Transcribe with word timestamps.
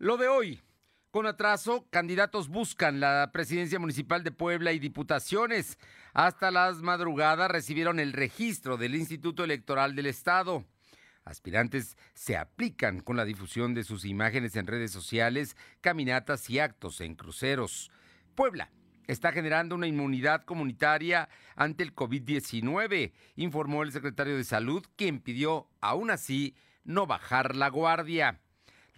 Lo 0.00 0.16
de 0.16 0.28
hoy. 0.28 0.62
Con 1.10 1.26
atraso, 1.26 1.86
candidatos 1.90 2.48
buscan 2.48 3.00
la 3.00 3.28
presidencia 3.34 3.78
municipal 3.78 4.24
de 4.24 4.30
Puebla 4.30 4.72
y 4.72 4.78
diputaciones. 4.78 5.78
Hasta 6.14 6.50
las 6.50 6.80
madrugadas 6.80 7.50
recibieron 7.50 8.00
el 8.00 8.14
registro 8.14 8.78
del 8.78 8.94
Instituto 8.94 9.44
Electoral 9.44 9.94
del 9.94 10.06
Estado. 10.06 10.64
Aspirantes 11.22 11.98
se 12.14 12.38
aplican 12.38 13.00
con 13.00 13.18
la 13.18 13.26
difusión 13.26 13.74
de 13.74 13.84
sus 13.84 14.06
imágenes 14.06 14.56
en 14.56 14.66
redes 14.66 14.90
sociales, 14.90 15.54
caminatas 15.82 16.48
y 16.48 16.60
actos 16.60 17.02
en 17.02 17.14
cruceros. 17.14 17.90
Puebla 18.34 18.70
está 19.06 19.32
generando 19.32 19.74
una 19.74 19.86
inmunidad 19.86 20.44
comunitaria 20.44 21.28
ante 21.56 21.82
el 21.82 21.94
COVID-19, 21.94 23.12
informó 23.36 23.82
el 23.82 23.92
secretario 23.92 24.38
de 24.38 24.44
Salud, 24.44 24.82
quien 24.96 25.20
pidió, 25.20 25.68
aún 25.82 26.10
así, 26.10 26.54
no 26.84 27.06
bajar 27.06 27.54
la 27.54 27.68
guardia. 27.68 28.40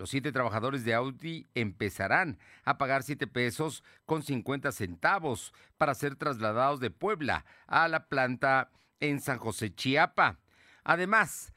Los 0.02 0.10
siete 0.10 0.32
trabajadores 0.32 0.84
de 0.84 0.94
Audi 0.94 1.46
empezarán 1.54 2.36
a 2.64 2.76
pagar 2.76 3.04
siete 3.04 3.28
pesos 3.28 3.84
con 4.04 4.24
50 4.24 4.72
centavos 4.72 5.54
para 5.78 5.94
ser 5.94 6.16
trasladados 6.16 6.80
de 6.80 6.90
Puebla 6.90 7.44
a 7.68 7.86
la 7.86 8.08
planta 8.08 8.72
en 8.98 9.20
San 9.20 9.38
José 9.38 9.72
Chiapa. 9.72 10.40
Además, 10.82 11.52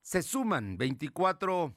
se 0.00 0.22
suman 0.22 0.78
24 0.78 1.74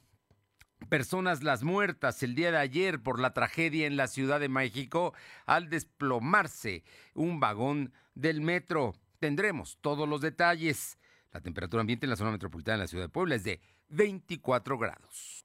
personas 0.88 1.42
las 1.42 1.64
muertas 1.64 2.22
el 2.22 2.36
día 2.36 2.52
de 2.52 2.58
ayer 2.58 3.02
por 3.02 3.18
la 3.18 3.34
tragedia 3.34 3.88
en 3.88 3.96
la 3.96 4.06
Ciudad 4.06 4.38
de 4.38 4.48
México 4.48 5.14
al 5.44 5.70
desplomarse 5.70 6.84
un 7.14 7.40
vagón 7.40 7.92
del 8.14 8.42
metro. 8.42 8.94
Tendremos 9.18 9.76
todos 9.80 10.08
los 10.08 10.20
detalles. 10.20 11.00
La 11.32 11.40
temperatura 11.40 11.80
ambiente 11.80 12.06
en 12.06 12.10
la 12.10 12.16
zona 12.16 12.30
metropolitana 12.30 12.76
de 12.76 12.84
la 12.84 12.86
Ciudad 12.86 13.06
de 13.06 13.08
Puebla 13.08 13.34
es 13.34 13.42
de 13.42 13.60
24 13.88 14.78
grados. 14.78 15.42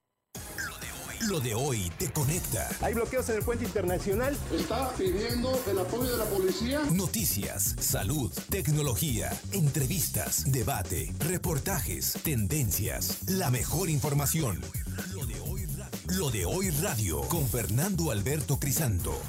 Lo 1.26 1.40
de 1.40 1.52
hoy 1.52 1.90
te 1.98 2.10
conecta. 2.12 2.68
Hay 2.80 2.94
bloqueos 2.94 3.28
en 3.28 3.38
el 3.38 3.42
puente 3.42 3.64
internacional. 3.64 4.36
Está 4.52 4.90
pidiendo 4.94 5.60
el 5.68 5.78
apoyo 5.80 6.12
de 6.12 6.16
la 6.16 6.24
policía. 6.24 6.80
Noticias, 6.92 7.74
salud, 7.80 8.32
tecnología, 8.50 9.30
entrevistas, 9.52 10.50
debate, 10.50 11.12
reportajes, 11.18 12.12
tendencias, 12.22 13.28
la 13.28 13.50
mejor 13.50 13.90
información. 13.90 14.60
Lo 15.12 15.26
de 15.26 15.40
hoy 15.40 15.66
radio, 15.66 16.18
Lo 16.18 16.30
de 16.30 16.44
hoy 16.46 16.70
radio 16.70 17.20
con 17.22 17.48
Fernando 17.48 18.12
Alberto 18.12 18.60
Crisanto. 18.60 19.20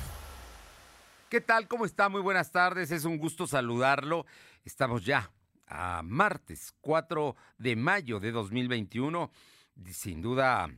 ¿Qué 1.27 1.41
tal? 1.41 1.67
¿Cómo 1.67 1.85
está? 1.85 2.07
Muy 2.07 2.21
buenas 2.21 2.51
tardes. 2.51 2.91
Es 2.91 3.03
un 3.03 3.17
gusto 3.17 3.47
saludarlo. 3.47 4.27
Estamos 4.63 5.03
ya 5.05 5.31
a 5.67 6.03
martes 6.03 6.71
4 6.81 7.35
de 7.57 7.75
mayo 7.75 8.19
de 8.19 8.31
2021. 8.31 9.31
Sin 9.91 10.21
duda 10.21 10.69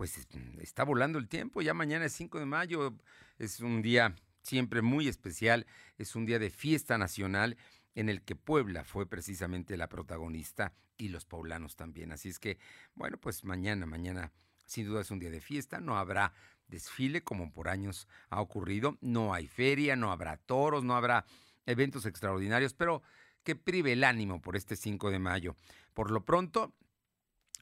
pues 0.00 0.16
mm, 0.32 0.60
está 0.62 0.82
volando 0.82 1.18
el 1.18 1.28
tiempo, 1.28 1.60
ya 1.60 1.74
mañana 1.74 2.06
es 2.06 2.14
5 2.14 2.38
de 2.38 2.46
mayo, 2.46 2.96
es 3.38 3.60
un 3.60 3.82
día 3.82 4.16
siempre 4.40 4.80
muy 4.80 5.08
especial, 5.08 5.66
es 5.98 6.16
un 6.16 6.24
día 6.24 6.38
de 6.38 6.48
fiesta 6.48 6.96
nacional 6.96 7.58
en 7.94 8.08
el 8.08 8.22
que 8.22 8.34
Puebla 8.34 8.82
fue 8.82 9.04
precisamente 9.04 9.76
la 9.76 9.90
protagonista 9.90 10.72
y 10.96 11.08
los 11.08 11.26
poblanos 11.26 11.76
también. 11.76 12.12
Así 12.12 12.30
es 12.30 12.38
que, 12.38 12.58
bueno, 12.94 13.18
pues 13.18 13.44
mañana, 13.44 13.84
mañana 13.84 14.32
sin 14.64 14.86
duda 14.86 15.02
es 15.02 15.10
un 15.10 15.18
día 15.18 15.28
de 15.28 15.42
fiesta, 15.42 15.82
no 15.82 15.98
habrá 15.98 16.32
desfile 16.66 17.22
como 17.22 17.52
por 17.52 17.68
años 17.68 18.08
ha 18.30 18.40
ocurrido, 18.40 18.96
no 19.02 19.34
hay 19.34 19.48
feria, 19.48 19.96
no 19.96 20.12
habrá 20.12 20.38
toros, 20.38 20.82
no 20.82 20.96
habrá 20.96 21.26
eventos 21.66 22.06
extraordinarios, 22.06 22.72
pero 22.72 23.02
que 23.44 23.54
prive 23.54 23.92
el 23.92 24.04
ánimo 24.04 24.40
por 24.40 24.56
este 24.56 24.76
5 24.76 25.10
de 25.10 25.18
mayo. 25.18 25.56
Por 25.92 26.10
lo 26.10 26.24
pronto, 26.24 26.72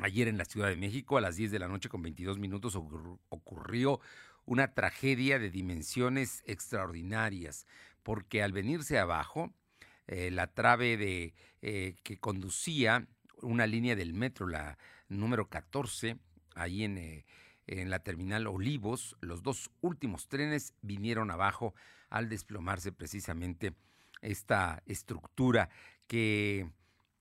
Ayer 0.01 0.29
en 0.29 0.39
la 0.39 0.45
Ciudad 0.45 0.69
de 0.69 0.77
México, 0.77 1.19
a 1.19 1.21
las 1.21 1.35
10 1.35 1.51
de 1.51 1.59
la 1.59 1.67
noche 1.67 1.89
con 1.89 2.03
22 2.03 2.39
minutos, 2.39 2.77
ocurrió 2.77 4.01
una 4.45 4.73
tragedia 4.73 5.41
de 5.41 5.51
dimensiones 5.51 6.45
extraordinarias, 6.47 7.67
porque 8.05 8.45
al 8.45 8.53
venirse 8.53 8.99
abajo, 8.99 9.53
eh, 10.07 10.31
la 10.31 10.47
trave 10.47 10.97
de, 10.97 11.35
eh, 11.63 11.97
que 12.05 12.17
conducía 12.17 13.09
una 13.43 13.67
línea 13.67 13.97
del 13.97 14.15
metro, 14.15 14.47
la 14.47 14.79
número 15.09 15.49
14, 15.49 16.17
ahí 16.55 16.85
en, 16.85 16.97
eh, 16.97 17.25
en 17.67 17.91
la 17.91 17.99
terminal 17.99 18.47
Olivos, 18.47 19.17
los 19.21 19.43
dos 19.43 19.69
últimos 19.81 20.29
trenes 20.29 20.75
vinieron 20.81 21.33
abajo 21.33 21.75
al 22.09 22.29
desplomarse 22.29 22.93
precisamente 22.93 23.75
esta 24.23 24.81
estructura 24.87 25.69
que 26.07 26.71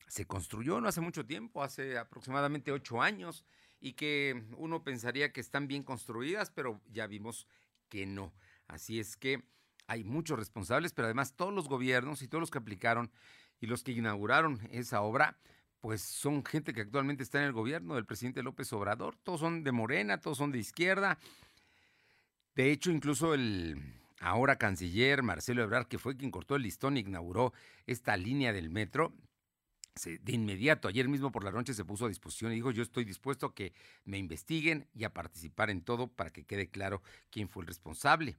se 0.08 0.26
construyó 0.26 0.80
no 0.82 0.88
hace 0.88 1.02
mucho 1.02 1.26
tiempo, 1.26 1.64
hace 1.64 1.98
aproximadamente 1.98 2.72
ocho 2.72 3.02
años, 3.02 3.46
y 3.80 3.94
que 3.94 4.44
uno 4.58 4.84
pensaría 4.84 5.32
que 5.32 5.42
están 5.42 5.68
bien 5.68 5.84
construidas, 5.84 6.50
pero 6.52 6.82
ya 6.92 7.08
vimos 7.08 7.48
que 7.90 8.06
no. 8.06 8.34
Así 8.68 9.00
es 9.00 9.16
que 9.16 9.44
hay 9.88 10.04
muchos 10.04 10.38
responsables, 10.38 10.94
pero 10.94 11.06
además 11.06 11.36
todos 11.36 11.54
los 11.54 11.70
gobiernos 11.70 12.22
y 12.22 12.28
todos 12.28 12.42
los 12.42 12.52
que 12.52 12.58
aplicaron 12.58 13.12
y 13.60 13.68
los 13.68 13.84
que 13.84 13.92
inauguraron 13.92 14.60
esa 14.72 15.02
obra, 15.02 15.38
pues 15.80 16.02
son 16.02 16.44
gente 16.44 16.74
que 16.74 16.82
actualmente 16.82 17.24
está 17.24 17.40
en 17.40 17.46
el 17.46 17.54
gobierno 17.54 17.96
del 17.96 18.06
presidente 18.06 18.44
López 18.44 18.72
Obrador. 18.74 19.16
Todos 19.16 19.40
son 19.40 19.64
de 19.64 19.72
Morena, 19.72 20.20
todos 20.20 20.38
son 20.38 20.52
de 20.52 20.60
izquierda. 20.60 21.18
De 22.56 22.72
hecho, 22.72 22.92
incluso 22.92 23.34
el 23.34 23.82
ahora 24.20 24.58
canciller 24.58 25.22
Marcelo 25.22 25.62
Ebrard, 25.62 25.88
que 25.88 26.00
fue 26.00 26.18
quien 26.18 26.32
cortó 26.32 26.56
el 26.56 26.64
listón 26.64 26.98
e 26.98 27.02
inauguró 27.02 27.54
esta 27.86 28.18
línea 28.18 28.52
del 28.52 28.70
metro, 28.70 29.14
de 30.04 30.32
inmediato, 30.32 30.88
ayer 30.88 31.08
mismo 31.08 31.32
por 31.32 31.44
la 31.44 31.52
noche 31.52 31.74
se 31.74 31.86
puso 31.86 32.06
a 32.06 32.10
disposición 32.10 32.52
y 32.52 32.56
dijo, 32.56 32.72
yo 32.72 32.84
estoy 32.84 33.06
dispuesto 33.06 33.48
a 33.48 33.56
que 33.56 33.74
me 34.06 34.18
investiguen 34.18 34.88
y 34.94 35.04
a 35.04 35.14
participar 35.14 35.70
en 35.70 35.82
todo 35.82 36.08
para 36.08 36.32
que 36.32 36.46
quede 36.46 36.70
claro 36.70 37.02
quién 37.30 37.50
fue 37.50 37.64
el 37.64 37.68
responsable. 37.68 38.38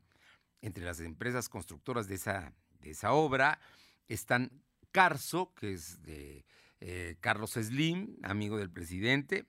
Entre 0.61 0.85
las 0.85 1.01
empresas 1.01 1.49
constructoras 1.49 2.09
de 2.09 2.17
esa, 2.17 2.53
de 2.81 2.91
esa 2.91 3.13
obra 3.13 3.61
están 4.09 4.51
Carso, 4.91 5.53
que 5.55 5.75
es 5.75 6.03
de 6.03 6.45
eh, 6.81 7.17
Carlos 7.21 7.53
Slim, 7.53 8.17
amigo 8.23 8.57
del 8.57 8.71
presidente, 8.71 9.47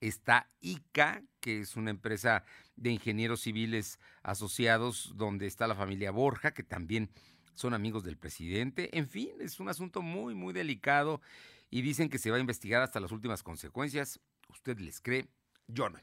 está 0.00 0.48
ICA, 0.60 1.22
que 1.40 1.60
es 1.60 1.76
una 1.76 1.90
empresa 1.90 2.44
de 2.76 2.90
ingenieros 2.90 3.40
civiles 3.40 3.98
asociados 4.22 5.12
donde 5.16 5.46
está 5.46 5.66
la 5.66 5.74
familia 5.74 6.10
Borja, 6.10 6.52
que 6.52 6.62
también 6.62 7.10
son 7.54 7.74
amigos 7.74 8.04
del 8.04 8.16
presidente. 8.16 8.96
En 8.96 9.08
fin, 9.08 9.30
es 9.40 9.60
un 9.60 9.68
asunto 9.68 10.02
muy, 10.02 10.34
muy 10.34 10.52
delicado 10.52 11.20
y 11.72 11.80
dicen 11.80 12.10
que 12.10 12.18
se 12.18 12.30
va 12.30 12.36
a 12.36 12.40
investigar 12.40 12.82
hasta 12.82 13.00
las 13.00 13.12
últimas 13.12 13.42
consecuencias. 13.42 14.20
¿Usted 14.50 14.78
les 14.78 15.00
cree? 15.00 15.26
Yo 15.66 15.88
no. 15.88 15.98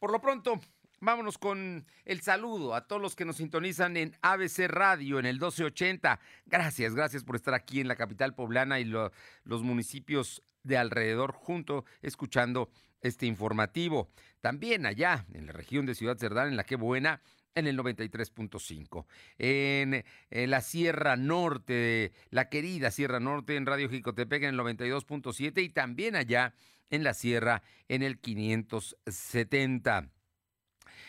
Por 0.00 0.10
lo 0.10 0.20
pronto, 0.20 0.60
vámonos 1.00 1.38
con 1.38 1.86
el 2.04 2.20
saludo 2.20 2.74
a 2.74 2.88
todos 2.88 3.00
los 3.00 3.14
que 3.14 3.24
nos 3.24 3.36
sintonizan 3.36 3.96
en 3.96 4.16
ABC 4.22 4.66
Radio 4.66 5.20
en 5.20 5.26
el 5.26 5.36
1280. 5.36 6.18
Gracias, 6.46 6.96
gracias 6.96 7.22
por 7.22 7.36
estar 7.36 7.54
aquí 7.54 7.80
en 7.80 7.86
la 7.86 7.94
capital 7.94 8.34
poblana 8.34 8.80
y 8.80 8.84
los 8.84 9.62
municipios 9.62 10.42
de 10.64 10.78
alrededor 10.78 11.30
junto 11.30 11.84
escuchando 12.02 12.68
este 13.00 13.26
informativo. 13.26 14.10
También 14.40 14.84
allá 14.84 15.26
en 15.32 15.46
la 15.46 15.52
región 15.52 15.86
de 15.86 15.94
Ciudad 15.94 16.18
Cerdán, 16.18 16.48
en 16.48 16.56
la 16.56 16.64
que 16.64 16.74
buena, 16.74 17.22
en 17.54 17.66
el 17.66 17.78
93.5. 17.78 19.06
En, 19.38 20.04
la 20.30 20.60
Sierra 20.60 21.16
Norte, 21.16 22.12
la 22.30 22.48
querida 22.48 22.90
Sierra 22.90 23.20
Norte 23.20 23.56
en 23.56 23.66
Radio 23.66 23.88
Jicotepec 23.88 24.42
en 24.42 24.54
el 24.54 24.60
92.7 24.60 25.62
y 25.62 25.68
también 25.70 26.16
allá 26.16 26.54
en 26.90 27.04
la 27.04 27.14
Sierra 27.14 27.62
en 27.88 28.02
el 28.02 28.18
570. 28.18 30.10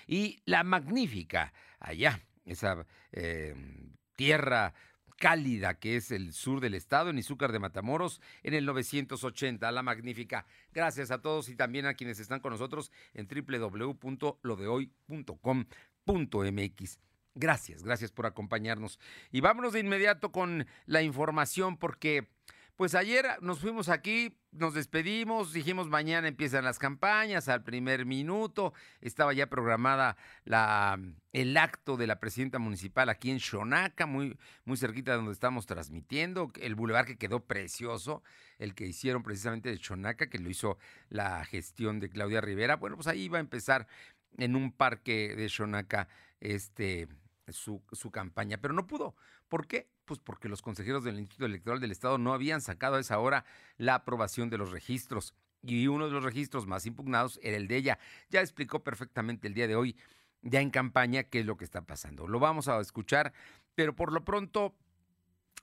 Y 0.07 0.39
la 0.45 0.63
magnífica, 0.63 1.51
allá, 1.79 2.21
esa 2.45 2.85
eh, 3.11 3.55
tierra 4.15 4.73
cálida 5.17 5.79
que 5.79 5.95
es 5.95 6.11
el 6.11 6.33
sur 6.33 6.59
del 6.59 6.75
estado, 6.75 7.09
en 7.09 7.17
Izúcar 7.17 7.51
de 7.51 7.57
Matamoros, 7.59 8.21
en 8.43 8.53
el 8.53 8.65
980. 8.65 9.71
La 9.71 9.81
magnífica. 9.81 10.45
Gracias 10.73 11.09
a 11.09 11.21
todos 11.21 11.47
y 11.49 11.55
también 11.55 11.85
a 11.85 11.93
quienes 11.95 12.19
están 12.19 12.41
con 12.41 12.51
nosotros 12.51 12.91
en 13.13 13.27
www.lodehoy.com 13.27 15.65
Gracias, 17.35 17.83
gracias 17.83 18.11
por 18.11 18.25
acompañarnos. 18.25 18.99
Y 19.31 19.41
vámonos 19.41 19.73
de 19.73 19.81
inmediato 19.81 20.31
con 20.31 20.65
la 20.85 21.01
información 21.01 21.77
porque 21.77 22.29
pues 22.75 22.93
ayer 22.93 23.25
nos 23.41 23.59
fuimos 23.59 23.87
aquí, 23.87 24.37
nos 24.51 24.73
despedimos, 24.73 25.53
dijimos 25.53 25.87
mañana 25.87 26.27
empiezan 26.27 26.65
las 26.65 26.77
campañas 26.77 27.47
al 27.47 27.63
primer 27.63 28.05
minuto, 28.05 28.73
estaba 28.99 29.31
ya 29.33 29.47
programada 29.47 30.17
la, 30.43 30.99
el 31.31 31.55
acto 31.55 31.95
de 31.95 32.07
la 32.07 32.19
presidenta 32.19 32.59
municipal 32.59 33.07
aquí 33.07 33.31
en 33.31 33.39
Xonaca, 33.39 34.05
muy, 34.05 34.37
muy 34.65 34.75
cerquita 34.75 35.11
de 35.11 35.17
donde 35.17 35.31
estamos 35.31 35.65
transmitiendo, 35.65 36.51
el 36.59 36.75
bulevar 36.75 37.05
que 37.05 37.17
quedó 37.17 37.45
precioso, 37.45 38.23
el 38.59 38.75
que 38.75 38.85
hicieron 38.85 39.23
precisamente 39.23 39.69
de 39.69 39.77
Xonaca, 39.77 40.29
que 40.29 40.39
lo 40.39 40.49
hizo 40.49 40.77
la 41.07 41.45
gestión 41.45 42.01
de 42.01 42.09
Claudia 42.09 42.41
Rivera, 42.41 42.75
bueno, 42.75 42.97
pues 42.97 43.07
ahí 43.07 43.21
iba 43.23 43.37
a 43.37 43.41
empezar 43.41 43.87
en 44.37 44.55
un 44.55 44.71
parque 44.71 45.35
de 45.35 45.49
Xonaca 45.49 46.07
este, 46.39 47.07
su, 47.47 47.81
su, 47.91 48.11
campaña, 48.11 48.57
pero 48.57 48.73
no 48.73 48.87
pudo. 48.87 49.15
¿Por 49.47 49.67
qué? 49.67 49.87
Pues 50.05 50.19
porque 50.19 50.49
los 50.49 50.61
consejeros 50.61 51.03
del 51.03 51.19
Instituto 51.19 51.45
Electoral 51.45 51.79
del 51.79 51.91
Estado 51.91 52.17
no 52.17 52.33
habían 52.33 52.61
sacado 52.61 52.95
a 52.95 52.99
esa 52.99 53.19
hora 53.19 53.45
la 53.77 53.95
aprobación 53.95 54.49
de 54.49 54.57
los 54.57 54.71
registros. 54.71 55.33
Y 55.61 55.87
uno 55.87 56.05
de 56.05 56.11
los 56.11 56.23
registros 56.23 56.67
más 56.67 56.85
impugnados 56.85 57.39
era 57.41 57.57
el 57.57 57.67
de 57.67 57.77
ella. 57.77 57.99
Ya 58.29 58.41
explicó 58.41 58.83
perfectamente 58.83 59.47
el 59.47 59.53
día 59.55 59.67
de 59.67 59.75
hoy 59.75 59.95
ya 60.45 60.61
en 60.61 60.69
campaña 60.69 61.23
qué 61.23 61.39
es 61.39 61.45
lo 61.45 61.57
que 61.57 61.65
está 61.65 61.81
pasando. 61.81 62.27
Lo 62.27 62.39
vamos 62.39 62.67
a 62.67 62.79
escuchar, 62.79 63.33
pero 63.73 63.95
por 63.95 64.13
lo 64.13 64.23
pronto 64.23 64.75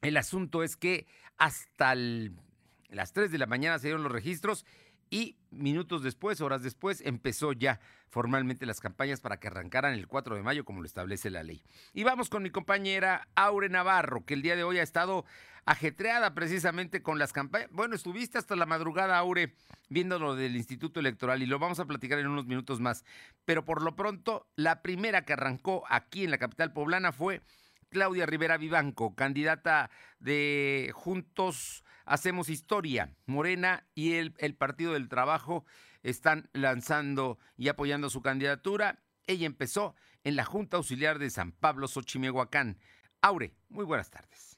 el 0.02 0.16
asunto 0.16 0.64
es 0.64 0.76
que 0.76 1.06
hasta 1.38 1.94
las 1.94 3.12
3 3.12 3.30
de 3.30 3.38
la 3.38 3.46
mañana 3.46 3.78
se 3.78 3.86
dieron 3.86 4.02
los 4.02 4.12
registros 4.12 4.66
y 5.12 5.37
minutos 5.50 6.03
después, 6.03 6.41
horas 6.41 6.62
después, 6.62 7.03
empezó 7.05 7.53
ya 7.53 7.81
formalmente 8.09 8.64
las 8.64 8.81
campañas 8.81 9.20
para 9.20 9.38
que 9.38 9.49
arrancaran 9.49 9.93
el 9.93 10.09
4 10.09 10.37
de 10.37 10.43
mayo 10.43 10.64
como 10.64 10.81
lo 10.81 10.87
establece 10.87 11.29
la 11.29 11.43
ley. 11.43 11.62
Y 11.93 12.03
vamos 12.03 12.31
con 12.31 12.43
mi 12.43 12.49
compañera 12.49 13.29
Aure 13.35 13.69
Navarro, 13.69 14.25
que 14.25 14.32
el 14.32 14.41
día 14.41 14.56
de 14.56 14.64
hoy 14.64 14.79
ha 14.79 14.82
estado 14.82 15.26
ajetreada 15.67 16.32
precisamente 16.32 17.03
con 17.03 17.19
las 17.19 17.35
campañas. 17.35 17.69
Bueno, 17.73 17.94
estuviste 17.94 18.38
hasta 18.38 18.56
la 18.56 18.64
madrugada, 18.64 19.19
Aure, 19.19 19.55
viendo 19.91 20.19
lo 20.19 20.35
del 20.35 20.56
Instituto 20.56 20.99
Electoral 20.99 21.43
y 21.43 21.47
lo 21.47 21.59
vamos 21.59 21.79
a 21.79 21.85
platicar 21.85 22.19
en 22.19 22.29
unos 22.29 22.47
minutos 22.47 22.81
más. 22.81 23.05
Pero 23.44 23.67
por 23.67 23.82
lo 23.82 23.94
pronto, 23.94 24.47
la 24.56 24.81
primera 24.81 25.26
que 25.26 25.35
arrancó 25.35 25.85
aquí 25.91 26.25
en 26.25 26.31
la 26.31 26.38
capital 26.38 26.73
poblana 26.73 27.12
fue 27.12 27.43
Claudia 27.91 28.25
Rivera 28.25 28.56
Vivanco, 28.56 29.14
candidata 29.14 29.91
de 30.20 30.91
Juntos 30.94 31.85
Hacemos 32.04 32.49
Historia. 32.49 33.14
Morena 33.26 33.87
y 33.94 34.14
el, 34.14 34.32
Partido 34.56 34.93
del 34.94 35.08
Trabajo 35.08 35.64
están 36.02 36.49
lanzando 36.52 37.38
y 37.56 37.69
apoyando 37.69 38.10
su 38.10 38.22
candidatura. 38.22 39.02
Ella 39.26 39.46
empezó 39.46 39.94
en 40.25 40.37
la 40.37 40.44
Junta 40.44 40.76
Auxiliar 40.76 41.19
de 41.19 41.31
San 41.31 41.52
Pablo, 41.52 41.88
Xochimehuacán. 41.88 42.78
Aure, 43.20 43.54
muy 43.69 43.84
buenas 43.84 44.10
tardes. 44.10 44.51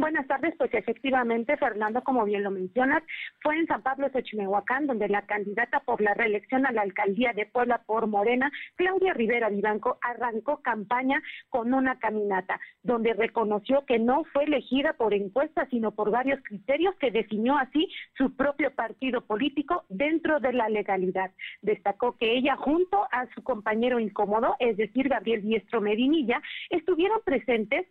Buenas 0.00 0.26
tardes, 0.26 0.54
pues 0.56 0.72
efectivamente, 0.72 1.58
Fernando, 1.58 2.02
como 2.02 2.24
bien 2.24 2.42
lo 2.42 2.50
mencionas, 2.50 3.02
fue 3.42 3.58
en 3.58 3.66
San 3.66 3.82
Pablo 3.82 4.08
Xochimehuacán, 4.08 4.86
donde 4.86 5.10
la 5.10 5.26
candidata 5.26 5.80
por 5.80 6.00
la 6.00 6.14
reelección 6.14 6.64
a 6.64 6.72
la 6.72 6.80
alcaldía 6.80 7.34
de 7.34 7.44
Puebla 7.44 7.82
por 7.84 8.06
Morena, 8.06 8.50
Claudia 8.76 9.12
Rivera 9.12 9.50
Vivanco, 9.50 9.98
arrancó 10.00 10.62
campaña 10.62 11.22
con 11.50 11.74
una 11.74 11.98
caminata, 11.98 12.58
donde 12.82 13.12
reconoció 13.12 13.84
que 13.84 13.98
no 13.98 14.24
fue 14.32 14.44
elegida 14.44 14.94
por 14.94 15.12
encuestas, 15.12 15.68
sino 15.68 15.90
por 15.90 16.10
varios 16.10 16.40
criterios 16.44 16.94
que 16.96 17.10
definió 17.10 17.58
así 17.58 17.86
su 18.16 18.34
propio 18.34 18.74
partido 18.74 19.26
político 19.26 19.84
dentro 19.90 20.40
de 20.40 20.54
la 20.54 20.70
legalidad. 20.70 21.30
Destacó 21.60 22.16
que 22.16 22.38
ella, 22.38 22.56
junto 22.56 23.06
a 23.12 23.26
su 23.34 23.42
compañero 23.42 24.00
incómodo, 24.00 24.56
es 24.60 24.78
decir, 24.78 25.10
Gabriel 25.10 25.42
Diestro 25.42 25.82
Medinilla, 25.82 26.40
estuvieron 26.70 27.20
presentes 27.22 27.86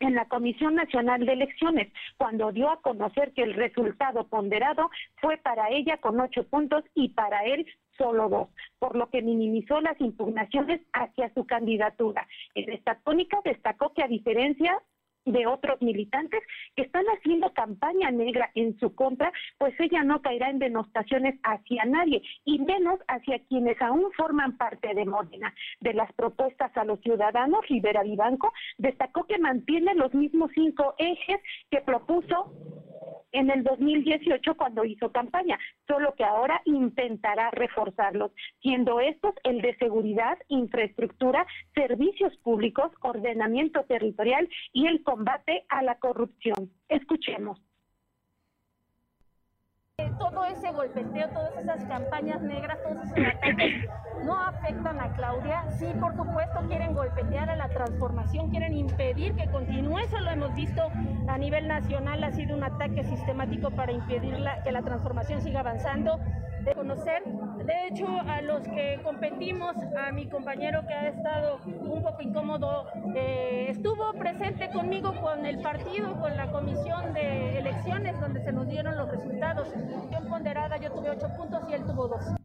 en 0.00 0.14
la 0.14 0.26
Comisión 0.26 0.74
Nacional 0.74 1.24
de 1.24 1.32
Elecciones, 1.32 1.92
cuando 2.18 2.52
dio 2.52 2.70
a 2.70 2.80
conocer 2.80 3.32
que 3.32 3.42
el 3.42 3.54
resultado 3.54 4.26
ponderado 4.26 4.90
fue 5.20 5.38
para 5.38 5.70
ella 5.70 5.96
con 5.98 6.20
ocho 6.20 6.44
puntos 6.44 6.84
y 6.94 7.10
para 7.10 7.44
él 7.44 7.66
solo 7.96 8.28
dos, 8.28 8.48
por 8.78 8.94
lo 8.94 9.08
que 9.08 9.22
minimizó 9.22 9.80
las 9.80 9.98
impugnaciones 10.00 10.80
hacia 10.92 11.32
su 11.32 11.46
candidatura. 11.46 12.26
En 12.54 12.70
esta 12.70 12.96
tónica 12.96 13.38
destacó 13.44 13.92
que 13.94 14.02
a 14.02 14.08
diferencia 14.08 14.78
de 15.26 15.46
otros 15.46 15.80
militantes 15.82 16.42
que 16.74 16.82
están 16.82 17.04
haciendo 17.06 17.52
campaña 17.52 18.10
negra 18.10 18.50
en 18.54 18.78
su 18.78 18.94
contra, 18.94 19.32
pues 19.58 19.74
ella 19.78 20.02
no 20.02 20.22
caerá 20.22 20.50
en 20.50 20.58
denostaciones 20.58 21.38
hacia 21.42 21.84
nadie 21.84 22.22
y 22.44 22.58
menos 22.60 23.00
hacia 23.08 23.38
quienes 23.40 23.80
aún 23.82 24.10
forman 24.16 24.56
parte 24.56 24.94
de 24.94 25.04
Morena. 25.04 25.52
De 25.80 25.92
las 25.92 26.12
propuestas 26.14 26.74
a 26.76 26.84
los 26.84 27.00
ciudadanos, 27.00 27.66
Rivera 27.68 28.02
Vivanco 28.02 28.52
destacó 28.78 29.24
que 29.24 29.38
mantiene 29.38 29.94
los 29.94 30.14
mismos 30.14 30.50
cinco 30.54 30.94
ejes 30.98 31.40
que 31.70 31.80
propuso 31.80 32.52
en 33.36 33.50
el 33.50 33.62
2018 33.64 34.54
cuando 34.56 34.84
hizo 34.84 35.12
campaña, 35.12 35.58
solo 35.86 36.14
que 36.14 36.24
ahora 36.24 36.62
intentará 36.64 37.50
reforzarlos, 37.50 38.32
siendo 38.62 38.98
estos 39.00 39.34
el 39.44 39.60
de 39.60 39.76
seguridad, 39.76 40.38
infraestructura, 40.48 41.46
servicios 41.74 42.34
públicos, 42.38 42.90
ordenamiento 43.02 43.84
territorial 43.84 44.48
y 44.72 44.86
el 44.86 45.02
combate 45.02 45.66
a 45.68 45.82
la 45.82 45.98
corrupción. 45.98 46.70
Escuchemos. 46.88 47.60
Todo 50.18 50.44
ese 50.44 50.72
golpeteo, 50.72 51.28
todas 51.28 51.56
esas 51.58 51.84
campañas 51.84 52.40
negras, 52.40 52.78
todos 52.82 53.04
esos 53.04 53.18
ataques 53.18 53.90
no 54.24 54.38
afectan 54.38 55.00
a 55.00 55.12
Claudia. 55.14 55.64
Sí, 55.78 55.86
por 56.00 56.14
supuesto, 56.16 56.60
quieren 56.68 56.94
golpetear 56.94 57.50
a 57.50 57.56
la 57.56 57.68
transformación, 57.68 58.50
quieren 58.50 58.74
impedir 58.74 59.34
que 59.34 59.46
continúe. 59.50 59.98
Eso 59.98 60.18
lo 60.20 60.30
hemos 60.30 60.54
visto 60.54 60.82
a 61.28 61.38
nivel 61.38 61.68
nacional. 61.68 62.24
Ha 62.24 62.32
sido 62.32 62.56
un 62.56 62.64
ataque 62.64 63.04
sistemático 63.04 63.70
para 63.70 63.92
impedir 63.92 64.36
que 64.64 64.72
la 64.72 64.82
transformación 64.82 65.42
siga 65.42 65.60
avanzando 65.60 66.18
de 66.66 66.74
conocer. 66.74 67.22
De 67.64 67.86
hecho, 67.86 68.06
a 68.06 68.42
los 68.42 68.62
que 68.68 69.00
competimos, 69.02 69.76
a 69.96 70.10
mi 70.10 70.28
compañero 70.28 70.84
que 70.86 70.92
ha 70.92 71.08
estado 71.08 71.60
un 71.64 72.02
poco 72.02 72.20
incómodo, 72.20 72.86
eh, 73.14 73.66
estuvo 73.70 74.12
presente 74.14 74.68
conmigo 74.70 75.14
con 75.20 75.46
el 75.46 75.60
partido, 75.62 76.20
con 76.20 76.36
la 76.36 76.50
comisión 76.50 77.14
de 77.14 77.58
elecciones, 77.58 78.20
donde 78.20 78.40
se 78.40 78.52
nos 78.52 78.68
dieron 78.68 78.96
los 78.96 79.08
resultados. 79.08 79.68
Yo 80.10 80.28
ponderada, 80.28 80.76
yo 80.78 80.90
tuve 80.92 81.10
ocho 81.10 81.28
puntos 81.36 81.62
y 81.70 81.74
él 81.74 81.84
tuvo 81.84 82.08
dos. 82.08 82.35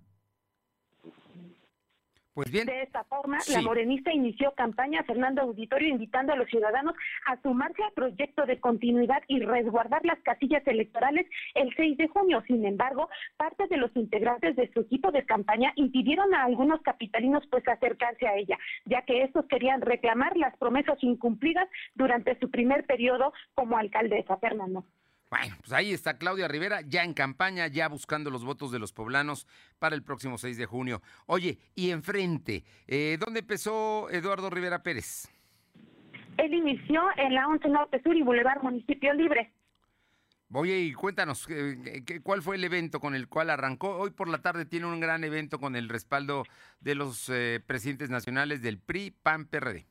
Pues 2.41 2.51
bien. 2.51 2.65
De 2.65 2.81
esta 2.81 3.03
forma, 3.03 3.37
la 3.53 3.61
morenista 3.61 4.11
inició 4.11 4.51
campaña 4.55 5.03
Fernando 5.03 5.43
Auditorio 5.43 5.89
invitando 5.89 6.33
a 6.33 6.35
los 6.35 6.49
ciudadanos 6.49 6.95
a 7.27 7.39
sumarse 7.43 7.83
al 7.83 7.91
proyecto 7.93 8.47
de 8.47 8.59
continuidad 8.59 9.21
y 9.27 9.41
resguardar 9.41 10.03
las 10.05 10.19
casillas 10.23 10.65
electorales 10.65 11.27
el 11.53 11.71
6 11.75 11.97
de 11.97 12.07
junio. 12.07 12.41
Sin 12.47 12.65
embargo, 12.65 13.09
parte 13.37 13.67
de 13.67 13.77
los 13.77 13.95
integrantes 13.95 14.55
de 14.55 14.71
su 14.73 14.79
equipo 14.79 15.11
de 15.11 15.23
campaña 15.23 15.71
impidieron 15.75 16.33
a 16.33 16.45
algunos 16.45 16.81
capitalinos 16.81 17.43
pues 17.51 17.67
acercarse 17.67 18.27
a 18.27 18.35
ella, 18.35 18.57
ya 18.85 19.03
que 19.03 19.21
estos 19.21 19.45
querían 19.45 19.81
reclamar 19.81 20.35
las 20.35 20.57
promesas 20.57 20.97
incumplidas 21.03 21.69
durante 21.93 22.39
su 22.39 22.49
primer 22.49 22.87
periodo 22.87 23.33
como 23.53 23.77
alcaldesa, 23.77 24.37
Fernando. 24.37 24.83
Bueno, 25.31 25.55
pues 25.61 25.71
ahí 25.71 25.93
está 25.93 26.17
Claudia 26.17 26.49
Rivera, 26.49 26.81
ya 26.81 27.05
en 27.05 27.13
campaña, 27.13 27.65
ya 27.67 27.87
buscando 27.87 28.29
los 28.29 28.43
votos 28.43 28.69
de 28.69 28.79
los 28.79 28.91
poblanos 28.91 29.47
para 29.79 29.95
el 29.95 30.03
próximo 30.03 30.37
6 30.37 30.57
de 30.57 30.65
junio. 30.65 31.01
Oye, 31.25 31.57
y 31.73 31.91
enfrente, 31.91 32.65
eh, 32.85 33.17
¿dónde 33.17 33.39
empezó 33.39 34.09
Eduardo 34.09 34.49
Rivera 34.49 34.83
Pérez? 34.83 35.31
Él 36.37 36.53
inició 36.53 37.03
en 37.15 37.33
la 37.33 37.47
11 37.47 37.69
Norte 37.69 38.01
Sur 38.03 38.13
y 38.13 38.23
Boulevard 38.23 38.61
Municipio 38.61 39.13
Libre. 39.13 39.53
Oye, 40.51 40.79
y 40.79 40.91
cuéntanos, 40.91 41.47
¿cuál 42.23 42.41
fue 42.41 42.57
el 42.57 42.63
evento 42.65 42.99
con 42.99 43.15
el 43.15 43.29
cual 43.29 43.51
arrancó? 43.51 43.95
Hoy 43.99 44.09
por 44.09 44.27
la 44.27 44.41
tarde 44.41 44.65
tiene 44.65 44.87
un 44.87 44.99
gran 44.99 45.23
evento 45.23 45.61
con 45.61 45.77
el 45.77 45.87
respaldo 45.87 46.43
de 46.81 46.95
los 46.95 47.29
eh, 47.29 47.61
presidentes 47.65 48.09
nacionales 48.09 48.61
del 48.61 48.79
PRI, 48.79 49.11
PAN, 49.11 49.45
PRD. 49.45 49.85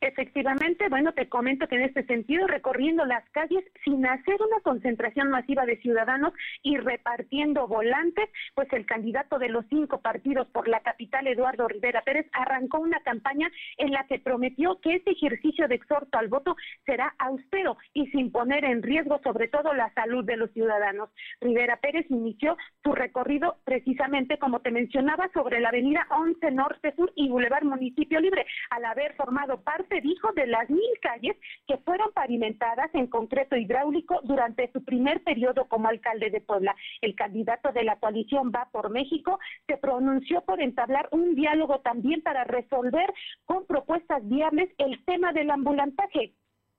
Efectivamente, 0.00 0.88
bueno, 0.88 1.12
te 1.12 1.28
comento 1.28 1.68
que 1.68 1.76
en 1.76 1.82
este 1.82 2.04
sentido, 2.04 2.46
recorriendo 2.46 3.04
las 3.04 3.28
calles 3.30 3.64
sin 3.84 4.06
hacer 4.06 4.36
una 4.40 4.60
concentración 4.62 5.30
masiva 5.30 5.66
de 5.66 5.76
ciudadanos 5.78 6.32
y 6.62 6.76
repartiendo 6.76 7.66
volantes, 7.68 8.28
pues 8.54 8.72
el 8.72 8.86
candidato 8.86 9.38
de 9.38 9.48
los 9.48 9.64
cinco 9.68 10.00
partidos 10.00 10.48
por 10.48 10.68
la 10.68 10.80
capital, 10.80 11.26
Eduardo 11.26 11.68
Rivera 11.68 12.02
Pérez, 12.02 12.26
arrancó 12.32 12.80
una 12.80 13.00
campaña 13.00 13.50
en 13.78 13.92
la 13.92 14.06
que 14.06 14.18
prometió 14.18 14.80
que 14.80 14.94
este 14.94 15.12
ejercicio 15.12 15.68
de 15.68 15.76
exhorto 15.76 16.18
al 16.18 16.28
voto 16.28 16.56
será 16.86 17.14
austero 17.18 17.76
y 17.92 18.06
sin 18.08 18.30
poner 18.30 18.64
en 18.64 18.82
riesgo 18.82 19.20
sobre 19.22 19.48
todo 19.48 19.74
la 19.74 19.92
salud 19.94 20.24
de 20.24 20.36
los 20.36 20.50
ciudadanos. 20.52 21.10
Rivera 21.40 21.76
Pérez 21.78 22.06
inició 22.10 22.56
su 22.82 22.92
recorrido 22.92 23.58
precisamente, 23.64 24.38
como 24.38 24.60
te 24.60 24.70
mencionaba, 24.70 25.30
sobre 25.32 25.60
la 25.60 25.68
avenida 25.68 26.06
11 26.10 26.50
Norte 26.52 26.94
Sur 26.96 27.12
y 27.14 27.28
Boulevard 27.28 27.64
Municipio 27.64 28.20
Libre, 28.20 28.46
al 28.70 28.84
haber 28.84 29.14
formado 29.14 29.62
parte 29.62 29.83
se 29.88 30.00
dijo 30.00 30.32
de 30.32 30.46
las 30.46 30.68
mil 30.70 30.80
calles 31.00 31.36
que 31.66 31.78
fueron 31.78 32.12
pavimentadas 32.12 32.90
en 32.94 33.06
concreto 33.06 33.56
hidráulico 33.56 34.20
durante 34.24 34.70
su 34.72 34.84
primer 34.84 35.22
periodo 35.22 35.66
como 35.68 35.88
alcalde 35.88 36.30
de 36.30 36.40
Puebla. 36.40 36.74
El 37.00 37.14
candidato 37.14 37.72
de 37.72 37.84
la 37.84 37.96
coalición 37.96 38.52
Va 38.54 38.68
por 38.72 38.90
México 38.90 39.38
se 39.66 39.76
pronunció 39.76 40.42
por 40.42 40.60
entablar 40.60 41.08
un 41.12 41.34
diálogo 41.34 41.80
también 41.80 42.22
para 42.22 42.44
resolver 42.44 43.12
con 43.44 43.66
propuestas 43.66 44.26
viables 44.28 44.70
el 44.78 45.04
tema 45.04 45.32
del 45.32 45.50
ambulantaje 45.50 46.34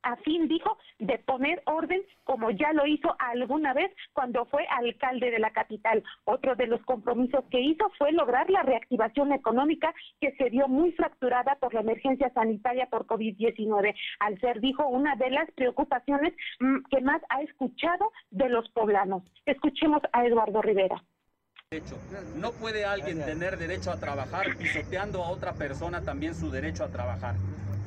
a 0.06 0.16
fin, 0.18 0.48
dijo, 0.48 0.78
de 1.00 1.18
poner 1.18 1.62
orden 1.66 2.02
como 2.24 2.52
ya 2.52 2.72
lo 2.74 2.86
hizo 2.86 3.16
alguna 3.20 3.74
vez 3.74 3.92
cuando 4.14 4.46
fue 4.46 4.66
alcalde 4.70 5.32
de 5.32 5.40
la 5.40 5.52
capital. 5.52 6.04
Otro 6.26 6.56
de 6.56 6.68
los 6.68 6.82
compromisos 6.86 7.44
que 7.50 7.60
hizo 7.60 7.90
fue 7.98 8.12
lograr 8.12 8.50
la 8.50 8.62
reactivación 8.62 9.34
económica 9.34 9.94
que 10.22 10.32
se 10.38 10.52
dio 10.52 10.68
muy 10.68 10.92
fracturada 10.92 11.56
por 11.56 11.74
la 11.74 11.82
emergencia 11.82 12.32
sanitaria 12.34 12.86
por 12.86 13.08
COVID-19, 13.08 13.96
al 14.20 14.40
ser, 14.40 14.62
dijo, 14.62 14.88
una 14.88 15.16
de 15.16 15.32
las 15.32 15.50
preocupaciones 15.52 16.34
mm, 16.60 16.84
que 16.92 17.02
más 17.02 17.22
ha 17.30 17.42
escuchado 17.42 18.12
de 18.30 18.50
los 18.50 18.70
poblanos. 18.70 19.24
Escuchemos 19.46 20.02
a 20.14 20.26
Eduardo 20.26 20.62
Rivera. 20.62 21.04
No 22.36 22.52
puede 22.52 22.86
alguien 22.86 23.26
tener 23.26 23.58
derecho 23.58 23.92
a 23.92 24.00
trabajar 24.00 24.56
pisoteando 24.56 25.24
a 25.24 25.30
otra 25.32 25.54
persona 25.54 26.02
también 26.02 26.36
su 26.36 26.52
derecho 26.52 26.84
a 26.84 26.90
trabajar 26.90 27.36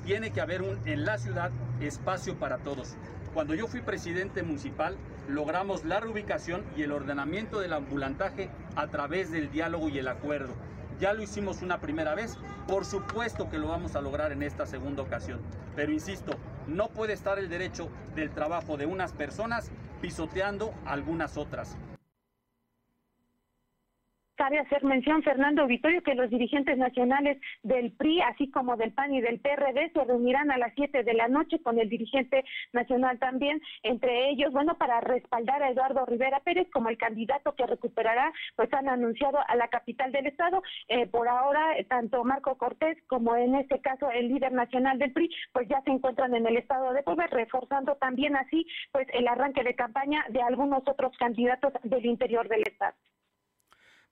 tiene 0.08 0.30
que 0.30 0.40
haber 0.40 0.62
un, 0.62 0.78
en 0.86 1.04
la 1.04 1.18
ciudad 1.18 1.50
espacio 1.82 2.34
para 2.36 2.56
todos. 2.56 2.94
Cuando 3.34 3.54
yo 3.54 3.66
fui 3.66 3.82
presidente 3.82 4.42
municipal, 4.42 4.96
logramos 5.28 5.84
la 5.84 6.00
reubicación 6.00 6.64
y 6.78 6.82
el 6.82 6.92
ordenamiento 6.92 7.60
del 7.60 7.74
ambulantaje 7.74 8.48
a 8.74 8.86
través 8.86 9.30
del 9.30 9.50
diálogo 9.50 9.90
y 9.90 9.98
el 9.98 10.08
acuerdo. 10.08 10.54
Ya 10.98 11.12
lo 11.12 11.22
hicimos 11.22 11.60
una 11.60 11.82
primera 11.82 12.14
vez, 12.14 12.38
por 12.66 12.86
supuesto 12.86 13.50
que 13.50 13.58
lo 13.58 13.68
vamos 13.68 13.96
a 13.96 14.00
lograr 14.00 14.32
en 14.32 14.42
esta 14.42 14.64
segunda 14.64 15.02
ocasión. 15.02 15.40
Pero 15.76 15.92
insisto, 15.92 16.32
no 16.66 16.88
puede 16.88 17.12
estar 17.12 17.38
el 17.38 17.50
derecho 17.50 17.90
del 18.16 18.30
trabajo 18.30 18.78
de 18.78 18.86
unas 18.86 19.12
personas 19.12 19.70
pisoteando 20.00 20.72
algunas 20.86 21.36
otras. 21.36 21.76
Cabe 24.38 24.60
hacer 24.60 24.84
mención, 24.84 25.24
Fernando 25.24 25.66
Vitorio, 25.66 26.00
que 26.04 26.14
los 26.14 26.30
dirigentes 26.30 26.78
nacionales 26.78 27.40
del 27.64 27.90
PRI, 27.90 28.20
así 28.20 28.48
como 28.48 28.76
del 28.76 28.92
PAN 28.92 29.12
y 29.12 29.20
del 29.20 29.40
PRD, 29.40 29.90
se 29.92 30.04
reunirán 30.04 30.52
a 30.52 30.58
las 30.58 30.72
7 30.76 31.02
de 31.02 31.12
la 31.12 31.26
noche 31.26 31.60
con 31.60 31.80
el 31.80 31.88
dirigente 31.88 32.44
nacional 32.72 33.18
también, 33.18 33.60
entre 33.82 34.30
ellos, 34.30 34.52
bueno, 34.52 34.78
para 34.78 35.00
respaldar 35.00 35.60
a 35.64 35.70
Eduardo 35.70 36.06
Rivera 36.06 36.38
Pérez 36.38 36.68
como 36.72 36.88
el 36.88 36.96
candidato 36.96 37.56
que 37.56 37.66
recuperará, 37.66 38.32
pues 38.54 38.72
han 38.72 38.88
anunciado 38.88 39.40
a 39.44 39.56
la 39.56 39.66
capital 39.66 40.12
del 40.12 40.28
Estado. 40.28 40.62
Eh, 40.86 41.08
por 41.08 41.26
ahora, 41.26 41.74
tanto 41.88 42.22
Marco 42.22 42.56
Cortés 42.56 42.96
como 43.08 43.34
en 43.34 43.56
este 43.56 43.80
caso 43.80 44.08
el 44.12 44.28
líder 44.28 44.52
nacional 44.52 45.00
del 45.00 45.12
PRI, 45.12 45.34
pues 45.52 45.66
ya 45.68 45.82
se 45.82 45.90
encuentran 45.90 46.32
en 46.36 46.46
el 46.46 46.58
Estado 46.58 46.92
de 46.92 47.02
Puebla, 47.02 47.26
reforzando 47.26 47.96
también 47.96 48.36
así, 48.36 48.64
pues 48.92 49.08
el 49.14 49.26
arranque 49.26 49.64
de 49.64 49.74
campaña 49.74 50.24
de 50.28 50.42
algunos 50.42 50.86
otros 50.86 51.16
candidatos 51.18 51.72
del 51.82 52.06
interior 52.06 52.46
del 52.48 52.62
Estado. 52.62 52.94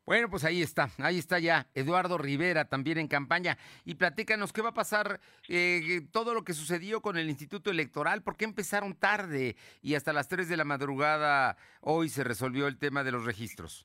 Bueno, 0.07 0.31
pues 0.31 0.45
ahí 0.45 0.63
está, 0.63 0.89
ahí 0.99 1.19
está 1.19 1.41
ya 1.41 1.67
Eduardo 1.75 2.17
Rivera 2.17 2.69
también 2.69 2.99
en 2.99 3.09
campaña. 3.09 3.59
Y 3.85 3.97
platícanos 3.97 4.53
qué 4.53 4.63
va 4.63 4.69
a 4.69 4.75
pasar, 4.75 5.21
eh, 5.49 6.07
todo 6.13 6.33
lo 6.33 6.45
que 6.45 6.55
sucedió 6.55 7.03
con 7.03 7.19
el 7.19 7.29
Instituto 7.29 7.73
Electoral, 7.73 8.23
por 8.23 8.37
qué 8.37 8.45
empezaron 8.45 8.95
tarde 8.95 9.57
y 9.83 9.97
hasta 9.97 10.13
las 10.13 10.29
3 10.29 10.49
de 10.49 10.57
la 10.57 10.65
madrugada 10.65 11.57
hoy 11.81 12.09
se 12.09 12.23
resolvió 12.23 12.69
el 12.69 12.79
tema 12.79 13.03
de 13.03 13.11
los 13.11 13.25
registros. 13.25 13.85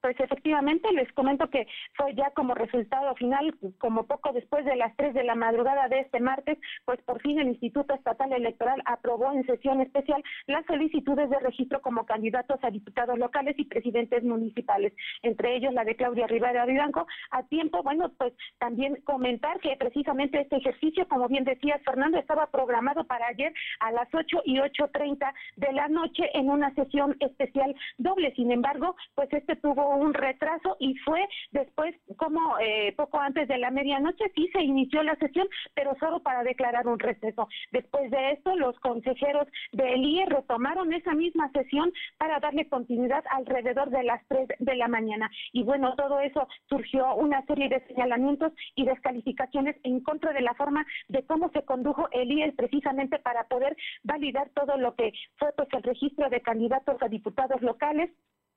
Pues 0.00 0.18
efectivamente, 0.18 0.90
les 0.92 1.12
comento 1.12 1.50
que 1.50 1.66
fue 1.94 2.14
ya 2.14 2.30
como 2.30 2.54
resultado 2.54 3.14
final, 3.16 3.54
como 3.78 4.06
poco 4.06 4.32
después 4.32 4.64
de 4.64 4.76
las 4.76 4.96
3 4.96 5.14
de 5.14 5.24
la 5.24 5.34
madrugada 5.34 5.88
de 5.88 6.00
este 6.00 6.20
martes, 6.20 6.58
pues 6.84 7.00
por 7.02 7.20
fin 7.20 7.38
el 7.38 7.48
Instituto 7.48 7.94
Estatal 7.94 8.32
Electoral 8.32 8.82
aprobó 8.86 9.32
en 9.32 9.44
sesión 9.44 9.80
especial 9.80 10.22
las 10.46 10.64
solicitudes 10.66 11.28
de 11.28 11.38
registro 11.38 11.82
como 11.82 12.06
candidatos 12.06 12.58
a 12.62 12.70
diputados 12.70 13.18
locales 13.18 13.58
y 13.58 13.64
presidentes 13.64 14.24
municipales, 14.24 14.92
entre 15.22 15.56
ellos 15.56 15.74
la 15.74 15.84
de 15.84 15.96
Claudia 15.96 16.26
Rivera 16.26 16.64
Vivanco. 16.64 17.06
A 17.30 17.42
tiempo, 17.44 17.82
bueno, 17.82 18.10
pues 18.16 18.32
también 18.58 18.96
comentar 19.04 19.60
que 19.60 19.76
precisamente 19.76 20.40
este 20.40 20.56
ejercicio, 20.56 21.06
como 21.08 21.28
bien 21.28 21.44
decía 21.44 21.80
Fernando, 21.84 22.18
estaba 22.18 22.46
programado 22.46 23.04
para 23.04 23.26
ayer 23.26 23.52
a 23.80 23.92
las 23.92 24.08
8 24.12 24.42
y 24.44 24.58
8.30 24.58 25.32
de 25.56 25.72
la 25.72 25.88
noche 25.88 26.30
en 26.34 26.48
una 26.48 26.74
sesión 26.74 27.16
especial 27.20 27.74
doble. 27.98 28.32
Sin 28.34 28.50
embargo, 28.50 28.96
pues 29.14 29.32
este 29.32 29.56
tuvo 29.56 29.89
un 29.96 30.14
retraso 30.14 30.76
y 30.78 30.96
fue 30.98 31.26
después, 31.50 31.94
como 32.16 32.58
eh, 32.58 32.92
poco 32.96 33.18
antes 33.18 33.48
de 33.48 33.58
la 33.58 33.70
medianoche, 33.70 34.24
sí 34.34 34.48
se 34.52 34.62
inició 34.62 35.02
la 35.02 35.16
sesión, 35.16 35.48
pero 35.74 35.96
solo 35.98 36.20
para 36.20 36.42
declarar 36.42 36.86
un 36.86 36.98
receso. 36.98 37.48
Después 37.72 38.10
de 38.10 38.32
esto, 38.32 38.56
los 38.56 38.78
consejeros 38.80 39.46
del 39.72 40.04
IE 40.04 40.26
retomaron 40.26 40.92
esa 40.92 41.14
misma 41.14 41.50
sesión 41.52 41.92
para 42.18 42.40
darle 42.40 42.68
continuidad 42.68 43.24
alrededor 43.30 43.90
de 43.90 44.02
las 44.02 44.26
3 44.28 44.48
de 44.58 44.76
la 44.76 44.88
mañana. 44.88 45.30
Y 45.52 45.62
bueno, 45.62 45.94
todo 45.96 46.20
eso 46.20 46.48
surgió 46.68 47.14
una 47.14 47.44
serie 47.46 47.68
de 47.68 47.84
señalamientos 47.86 48.52
y 48.74 48.84
descalificaciones 48.84 49.76
en 49.82 50.00
contra 50.00 50.32
de 50.32 50.40
la 50.40 50.54
forma 50.54 50.86
de 51.08 51.24
cómo 51.24 51.50
se 51.50 51.64
condujo 51.64 52.08
el 52.12 52.30
IE 52.30 52.52
precisamente 52.52 53.18
para 53.18 53.44
poder 53.44 53.76
validar 54.02 54.50
todo 54.50 54.76
lo 54.76 54.94
que 54.94 55.12
fue 55.36 55.52
pues 55.56 55.68
el 55.72 55.82
registro 55.82 56.28
de 56.28 56.40
candidatos 56.40 56.96
a 57.02 57.08
diputados 57.08 57.60
locales 57.62 58.10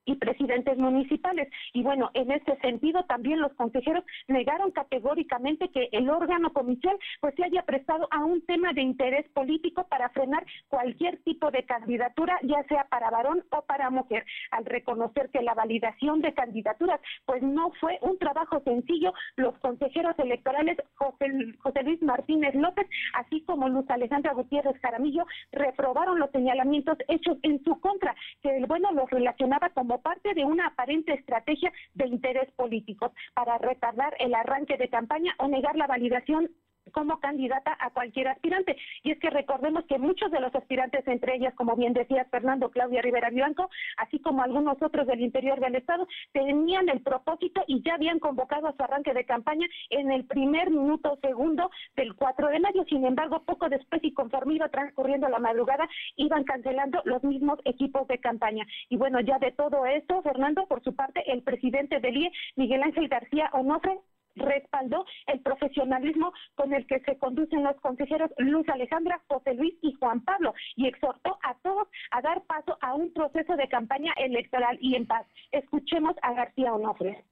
y 0.05 0.15
presidentes 0.15 0.77
municipales. 0.77 1.49
Y 1.73 1.83
bueno, 1.83 2.11
en 2.13 2.31
ese 2.31 2.55
sentido 2.57 3.03
también 3.03 3.39
los 3.39 3.53
consejeros 3.53 4.03
negaron 4.27 4.71
categóricamente 4.71 5.69
que 5.69 5.89
el 5.91 6.09
órgano 6.09 6.51
comicial 6.51 6.97
pues 7.21 7.35
se 7.35 7.45
haya 7.45 7.63
prestado 7.63 8.07
a 8.11 8.23
un 8.23 8.45
tema 8.45 8.73
de 8.73 8.81
interés 8.81 9.27
político 9.29 9.87
para 9.87 10.09
frenar 10.09 10.45
cualquier 10.67 11.17
tipo 11.23 11.51
de 11.51 11.63
candidatura, 11.63 12.37
ya 12.43 12.63
sea 12.63 12.85
para 12.89 13.09
varón 13.09 13.43
o 13.51 13.61
para 13.63 13.89
mujer, 13.89 14.25
al 14.51 14.65
reconocer 14.65 15.29
que 15.31 15.41
la 15.41 15.53
validación 15.53 16.21
de 16.21 16.33
candidaturas 16.33 16.99
pues 17.25 17.41
no 17.41 17.71
fue 17.79 17.97
un 18.01 18.17
trabajo 18.17 18.61
sencillo, 18.63 19.13
los 19.35 19.57
consejeros 19.59 20.17
electorales 20.19 20.77
José, 20.95 21.27
José 21.59 21.83
Luis 21.83 22.01
Martínez 22.01 22.55
López, 22.55 22.87
así 23.13 23.41
como 23.41 23.69
Luz 23.69 23.89
Alejandra 23.89 24.33
Gutiérrez 24.33 24.79
Jaramillo, 24.81 25.25
reprobaron 25.51 26.19
los 26.19 26.31
señalamientos 26.31 26.97
hechos 27.07 27.37
en 27.43 27.63
su 27.63 27.79
contra, 27.79 28.15
que 28.41 28.57
el 28.57 28.65
bueno 28.65 28.91
los 28.91 29.09
relacionaba 29.09 29.69
como 29.69 29.92
parte 29.99 30.33
de 30.33 30.45
una 30.45 30.67
aparente 30.67 31.13
estrategia 31.13 31.71
de 31.93 32.07
interés 32.07 32.51
políticos 32.53 33.11
para 33.33 33.57
retardar 33.57 34.15
el 34.19 34.33
arranque 34.33 34.77
de 34.77 34.89
campaña 34.89 35.35
o 35.39 35.47
negar 35.47 35.75
la 35.75 35.87
validación 35.87 36.49
como 36.91 37.19
candidata 37.19 37.75
a 37.79 37.89
cualquier 37.91 38.27
aspirante. 38.27 38.77
Y 39.03 39.11
es 39.11 39.19
que 39.19 39.29
recordemos 39.29 39.85
que 39.85 39.97
muchos 39.97 40.31
de 40.31 40.39
los 40.39 40.53
aspirantes, 40.53 41.07
entre 41.07 41.35
ellas, 41.35 41.53
como 41.55 41.75
bien 41.75 41.93
decía 41.93 42.25
Fernando 42.25 42.69
Claudia 42.69 43.01
Rivera 43.01 43.29
Blanco, 43.29 43.69
así 43.97 44.19
como 44.19 44.43
algunos 44.43 44.81
otros 44.81 45.07
del 45.07 45.21
interior 45.21 45.59
del 45.59 45.75
Estado, 45.75 46.07
tenían 46.31 46.89
el 46.89 47.01
propósito 47.01 47.63
y 47.67 47.81
ya 47.83 47.95
habían 47.95 48.19
convocado 48.19 48.67
a 48.67 48.75
su 48.75 48.83
arranque 48.83 49.13
de 49.13 49.25
campaña 49.25 49.67
en 49.89 50.11
el 50.11 50.25
primer 50.25 50.69
minuto 50.69 51.17
segundo 51.21 51.69
del 51.95 52.15
4 52.15 52.47
de 52.49 52.59
mayo. 52.59 52.83
Sin 52.89 53.05
embargo, 53.05 53.43
poco 53.43 53.69
después 53.69 54.03
y 54.03 54.13
conforme 54.13 54.55
iba 54.55 54.69
transcurriendo 54.69 55.29
la 55.29 55.39
madrugada, 55.39 55.87
iban 56.15 56.43
cancelando 56.43 57.01
los 57.05 57.23
mismos 57.23 57.59
equipos 57.65 58.07
de 58.07 58.19
campaña. 58.19 58.65
Y 58.89 58.97
bueno, 58.97 59.19
ya 59.21 59.39
de 59.39 59.51
todo 59.51 59.85
esto, 59.85 60.21
Fernando, 60.21 60.65
por 60.67 60.83
su 60.83 60.95
parte, 60.95 61.23
el 61.31 61.43
presidente 61.43 61.99
del 61.99 62.17
IE, 62.17 62.31
Miguel 62.55 62.83
Ángel 62.83 63.07
García 63.07 63.49
Onofre, 63.53 63.99
respaldó 64.35 65.05
el 65.27 65.41
profesionalismo 65.41 66.33
con 66.55 66.73
el 66.73 66.85
que 66.87 66.99
se 67.01 67.17
conducen 67.17 67.63
los 67.63 67.79
consejeros 67.81 68.31
Luz 68.37 68.67
Alejandra, 68.69 69.23
José 69.27 69.53
Luis 69.53 69.75
y 69.81 69.93
Juan 69.93 70.23
Pablo 70.23 70.53
y 70.75 70.87
exhortó 70.87 71.37
a 71.43 71.57
todos 71.59 71.87
a 72.11 72.21
dar 72.21 72.43
paso 72.45 72.77
a 72.81 72.95
un 72.95 73.13
proceso 73.13 73.55
de 73.55 73.67
campaña 73.67 74.13
electoral 74.17 74.77
y 74.81 74.95
en 74.95 75.07
paz. 75.07 75.25
Escuchemos 75.51 76.15
a 76.21 76.33
García 76.33 76.73
Onofre. 76.73 77.25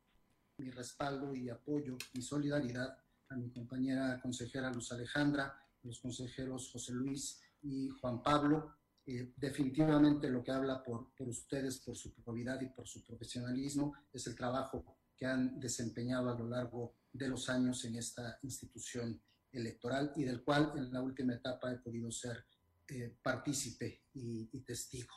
Mi 0.58 0.70
respaldo 0.70 1.34
y 1.36 1.50
apoyo 1.50 1.98
y 2.14 2.22
solidaridad 2.22 2.98
a 3.30 3.36
mi 3.36 3.50
compañera 3.50 4.20
consejera 4.22 4.72
Luz 4.72 4.92
Alejandra, 4.92 5.56
los 5.84 6.00
consejeros 6.00 6.70
José 6.72 6.94
Luis 6.94 7.42
y 7.62 7.90
Juan 7.90 8.22
Pablo. 8.22 8.76
Eh, 9.06 9.34
definitivamente 9.36 10.30
lo 10.30 10.44
que 10.44 10.52
habla 10.52 10.84
por, 10.84 11.12
por 11.16 11.28
ustedes, 11.28 11.80
por 11.80 11.96
su 11.96 12.14
probidad 12.14 12.62
y 12.62 12.68
por 12.68 12.88
su 12.88 13.04
profesionalismo, 13.04 13.96
es 14.14 14.28
el 14.28 14.36
trabajo 14.36 15.01
que 15.22 15.28
han 15.28 15.60
desempeñado 15.60 16.32
a 16.32 16.36
lo 16.36 16.50
largo 16.50 16.96
de 17.14 17.28
los 17.28 17.48
años 17.48 17.86
en 17.86 17.96
esta 17.96 18.40
institución 18.42 19.22
electoral 19.52 20.14
y 20.16 20.24
del 20.24 20.44
cual 20.44 20.74
en 20.76 20.92
la 20.92 21.00
última 21.00 21.36
etapa 21.36 21.72
he 21.72 21.78
podido 21.78 22.10
ser 22.10 22.44
eh, 22.88 23.16
partícipe 23.22 24.06
y, 24.16 24.48
testigo. 24.62 25.14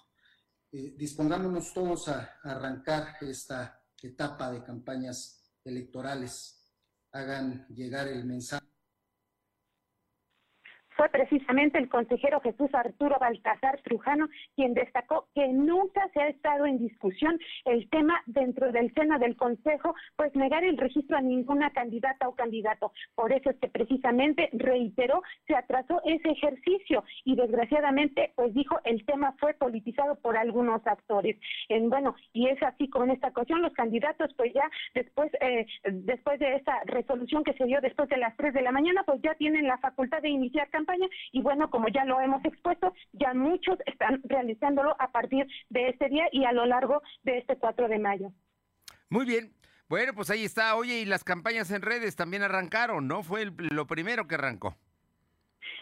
Eh, 0.70 0.94
dispongámonos 0.94 1.72
todos 1.72 2.08
a 2.08 2.38
arrancar 2.42 3.16
esta 3.22 3.82
etapa 4.02 4.52
de 4.52 4.62
campañas 4.62 5.42
electorales. 5.64 6.62
Hagan 7.10 7.66
llegar 7.68 8.06
el 8.08 8.26
mensaje 8.26 8.66
fue 10.96 11.08
precisamente 11.08 11.78
el 11.78 11.88
consejero 11.88 12.40
Jesús 12.40 12.72
Arturo 12.72 13.16
Baltasar 13.20 13.80
Trujano 13.82 14.28
quien 14.54 14.74
destacó 14.74 15.28
que 15.34 15.48
nunca 15.48 16.08
se 16.12 16.20
ha 16.20 16.28
estado 16.28 16.66
en 16.66 16.78
discusión 16.78 17.38
el 17.64 17.88
tema 17.90 18.22
dentro 18.26 18.70
del 18.72 18.92
seno 18.94 19.18
del 19.18 19.36
Consejo, 19.36 19.94
pues 20.16 20.34
negar 20.34 20.64
el 20.64 20.78
registro 20.78 21.16
a 21.16 21.20
ninguna 21.20 21.70
candidata 21.70 22.28
o 22.28 22.34
candidato. 22.34 22.92
Por 23.14 23.32
eso 23.32 23.50
es 23.50 23.56
que 23.58 23.68
precisamente 23.68 24.48
reiteró, 24.52 25.22
se 25.46 25.56
atrasó 25.56 26.00
ese 26.04 26.30
ejercicio 26.30 27.04
y 27.24 27.36
desgraciadamente, 27.36 28.32
pues 28.36 28.54
dijo, 28.54 28.78
el 28.84 29.04
tema 29.04 29.34
fue 29.38 29.54
politizado 29.54 30.16
por 30.16 30.36
algunos 30.36 30.86
actores. 30.86 31.36
En, 31.68 31.90
bueno, 31.90 32.14
y 32.32 32.48
es 32.48 32.62
así 32.62 32.88
como 32.88 33.04
en 33.06 33.12
esta 33.12 33.28
ocasión 33.28 33.62
los 33.62 33.72
candidatos, 33.72 34.32
pues 34.36 34.52
ya 34.52 34.70
después, 34.94 35.32
eh, 35.40 35.66
después 35.84 36.38
de 36.38 36.56
esta 36.56 36.80
resolución 36.84 37.42
que 37.44 37.54
se 37.54 37.64
dio 37.64 37.80
después 37.80 38.08
de 38.08 38.16
las 38.16 38.36
3 38.36 38.54
de 38.54 38.62
la 38.62 38.72
mañana, 38.72 39.02
pues 39.04 39.20
ya 39.22 39.34
tienen 39.34 39.66
la 39.66 39.78
facultad 39.78 40.22
de 40.22 40.28
iniciar 40.28 40.68
campaña 40.70 40.83
y 41.32 41.42
bueno, 41.42 41.70
como 41.70 41.88
ya 41.88 42.04
lo 42.04 42.20
hemos 42.20 42.44
expuesto, 42.44 42.92
ya 43.12 43.34
muchos 43.34 43.78
están 43.86 44.20
realizándolo 44.24 44.96
a 44.98 45.10
partir 45.12 45.46
de 45.70 45.88
este 45.88 46.08
día 46.08 46.24
y 46.32 46.44
a 46.44 46.52
lo 46.52 46.66
largo 46.66 47.02
de 47.22 47.38
este 47.38 47.56
4 47.56 47.88
de 47.88 47.98
mayo. 47.98 48.32
Muy 49.08 49.24
bien. 49.24 49.52
Bueno, 49.88 50.14
pues 50.14 50.30
ahí 50.30 50.44
está. 50.44 50.76
Oye, 50.76 51.00
y 51.00 51.04
las 51.04 51.24
campañas 51.24 51.70
en 51.70 51.82
redes 51.82 52.16
también 52.16 52.42
arrancaron, 52.42 53.06
¿no? 53.06 53.22
Fue 53.22 53.50
lo 53.56 53.86
primero 53.86 54.26
que 54.26 54.36
arrancó. 54.36 54.76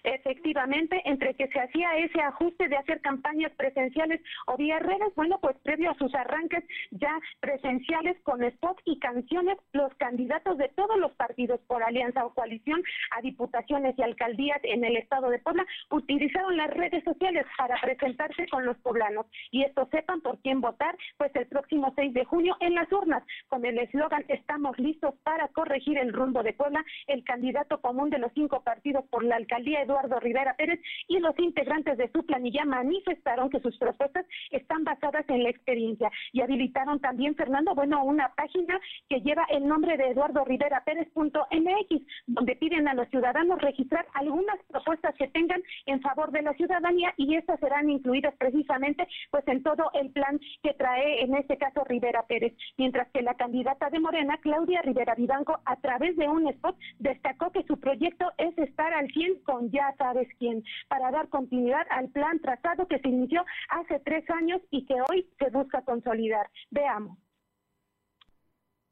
Efectivamente, 0.05 1.01
entre 1.05 1.35
que 1.35 1.47
se 1.49 1.61
hacía 1.61 1.97
ese 1.97 2.21
ajuste 2.21 2.69
de 2.69 2.77
hacer 2.77 3.01
campañas 3.03 3.53
presenciales 3.53 4.21
o 4.47 4.57
vía 4.57 4.81
redes, 4.81 5.15
bueno, 5.15 5.39
pues 5.41 5.57
previo 5.63 5.93
a 5.93 5.95
sus 5.95 6.13
arranques 6.15 6.65
ya 6.91 7.21
presenciales 7.39 8.21
con 8.23 8.43
spots 8.51 8.83
y 8.85 8.99
canciones, 8.99 9.59
los 9.73 9.95
candidatos 9.95 10.59
de 10.59 10.69
todos 10.71 10.99
los 10.99 11.13
partidos 11.13 11.61
por 11.69 11.85
alianza 11.85 12.27
o 12.27 12.35
coalición 12.35 12.83
a 13.17 13.21
diputaciones 13.21 13.95
y 13.97 14.03
alcaldías 14.03 14.59
en 14.65 14.85
el 14.85 14.97
estado 14.97 15.31
de 15.31 15.39
Puebla 15.39 15.65
utilizaron 15.91 16.57
las 16.57 16.71
redes 16.71 17.05
sociales 17.05 17.47
para 17.57 17.81
presentarse 17.81 18.49
con 18.49 18.67
los 18.67 18.77
poblanos. 18.79 19.27
Y 19.53 19.63
esto 19.63 19.89
sepan 19.93 20.21
por 20.21 20.41
quién 20.41 20.61
votar, 20.61 20.97
pues 21.17 21.31
el 21.37 21.47
próximo 21.47 21.93
6 21.95 22.13
de 22.13 22.25
junio 22.25 22.57
en 22.59 22.75
las 22.75 22.91
urnas, 22.91 23.23
con 23.49 23.65
el 23.65 23.79
eslogan 23.79 24.25
Estamos 24.29 24.79
listos 24.79 25.15
para 25.23 25.49
corregir 25.49 25.99
el 25.99 26.13
rumbo 26.13 26.43
de 26.43 26.55
Puebla, 26.55 26.85
el 27.07 27.23
candidato 27.23 27.81
común 27.81 28.11
de 28.11 28.19
los 28.19 28.33
cinco 28.35 28.63
partidos 28.63 29.05
por 29.07 29.23
la 29.23 29.37
alcaldía, 29.37 29.83
Eduardo 29.83 29.92
Rivera 30.21 30.55
Pérez, 30.55 30.81
y 31.09 31.19
los 31.19 31.39
integrantes 31.39 31.99
de 31.99 32.11
su 32.13 32.25
planilla 32.25 32.65
manifestaron 32.65 33.51
que 33.51 33.61
sus 33.61 33.77
propuestas 33.79 34.27
están 34.51 34.85
basadas 34.85 35.25
en 35.29 35.43
la 35.43 35.51
experiencia 35.51 36.11
y 36.33 36.41
habilitaron 36.41 37.01
también, 37.01 37.35
Fernando, 37.35 37.75
bueno, 37.75 38.05
una 38.05 38.35
página 38.35 38.81
que 39.09 39.21
lleva 39.21 39.45
el 39.51 39.67
nombre 39.67 39.97
de 39.97 40.09
Eduardo 40.09 40.45
Rivera 40.45 40.83
Pérez.mx, 40.85 42.07
donde 42.27 42.57
piden 42.57 42.89
a 42.89 42.95
los 42.95 43.09
ciudadanos 43.09 43.61
registrar 43.61 44.07
algunas 44.15 44.59
propuestas 44.69 45.15
que 45.17 45.29
tengan 45.29 45.63
en 45.87 46.01
favor 46.01 46.31
de 46.31 46.43
la 46.43 46.55
ciudadanía 46.55 47.13
y 47.17 47.37
estas 47.37 47.61
serán 47.61 47.91
incluidas 47.91 48.35
precisamente 48.37 49.07
pues 49.31 49.47
en 49.49 49.63
todo 49.63 49.91
el 49.95 50.11
plan 50.11 50.41
que 50.63 50.75
trae 50.75 51.23
en 51.23 51.35
este 51.35 51.57
caso 51.57 51.85
Rivera 51.85 52.25
Pérez, 52.27 52.55
mientras 52.77 53.09
que 53.11 53.23
la 53.23 53.35
candidata 53.35 53.91
de 53.91 54.01
Morena, 54.01 54.39
Claudia 54.39 54.83
Rivera 54.83 55.15
Vivanco, 55.15 55.59
a 55.65 55.77
través 55.77 56.17
de 56.17 56.29
un 56.29 56.47
spot 56.49 56.77
destacó 56.99 57.51
que 57.51 57.63
su 57.65 57.79
proyecto 57.79 58.33
es 58.39 58.57
estar 58.59 58.93
al 58.93 59.09
100 59.09 59.41
con 59.45 59.71
ya 59.71 59.82
sabes 59.97 60.29
quién, 60.39 60.63
para 60.89 61.11
dar 61.11 61.29
continuidad 61.29 61.87
al 61.91 62.09
plan 62.11 62.41
trazado 62.41 62.87
que 62.87 62.99
se 62.99 63.09
inició 63.09 63.45
hace 63.69 64.01
tres 64.01 64.29
años 64.31 64.61
y 64.71 64.87
que 64.87 64.95
hoy 65.11 65.29
se 65.39 65.51
busca 65.51 65.83
consolidar. 65.83 66.49
Veamos. 66.71 67.19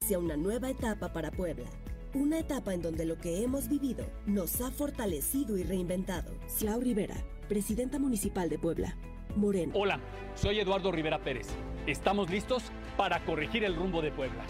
Sea 0.01 0.19
una 0.19 0.35
nueva 0.35 0.69
etapa 0.69 1.13
para 1.13 1.31
Puebla. 1.31 1.69
Una 2.13 2.39
etapa 2.39 2.73
en 2.73 2.81
donde 2.81 3.05
lo 3.05 3.17
que 3.17 3.43
hemos 3.43 3.69
vivido 3.69 4.05
nos 4.25 4.59
ha 4.61 4.69
fortalecido 4.71 5.57
y 5.57 5.63
reinventado. 5.63 6.33
Clau 6.59 6.81
Rivera, 6.81 7.15
presidenta 7.47 7.99
municipal 7.99 8.49
de 8.49 8.59
Puebla. 8.59 8.97
Moreno. 9.35 9.73
Hola, 9.75 9.99
soy 10.35 10.59
Eduardo 10.59 10.91
Rivera 10.91 11.19
Pérez. 11.19 11.47
Estamos 11.87 12.29
listos 12.29 12.71
para 12.97 13.23
corregir 13.23 13.63
el 13.63 13.75
rumbo 13.75 14.01
de 14.01 14.11
Puebla. 14.11 14.43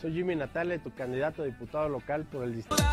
Soy 0.00 0.12
Jimmy 0.12 0.36
Natale, 0.36 0.78
tu 0.78 0.92
candidato 0.92 1.42
a 1.42 1.46
diputado 1.46 1.88
local 1.88 2.24
por 2.24 2.44
el 2.44 2.54
distrito. 2.54 2.84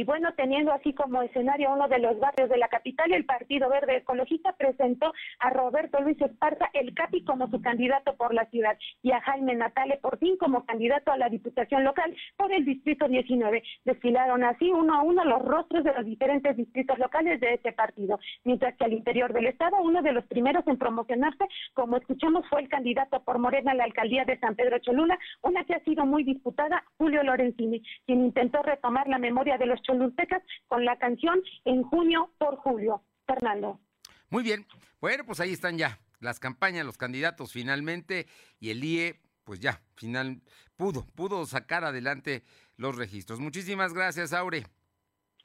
Y 0.00 0.04
bueno, 0.04 0.32
teniendo 0.34 0.72
así 0.72 0.94
como 0.94 1.20
escenario 1.20 1.74
uno 1.74 1.86
de 1.86 1.98
los 1.98 2.18
barrios 2.18 2.48
de 2.48 2.56
la 2.56 2.68
capital, 2.68 3.12
el 3.12 3.26
Partido 3.26 3.68
Verde 3.68 3.98
Ecologista 3.98 4.54
presentó 4.54 5.12
a 5.40 5.50
Roberto 5.50 6.00
Luis 6.00 6.18
Esparza, 6.18 6.70
el 6.72 6.94
CAPI, 6.94 7.22
como 7.22 7.50
su 7.50 7.60
candidato 7.60 8.16
por 8.16 8.32
la 8.32 8.46
ciudad 8.46 8.78
y 9.02 9.12
a 9.12 9.20
Jaime 9.20 9.54
Natale 9.54 9.98
por 9.98 10.18
fin 10.18 10.38
como 10.38 10.64
candidato 10.64 11.12
a 11.12 11.18
la 11.18 11.28
diputación 11.28 11.84
local 11.84 12.16
por 12.38 12.50
el 12.50 12.64
Distrito 12.64 13.08
19. 13.08 13.62
Desfilaron 13.84 14.42
así 14.42 14.70
uno 14.70 14.94
a 14.94 15.02
uno 15.02 15.22
los 15.22 15.42
rostros 15.42 15.84
de 15.84 15.92
los 15.92 16.06
diferentes 16.06 16.56
distritos 16.56 16.98
locales 16.98 17.38
de 17.38 17.52
este 17.52 17.72
partido, 17.72 18.18
mientras 18.44 18.74
que 18.78 18.86
al 18.86 18.94
interior 18.94 19.34
del 19.34 19.48
Estado, 19.48 19.76
uno 19.82 20.00
de 20.00 20.12
los 20.12 20.24
primeros 20.24 20.66
en 20.66 20.78
promocionarse, 20.78 21.44
como 21.74 21.98
escuchamos, 21.98 22.48
fue 22.48 22.62
el 22.62 22.70
candidato 22.70 23.22
por 23.22 23.38
Morena 23.38 23.72
a 23.72 23.74
la 23.74 23.84
alcaldía 23.84 24.24
de 24.24 24.38
San 24.38 24.54
Pedro 24.54 24.78
Cholula, 24.78 25.18
una 25.42 25.62
que 25.64 25.74
ha 25.74 25.84
sido 25.84 26.06
muy 26.06 26.24
disputada, 26.24 26.84
Julio 26.96 27.22
Lorenzini, 27.22 27.82
quien 28.06 28.24
intentó 28.24 28.62
retomar 28.62 29.06
la 29.06 29.18
memoria 29.18 29.58
de 29.58 29.66
los 29.66 29.82
cholultecas 29.90 30.42
con 30.68 30.84
la 30.84 30.98
canción 30.98 31.40
En 31.64 31.82
junio 31.82 32.32
por 32.38 32.56
julio. 32.56 33.02
Fernando. 33.26 33.80
Muy 34.28 34.42
bien. 34.42 34.66
Bueno, 35.00 35.24
pues 35.24 35.40
ahí 35.40 35.52
están 35.52 35.78
ya 35.78 35.98
las 36.20 36.40
campañas, 36.40 36.84
los 36.84 36.98
candidatos 36.98 37.52
finalmente 37.52 38.26
y 38.58 38.70
el 38.70 38.84
IE, 38.84 39.20
pues 39.44 39.60
ya, 39.60 39.80
final 39.94 40.42
pudo, 40.76 41.06
pudo 41.14 41.46
sacar 41.46 41.84
adelante 41.84 42.42
los 42.76 42.96
registros. 42.96 43.40
Muchísimas 43.40 43.94
gracias, 43.94 44.32
Aure. 44.32 44.64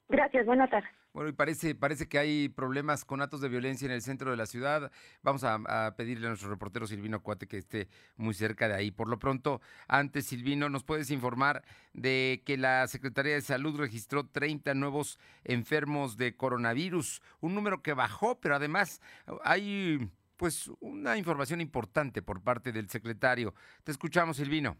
Gracias, 0.08 0.46
buenas 0.46 0.70
tardes. 0.70 0.90
Bueno, 1.16 1.30
y 1.30 1.32
parece, 1.32 1.74
parece 1.74 2.08
que 2.08 2.18
hay 2.18 2.50
problemas 2.50 3.06
con 3.06 3.22
actos 3.22 3.40
de 3.40 3.48
violencia 3.48 3.86
en 3.86 3.92
el 3.92 4.02
centro 4.02 4.30
de 4.30 4.36
la 4.36 4.44
ciudad. 4.44 4.92
Vamos 5.22 5.44
a, 5.44 5.94
pedirle 5.96 6.26
a 6.26 6.28
nuestro 6.28 6.50
reportero 6.50 6.86
Silvino 6.86 7.22
Cuate 7.22 7.46
que 7.46 7.56
esté 7.56 7.88
muy 8.18 8.34
cerca 8.34 8.68
de 8.68 8.74
ahí. 8.74 8.90
Por 8.90 9.08
lo 9.08 9.18
pronto, 9.18 9.62
antes, 9.88 10.26
Silvino, 10.26 10.68
¿nos 10.68 10.84
puedes 10.84 11.10
informar 11.10 11.64
de 11.94 12.42
que 12.44 12.58
la 12.58 12.86
Secretaría 12.86 13.32
de 13.32 13.40
Salud 13.40 13.78
registró 13.78 14.26
30 14.26 14.74
nuevos 14.74 15.18
enfermos 15.44 16.18
de 16.18 16.36
coronavirus? 16.36 17.22
Un 17.40 17.54
número 17.54 17.82
que 17.82 17.94
bajó, 17.94 18.38
pero 18.38 18.54
además 18.54 19.00
hay 19.42 20.10
pues 20.36 20.70
una 20.80 21.16
información 21.16 21.62
importante 21.62 22.20
por 22.20 22.42
parte 22.42 22.72
del 22.72 22.90
secretario. 22.90 23.54
Te 23.84 23.90
escuchamos, 23.90 24.36
Silvino 24.36 24.76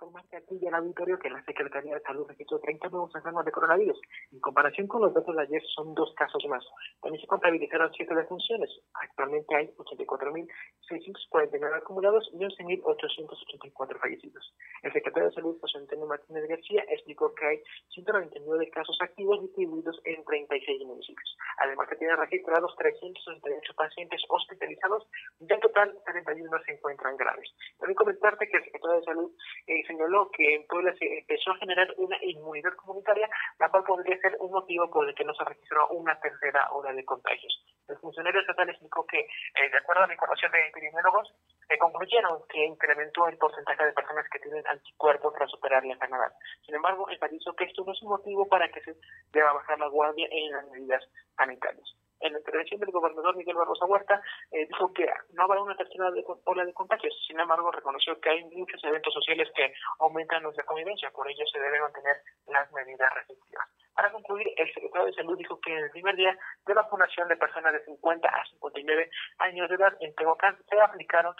informarte 0.00 0.38
aquí 0.38 0.58
y 0.60 0.66
al 0.66 0.74
auditorio 0.76 1.18
que 1.18 1.28
la 1.28 1.44
Secretaría 1.44 1.92
de 1.94 2.00
Salud 2.00 2.26
registró 2.26 2.58
30 2.58 2.88
nuevos 2.88 3.14
enfermos 3.14 3.44
de 3.44 3.52
coronavirus. 3.52 4.00
En 4.32 4.40
comparación 4.40 4.86
con 4.86 5.02
los 5.02 5.12
datos 5.12 5.36
de 5.36 5.42
ayer, 5.42 5.62
son 5.74 5.94
dos 5.94 6.14
casos 6.16 6.42
más. 6.48 6.64
También 7.02 7.20
se 7.20 7.26
contabilizaron 7.26 7.92
siete 7.92 8.14
defunciones. 8.14 8.70
Actualmente 8.94 9.54
hay 9.54 9.66
84.649 9.76 11.76
acumulados 11.76 12.30
y 12.32 12.38
11.884 12.38 13.98
fallecidos. 14.00 14.54
El 14.82 14.90
secretario 14.92 15.28
de 15.28 15.34
Salud, 15.34 15.60
José 15.60 15.76
Antonio 15.78 16.06
Martínez 16.06 16.48
García, 16.48 16.82
explicó 16.88 17.34
que 17.34 17.44
hay 17.44 17.62
199 17.92 18.70
casos 18.70 18.96
activos 19.02 19.42
distribuidos 19.42 20.00
en 20.04 20.24
36 20.24 20.86
municipios. 20.86 21.36
Además, 21.58 21.90
se 21.90 21.96
tienen 21.96 22.16
registrados 22.16 22.74
368 22.78 23.74
pacientes 23.76 24.22
hospitalizados 24.30 25.06
y 25.40 25.52
en 25.52 25.60
total 25.60 25.94
31 26.06 26.58
se 26.64 26.72
encuentran 26.72 27.18
graves. 27.18 27.50
También 27.78 27.96
comentarte 27.96 28.48
que 28.48 28.56
el 28.56 28.64
secretario 28.64 28.96
de 28.96 29.04
Salud 29.04 29.30
eh, 29.66 29.89
señaló 29.90 30.30
que 30.30 30.54
en 30.54 30.66
Puebla 30.66 30.94
se 30.98 31.18
empezó 31.18 31.50
a 31.50 31.56
generar 31.58 31.92
una 31.96 32.16
inmunidad 32.22 32.74
comunitaria, 32.76 33.28
la 33.58 33.68
cual 33.68 33.84
podría 33.84 34.16
ser 34.18 34.36
un 34.38 34.52
motivo 34.52 34.88
por 34.90 35.08
el 35.08 35.14
que 35.14 35.24
no 35.24 35.34
se 35.34 35.44
registró 35.44 35.88
una 35.88 36.18
tercera 36.20 36.70
ola 36.70 36.92
de 36.92 37.04
contagios. 37.04 37.52
El 37.88 37.98
funcionario 37.98 38.40
estatal 38.40 38.68
explicó 38.68 39.04
que, 39.06 39.18
eh, 39.18 39.70
de 39.70 39.78
acuerdo 39.78 40.04
a 40.04 40.06
la 40.06 40.12
información 40.12 40.52
de 40.52 40.68
epidemiólogos, 40.68 41.34
eh, 41.68 41.78
concluyeron 41.78 42.42
que 42.48 42.64
incrementó 42.64 43.26
el 43.26 43.36
porcentaje 43.36 43.84
de 43.84 43.92
personas 43.92 44.26
que 44.30 44.38
tienen 44.38 44.64
anticuerpos 44.66 45.34
tras 45.34 45.50
superar 45.50 45.84
la 45.84 45.94
enfermedad. 45.94 46.32
Sin 46.64 46.74
embargo, 46.74 47.10
enfatizó 47.10 47.54
que 47.56 47.64
esto 47.64 47.82
no 47.84 47.92
es 47.92 48.02
un 48.02 48.10
motivo 48.10 48.46
para 48.48 48.68
que 48.68 48.80
se 48.82 48.94
deba 49.32 49.52
bajar 49.52 49.78
la 49.80 49.88
guardia 49.88 50.28
en 50.30 50.52
las 50.52 50.66
medidas 50.68 51.02
sanitarias 51.36 51.96
en 52.20 52.32
la 52.32 52.38
intervención 52.38 52.80
del 52.80 52.90
gobernador 52.90 53.36
Miguel 53.36 53.56
Barroso 53.56 53.86
Huerta, 53.86 54.20
eh, 54.50 54.66
dijo 54.66 54.92
que 54.92 55.06
no 55.32 55.44
habrá 55.44 55.62
una 55.62 55.76
tercera 55.76 56.10
ola 56.44 56.64
de 56.64 56.74
contagios. 56.74 57.14
Sin 57.26 57.38
embargo, 57.38 57.70
reconoció 57.70 58.20
que 58.20 58.30
hay 58.30 58.44
muchos 58.44 58.82
eventos 58.84 59.12
sociales 59.12 59.48
que 59.54 59.72
aumentan 59.98 60.42
nuestra 60.42 60.64
convivencia, 60.64 61.10
por 61.10 61.28
ello 61.30 61.44
se 61.50 61.58
deben 61.58 61.82
mantener 61.82 62.16
las 62.46 62.70
medidas 62.72 63.14
restrictivas. 63.14 63.68
Para 63.94 64.12
concluir, 64.12 64.48
el 64.56 64.72
secretario 64.72 65.06
de 65.06 65.12
Salud 65.12 65.36
dijo 65.36 65.60
que 65.60 65.72
en 65.72 65.84
el 65.84 65.90
primer 65.90 66.16
día 66.16 66.36
de 66.66 66.74
vacunación 66.74 67.28
de 67.28 67.36
personas 67.36 67.72
de 67.72 67.84
50 67.84 68.28
a 68.28 68.44
59 68.46 69.10
años 69.38 69.68
de 69.68 69.74
edad 69.74 69.96
en 70.00 70.14
Tehuacán 70.14 70.56
se 70.68 70.80
aplicaron 70.80 71.34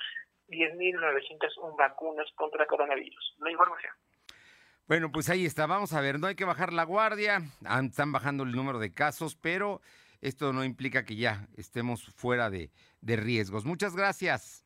10.901 0.49 1.77
vacunas 1.77 2.27
contra 2.35 2.67
coronavirus. 2.67 3.37
La 3.39 3.51
información. 3.51 3.95
Bueno, 4.87 5.13
pues 5.13 5.31
ahí 5.31 5.47
está. 5.47 5.67
Vamos 5.67 5.93
a 5.93 6.01
ver, 6.01 6.19
no 6.19 6.27
hay 6.27 6.35
que 6.35 6.45
bajar 6.45 6.73
la 6.73 6.83
guardia. 6.83 7.41
Están 7.83 8.13
bajando 8.13 8.43
el 8.43 8.53
número 8.53 8.81
de 8.81 8.93
casos, 8.93 9.37
pero 9.37 9.81
esto 10.21 10.53
no 10.53 10.65
implica 10.65 11.05
que 11.05 11.17
ya 11.17 11.49
estemos 11.57 12.05
fuera 12.15 12.51
de, 12.51 12.71
de 13.01 13.17
riesgos. 13.17 13.65
Muchas 13.65 13.95
gracias. 13.97 14.65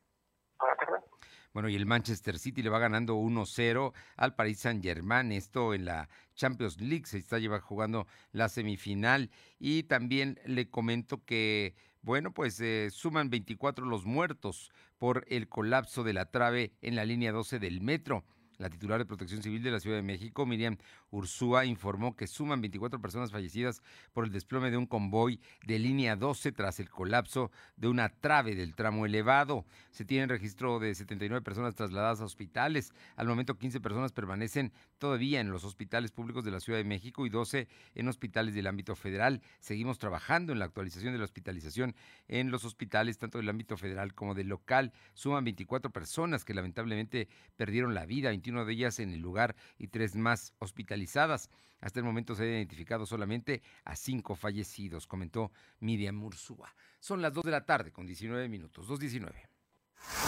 Bueno, 1.55 1.69
y 1.69 1.75
el 1.77 1.85
Manchester 1.85 2.37
City 2.37 2.61
le 2.61 2.69
va 2.69 2.79
ganando 2.79 3.15
1-0 3.15 3.93
al 4.17 4.35
Paris 4.35 4.59
Saint-Germain. 4.59 5.31
Esto 5.31 5.73
en 5.73 5.85
la 5.85 6.09
Champions 6.35 6.81
League. 6.81 7.05
Se 7.05 7.17
está 7.17 7.39
lleva 7.39 7.61
jugando 7.61 8.07
la 8.33 8.49
semifinal. 8.49 9.31
Y 9.57 9.83
también 9.83 10.37
le 10.45 10.69
comento 10.69 11.23
que, 11.23 11.73
bueno, 12.01 12.33
pues 12.33 12.59
eh, 12.59 12.89
suman 12.91 13.29
24 13.29 13.85
los 13.85 14.03
muertos 14.03 14.69
por 14.97 15.23
el 15.29 15.47
colapso 15.47 16.03
de 16.03 16.11
la 16.11 16.29
trave 16.29 16.73
en 16.81 16.97
la 16.97 17.05
línea 17.05 17.31
12 17.31 17.59
del 17.59 17.79
metro. 17.79 18.25
La 18.57 18.69
titular 18.69 18.99
de 18.99 19.05
Protección 19.05 19.43
Civil 19.43 19.61
de 19.63 19.71
la 19.71 19.79
Ciudad 19.79 19.97
de 19.97 20.01
México, 20.01 20.45
Miriam 20.45 20.77
Ursúa, 21.11 21.65
informó 21.65 22.15
que 22.15 22.25
suman 22.25 22.61
24 22.61 23.01
personas 23.01 23.31
fallecidas 23.31 23.81
por 24.13 24.25
el 24.25 24.31
desplome 24.31 24.71
de 24.71 24.77
un 24.77 24.85
convoy 24.85 25.41
de 25.65 25.77
línea 25.77 26.15
12 26.15 26.53
tras 26.53 26.79
el 26.79 26.89
colapso 26.89 27.51
de 27.75 27.89
una 27.89 28.09
trave 28.09 28.55
del 28.55 28.73
tramo 28.73 29.05
elevado. 29.05 29.65
Se 29.91 30.05
tiene 30.05 30.27
registro 30.27 30.79
de 30.79 30.95
79 30.95 31.43
personas 31.43 31.75
trasladadas 31.75 32.21
a 32.21 32.25
hospitales. 32.25 32.93
Al 33.17 33.27
momento 33.27 33.57
15 33.57 33.81
personas 33.81 34.13
permanecen 34.13 34.71
todavía 34.97 35.41
en 35.41 35.51
los 35.51 35.65
hospitales 35.65 36.11
públicos 36.11 36.45
de 36.45 36.51
la 36.51 36.59
Ciudad 36.59 36.79
de 36.79 36.85
México 36.85 37.25
y 37.25 37.29
12 37.29 37.67
en 37.95 38.07
hospitales 38.07 38.55
del 38.55 38.67
ámbito 38.67 38.95
federal. 38.95 39.41
Seguimos 39.59 39.99
trabajando 39.99 40.53
en 40.53 40.59
la 40.59 40.65
actualización 40.65 41.11
de 41.11 41.19
la 41.19 41.25
hospitalización 41.25 41.95
en 42.27 42.51
los 42.51 42.63
hospitales, 42.63 43.17
tanto 43.17 43.37
del 43.37 43.49
ámbito 43.49 43.75
federal 43.77 44.13
como 44.13 44.33
del 44.33 44.47
local. 44.47 44.93
Suman 45.13 45.43
24 45.43 45.91
personas 45.91 46.45
que 46.45 46.53
lamentablemente 46.53 47.27
perdieron 47.57 47.93
la 47.93 48.05
vida, 48.05 48.33
21 48.45 48.65
de 48.65 48.73
ellas 48.73 48.99
en 48.99 49.11
el 49.11 49.19
lugar 49.19 49.55
y 49.77 49.87
tres 49.87 50.15
más 50.15 50.53
hospitalizadas. 50.59 51.49
Hasta 51.81 51.99
el 51.99 52.05
momento 52.05 52.35
se 52.35 52.43
ha 52.43 52.47
identificado 52.47 53.05
solamente 53.05 53.61
a 53.83 53.95
cinco 53.95 54.35
fallecidos, 54.35 55.07
comentó 55.07 55.51
Miriam 55.79 56.15
Mursúa. 56.15 56.73
Son 56.99 57.21
las 57.21 57.33
2 57.33 57.43
de 57.43 57.51
la 57.51 57.65
tarde 57.65 57.91
con 57.91 58.05
19 58.05 58.47
minutos, 58.47 58.87
2.19. 58.87 59.33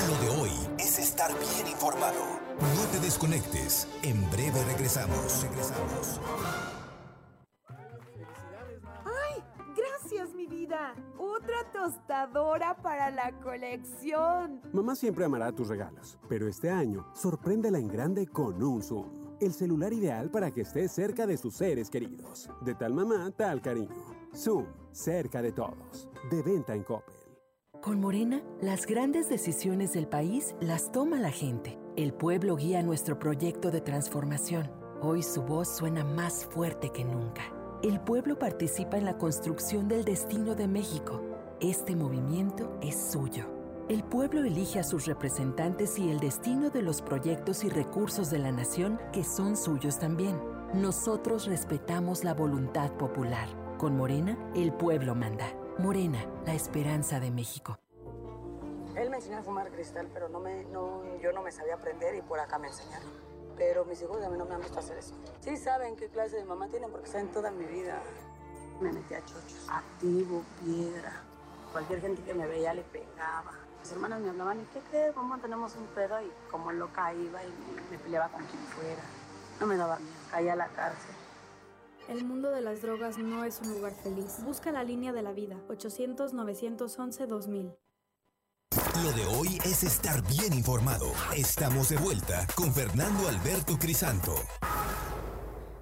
Lo 0.08 0.18
de 0.20 0.30
hoy 0.30 0.52
es 0.80 0.98
estar 0.98 1.32
bien 1.32 1.68
informado. 1.68 2.40
No 2.60 2.86
te 2.92 3.00
desconectes. 3.00 3.88
En 4.02 4.30
breve 4.32 4.64
regresamos. 4.66 5.44
Regresamos. 5.44 6.20
Vida. 10.68 10.96
Otra 11.18 11.56
tostadora 11.72 12.76
para 12.82 13.10
la 13.10 13.32
colección. 13.40 14.62
Mamá 14.74 14.96
siempre 14.96 15.26
amará 15.26 15.52
tus 15.52 15.68
regalos, 15.70 16.18
pero 16.28 16.48
este 16.48 16.70
año 16.70 17.08
sorpréndela 17.14 17.80
en 17.80 17.88
grande 17.88 18.28
con 18.28 18.62
un 18.62 18.82
Zoom. 18.82 19.38
El 19.40 19.54
celular 19.54 19.94
ideal 19.94 20.32
para 20.32 20.52
que 20.52 20.62
estés 20.62 20.92
cerca 20.92 21.28
de 21.28 21.38
sus 21.38 21.56
seres 21.56 21.90
queridos. 21.90 22.50
De 22.62 22.74
tal 22.74 22.94
mamá, 22.94 23.32
tal 23.36 23.62
cariño. 23.62 24.16
Zoom, 24.36 24.66
cerca 24.92 25.42
de 25.42 25.52
todos. 25.52 26.10
De 26.32 26.42
venta 26.42 26.74
en 26.74 26.84
Coppel. 26.84 27.16
Con 27.82 28.00
Morena, 28.02 28.42
las 28.60 28.88
grandes 28.88 29.30
decisiones 29.30 29.94
del 29.94 30.08
país 30.08 30.56
las 30.60 30.92
toma 30.92 31.20
la 31.20 31.32
gente. 31.32 31.78
El 31.96 32.14
pueblo 32.14 32.56
guía 32.56 32.82
nuestro 32.82 33.20
proyecto 33.20 33.70
de 33.70 33.82
transformación. 33.82 34.72
Hoy 35.02 35.22
su 35.22 35.44
voz 35.44 35.68
suena 35.68 36.04
más 36.04 36.46
fuerte 36.46 36.90
que 36.90 37.06
nunca. 37.06 37.57
El 37.84 38.00
pueblo 38.00 38.40
participa 38.40 38.98
en 38.98 39.06
la 39.06 39.20
construcción 39.20 39.88
del 39.88 40.04
destino 40.04 40.56
de 40.56 40.68
México. 40.68 41.22
Este 41.60 41.96
movimiento 41.96 42.76
es 42.82 42.96
suyo. 42.96 43.46
El 43.88 44.04
pueblo 44.04 44.44
elige 44.44 44.80
a 44.80 44.84
sus 44.84 45.06
representantes 45.06 46.00
y 46.00 46.10
el 46.10 46.20
destino 46.20 46.72
de 46.72 46.82
los 46.82 47.04
proyectos 47.04 47.64
y 47.64 47.70
recursos 47.70 48.32
de 48.32 48.40
la 48.40 48.52
nación 48.52 49.00
que 49.14 49.24
son 49.24 49.56
suyos 49.56 50.00
también. 50.00 50.42
Nosotros 50.74 51.46
respetamos 51.46 52.24
la 52.24 52.34
voluntad 52.34 52.92
popular. 52.94 53.48
Con 53.78 53.96
Morena, 53.96 54.36
el 54.56 54.74
pueblo 54.74 55.14
manda. 55.14 55.46
Morena, 55.78 56.26
la 56.48 56.56
esperanza 56.56 57.20
de 57.20 57.30
México. 57.30 57.78
Él 58.96 59.12
me 59.12 59.18
enseñó 59.18 59.38
a 59.38 59.44
fumar 59.44 59.72
cristal, 59.72 60.10
pero 60.12 60.30
yo 61.22 61.32
no 61.32 61.44
me 61.44 61.52
sabía 61.52 61.76
aprender 61.76 62.16
y 62.16 62.24
por 62.24 62.40
acá 62.40 62.58
me 62.58 62.70
enseñaron. 62.70 63.27
Pero 63.58 63.86
mis 63.86 64.02
hijos 64.02 64.24
a 64.24 64.30
mí 64.30 64.38
no 64.38 64.46
me 64.46 64.56
han 64.56 64.62
visto 64.62 64.80
hacer 64.80 64.98
eso. 64.98 65.16
Sí 65.42 65.58
saben 65.58 65.96
qué 65.96 66.10
clase 66.10 66.38
de 66.38 66.46
mamá 66.46 66.68
tienen 66.68 66.92
porque 66.92 67.08
saben 67.08 67.32
toda 67.32 67.52
mi 67.52 67.66
vida. 67.66 68.02
Me 68.80 68.94
metí 68.94 69.16
a 69.16 69.22
chochos. 69.22 69.68
Activo, 69.70 70.44
piedra. 70.64 71.24
Cualquier 71.72 72.02
gente 72.02 72.22
que 72.22 72.34
me 72.34 72.48
veía 72.48 72.74
le 72.74 72.84
pegaba. 72.84 73.52
Mis 73.80 73.92
hermanas 73.92 74.22
me 74.22 74.30
hablaban, 74.30 74.62
¿y 74.62 74.66
qué 74.66 74.80
crees? 74.92 75.16
Mamá, 75.16 75.40
tenemos 75.42 75.76
un 75.76 75.88
pedo. 75.88 76.22
Y 76.22 76.32
como 76.52 76.72
loca 76.72 77.12
iba 77.14 77.44
y 77.44 77.48
me, 77.48 77.82
me 77.90 77.98
peleaba 77.98 78.30
con 78.30 78.46
quien 78.46 78.62
fuera. 78.64 79.02
No 79.60 79.66
me 79.66 79.76
daba 79.76 79.98
miedo. 79.98 80.14
Caía 80.30 80.54
a 80.54 80.58
la 80.58 80.68
cárcel. 80.68 81.16
El 82.08 82.24
mundo 82.24 82.52
de 82.52 82.62
las 82.62 82.82
drogas 82.82 83.18
no 83.18 83.44
es 83.44 83.60
un 83.60 83.74
lugar 83.74 83.94
feliz. 83.94 84.44
Busca 84.46 84.72
la 84.72 84.84
línea 84.84 85.12
de 85.12 85.24
la 85.24 85.34
vida. 85.34 85.58
800-911-2000. 85.68 87.76
Lo 89.04 89.12
de 89.12 89.26
hoy 89.26 89.60
es 89.64 89.84
estar 89.84 90.24
bien 90.28 90.54
informado. 90.54 91.12
Estamos 91.36 91.90
de 91.90 91.98
vuelta 91.98 92.48
con 92.56 92.74
Fernando 92.74 93.28
Alberto 93.28 93.78
Crisanto. 93.78 94.34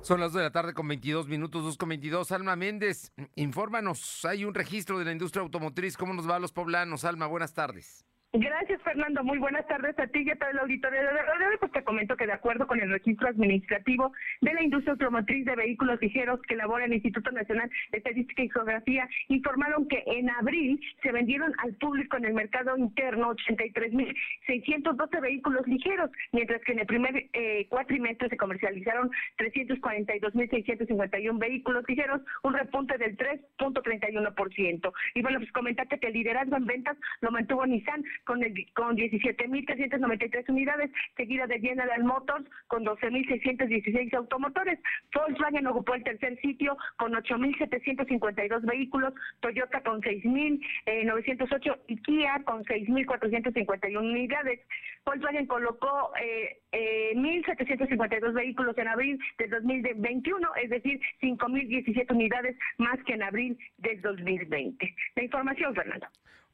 Son 0.01 0.19
las 0.19 0.33
2 0.33 0.39
de 0.39 0.43
la 0.43 0.51
tarde 0.51 0.73
con 0.73 0.87
22 0.87 1.27
minutos, 1.27 1.63
2 1.63 1.77
con 1.77 1.89
22. 1.89 2.31
Alma 2.33 2.55
Méndez, 2.55 3.13
infórmanos, 3.35 4.25
hay 4.25 4.43
un 4.43 4.53
registro 4.53 4.99
de 4.99 5.05
la 5.05 5.11
industria 5.13 5.43
automotriz. 5.43 5.95
¿Cómo 5.95 6.13
nos 6.13 6.29
va 6.29 6.35
a 6.35 6.39
los 6.39 6.51
poblanos? 6.51 7.05
Alma, 7.05 7.27
buenas 7.27 7.53
tardes. 7.53 8.05
Gracias, 8.37 8.81
Fernando. 8.81 9.23
Muy 9.23 9.37
buenas 9.37 9.65
tardes 9.65 9.97
a 9.97 10.07
ti 10.07 10.23
y 10.25 10.29
a 10.29 10.35
todo 10.35 10.49
el 10.49 10.59
auditorio 10.59 10.99
de 10.99 11.07
Radio. 11.07 11.57
Pues 11.57 11.71
te 11.71 11.85
comento 11.85 12.17
que 12.17 12.27
de 12.27 12.33
acuerdo 12.33 12.67
con 12.67 12.81
el 12.81 12.91
registro 12.91 13.29
administrativo 13.29 14.11
de 14.41 14.53
la 14.53 14.61
industria 14.61 14.91
automotriz 14.91 15.45
de 15.45 15.55
vehículos 15.55 16.01
ligeros 16.01 16.41
que 16.41 16.55
elabora 16.55 16.83
el 16.83 16.93
Instituto 16.93 17.31
Nacional 17.31 17.71
de 17.91 17.97
Estadística 17.97 18.43
y 18.43 18.49
Geografía, 18.49 19.07
informaron 19.29 19.87
que 19.87 20.03
en 20.05 20.29
abril 20.29 20.81
se 21.01 21.13
vendieron 21.13 21.53
al 21.59 21.75
público 21.75 22.17
en 22.17 22.25
el 22.25 22.33
mercado 22.33 22.77
interno 22.77 23.33
83.612 23.35 25.21
vehículos 25.21 25.65
ligeros, 25.65 26.11
mientras 26.33 26.61
que 26.63 26.73
en 26.73 26.79
el 26.79 26.87
primer 26.87 27.29
eh, 27.31 27.67
cuatrimestre 27.69 28.27
se 28.27 28.35
comercializaron 28.35 29.11
342.651 29.37 31.39
vehículos 31.39 31.85
ligeros, 31.87 32.19
un 32.43 32.53
repunte 32.53 32.97
del 32.97 33.15
3.31%. 33.15 34.91
Y 35.13 35.21
bueno, 35.21 35.39
pues 35.39 35.53
comentarte 35.53 35.99
que 35.99 36.07
el 36.07 36.13
liderazgo 36.13 36.57
en 36.57 36.65
ventas 36.65 36.97
lo 37.21 37.31
mantuvo 37.31 37.65
Nissan 37.65 38.03
con, 38.25 38.43
el, 38.43 38.53
con 38.73 38.97
17.393 38.97 40.49
unidades, 40.49 40.91
seguida 41.15 41.47
de 41.47 41.59
General 41.59 42.03
Motors 42.03 42.45
con 42.67 42.85
12.616 42.85 44.13
automotores. 44.13 44.79
Volkswagen 45.13 45.67
ocupó 45.67 45.95
el 45.95 46.03
tercer 46.03 46.39
sitio 46.41 46.77
con 46.97 47.13
8.752 47.13 48.61
vehículos, 48.65 49.13
Toyota 49.39 49.81
con 49.81 50.01
6.908 50.01 51.77
y 51.87 51.97
Kia 52.01 52.43
con 52.43 52.63
6.451 52.65 53.97
unidades. 53.97 54.59
Volkswagen 55.05 55.45
colocó 55.45 56.11
eh, 56.21 56.59
eh, 56.71 57.13
1.752 57.15 58.33
vehículos 58.33 58.77
en 58.77 58.87
abril 58.87 59.19
del 59.37 59.49
2021, 59.51 60.55
es 60.55 60.69
decir, 60.69 60.99
5.017 61.21 62.11
unidades 62.11 62.57
más 62.77 63.01
que 63.05 63.13
en 63.13 63.23
abril 63.23 63.57
del 63.77 64.01
2020. 64.01 64.95
La 65.15 65.23
información, 65.23 65.75
Fernando. 65.75 66.07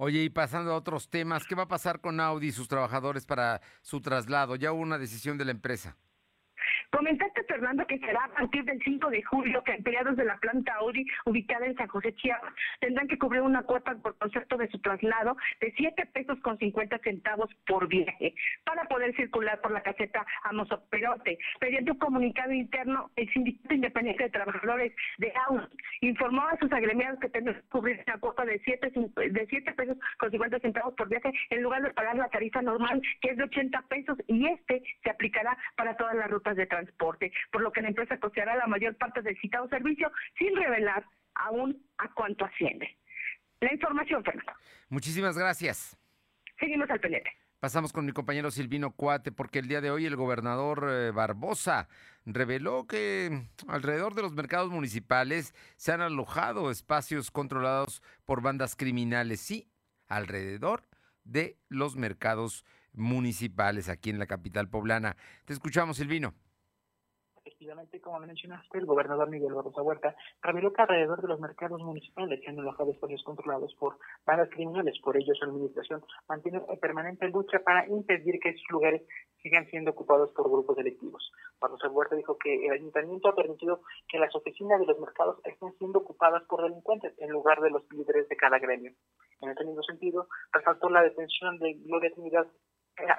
Oye, 0.04 0.24
y 0.24 0.30
pasando 0.32 0.72
a 0.72 0.78
otros 0.78 1.12
temas, 1.12 1.46
¿qué 1.46 1.54
va 1.54 1.62
a 1.62 1.68
pasar 1.68 2.02
con 2.02 2.20
Audi 2.20 2.48
y 2.48 2.52
sus 2.52 2.68
trabajadores 2.68 3.28
para 3.28 3.62
su 3.84 4.02
traslado? 4.02 4.56
Ya 4.56 4.72
hubo 4.72 4.82
una 4.82 4.98
decisión 4.98 5.38
de 5.38 5.46
la 5.46 5.52
empresa. 5.52 5.96
Comentaste, 6.92 7.44
Fernando, 7.46 7.88
que 7.88 8.00
será 8.00 8.26
a 8.26 8.28
partir 8.30 8.66
del 8.66 8.80
5 8.84 9.10
de 9.10 9.24
julio 9.24 9.64
que 9.64 9.74
empleados 9.74 10.18
de 10.18 10.26
la 10.26 10.38
planta 10.38 10.74
Audi 10.76 11.06
ubicada 11.26 11.66
en 11.66 11.76
San 11.76 11.88
José 11.88 12.14
Chiapas 12.16 12.54
tendrán 12.80 13.08
que 13.08 13.18
cubrir 13.18 13.42
una 13.42 13.64
cuota 13.64 13.96
por 13.96 14.18
concepto 14.18 14.58
de 14.58 14.70
su 14.70 14.80
traslado 14.80 15.38
de 15.62 15.74
7 15.78 16.06
pesos 16.08 16.40
con 16.42 16.58
50 16.58 16.98
centavos 17.00 17.50
por 17.66 17.88
viaje 17.88 18.34
para 18.66 18.84
poder 18.86 19.16
circular 19.16 19.62
por 19.62 19.72
la 19.72 19.82
caseta 19.82 20.26
Amos 20.44 20.68
Perote. 20.90 21.38
Mediante 21.62 21.92
un 21.92 21.98
comunicado 21.98 22.52
interno, 22.52 23.10
el 23.16 23.32
Sindicato 23.32 23.74
Independiente 23.74 24.24
de 24.24 24.30
Trabajadores 24.30 24.94
de 25.18 25.34
Audi 25.48 25.68
informó 26.02 26.42
a 26.48 26.58
sus 26.58 26.72
agremiados 26.72 27.20
que 27.20 27.30
tendrán 27.30 27.56
que 27.56 27.70
cubrir 27.70 28.04
una 28.06 28.18
cuota 28.20 28.46
de 28.46 28.60
7, 28.66 28.92
de 29.32 29.48
7 29.50 29.74
pesos 29.74 29.98
con 30.18 30.30
50 30.30 30.60
centavos 30.60 30.94
por 30.96 31.08
viaje 31.08 31.32
en 31.50 31.62
lugar 31.62 31.82
de 31.84 31.92
pagar 31.92 32.18
la 32.18 32.30
tarifa 32.30 32.62
normal 32.62 33.02
que 33.22 33.30
es 33.30 33.38
de 33.38 33.44
80 33.44 33.82
pesos 33.84 34.18
y 34.28 34.48
este 34.48 34.84
se 35.04 35.10
aplicará 35.10 35.58
para 35.76 35.96
todas 35.96 36.16
las 36.16 36.30
rutas 36.30 36.56
de 36.56 36.66
transporte, 36.66 36.81
por 36.98 37.18
lo 37.62 37.72
que 37.72 37.82
la 37.82 37.90
empresa 37.90 38.18
costeará 38.20 38.56
la 38.56 38.68
mayor 38.68 38.96
parte 38.98 39.22
del 39.22 39.38
citado 39.40 39.68
servicio 39.70 40.12
sin 40.38 40.56
revelar 40.56 41.06
aún 41.36 41.86
a 41.98 42.12
cuánto 42.14 42.46
asciende. 42.46 42.98
La 43.60 43.74
información, 43.74 44.24
Fernando. 44.24 44.54
Muchísimas 44.90 45.38
gracias. 45.38 45.98
Seguimos 46.60 46.90
al 46.90 47.00
pendiente. 47.00 47.32
Pasamos 47.60 47.94
con 47.94 48.08
mi 48.08 48.12
compañero 48.12 48.50
Silvino 48.50 48.92
Cuate, 48.92 49.32
porque 49.32 49.60
el 49.60 49.68
día 49.68 49.82
de 49.82 49.92
hoy 49.92 50.08
el 50.08 50.16
gobernador 50.16 50.88
eh, 50.90 51.12
Barbosa 51.12 51.88
reveló 52.26 52.88
que 52.88 53.44
alrededor 53.68 54.16
de 54.16 54.24
los 54.24 54.34
mercados 54.34 54.72
municipales 54.72 55.54
se 55.76 55.92
han 55.92 56.02
alojado 56.02 56.72
espacios 56.72 57.30
controlados 57.30 58.02
por 58.26 58.42
bandas 58.42 58.76
criminales. 58.76 59.42
Sí, 59.42 59.70
alrededor 60.08 60.88
de 61.24 61.60
los 61.70 61.96
mercados 61.96 62.66
municipales 62.94 63.90
aquí 63.90 64.10
en 64.10 64.18
la 64.18 64.26
capital 64.26 64.68
poblana. 64.68 65.16
Te 65.46 65.54
escuchamos, 65.54 65.98
Silvino. 65.98 66.34
Efectivamente, 67.44 68.00
como 68.00 68.20
mencionaste, 68.20 68.78
el 68.78 68.86
gobernador 68.86 69.28
Miguel 69.28 69.56
Barroso 69.56 69.82
Huerta 69.82 70.16
reveló 70.44 70.72
que 70.72 70.84
alrededor 70.84 71.24
de 71.24 71.28
los 71.28 71.40
mercados 71.40 71.82
municipales 71.82 72.40
se 72.40 72.50
han 72.52 72.60
alojado 72.60 72.92
espacios 72.92 73.24
controlados 73.24 73.74
por 73.80 73.98
bandas 74.28 74.50
criminales. 74.52 75.00
Por 75.04 75.18
ello, 75.18 75.34
su 75.34 75.46
administración 75.46 76.04
mantiene 76.30 76.62
en 76.70 76.80
permanente 76.80 77.28
lucha 77.30 77.58
para 77.66 77.88
impedir 77.88 78.40
que 78.40 78.50
esos 78.50 78.70
lugares 78.70 79.02
sigan 79.42 79.66
siendo 79.72 79.90
ocupados 79.90 80.32
por 80.34 80.52
grupos 80.52 80.78
delictivos. 80.78 81.32
Barroso 81.60 81.90
Huerta 81.90 82.16
dijo 82.16 82.38
que 82.38 82.68
el 82.68 82.74
ayuntamiento 82.74 83.30
ha 83.30 83.36
permitido 83.36 83.82
que 84.08 84.20
las 84.20 84.36
oficinas 84.36 84.80
de 84.80 84.86
los 84.86 85.00
mercados 85.00 85.40
estén 85.44 85.74
siendo 85.80 86.00
ocupadas 86.00 86.44
por 86.44 86.62
delincuentes 86.62 87.14
en 87.18 87.32
lugar 87.32 87.60
de 87.60 87.72
los 87.72 87.92
líderes 87.92 88.30
de 88.30 88.36
cada 88.36 88.60
gremio. 88.60 88.94
En 89.42 89.50
este 89.50 89.66
mismo 89.66 89.82
sentido, 89.82 90.28
resaltó 90.52 90.90
la 90.90 91.02
detención 91.02 91.58
de 91.58 91.74
Gloria 91.74 92.12
Trinidad 92.14 92.46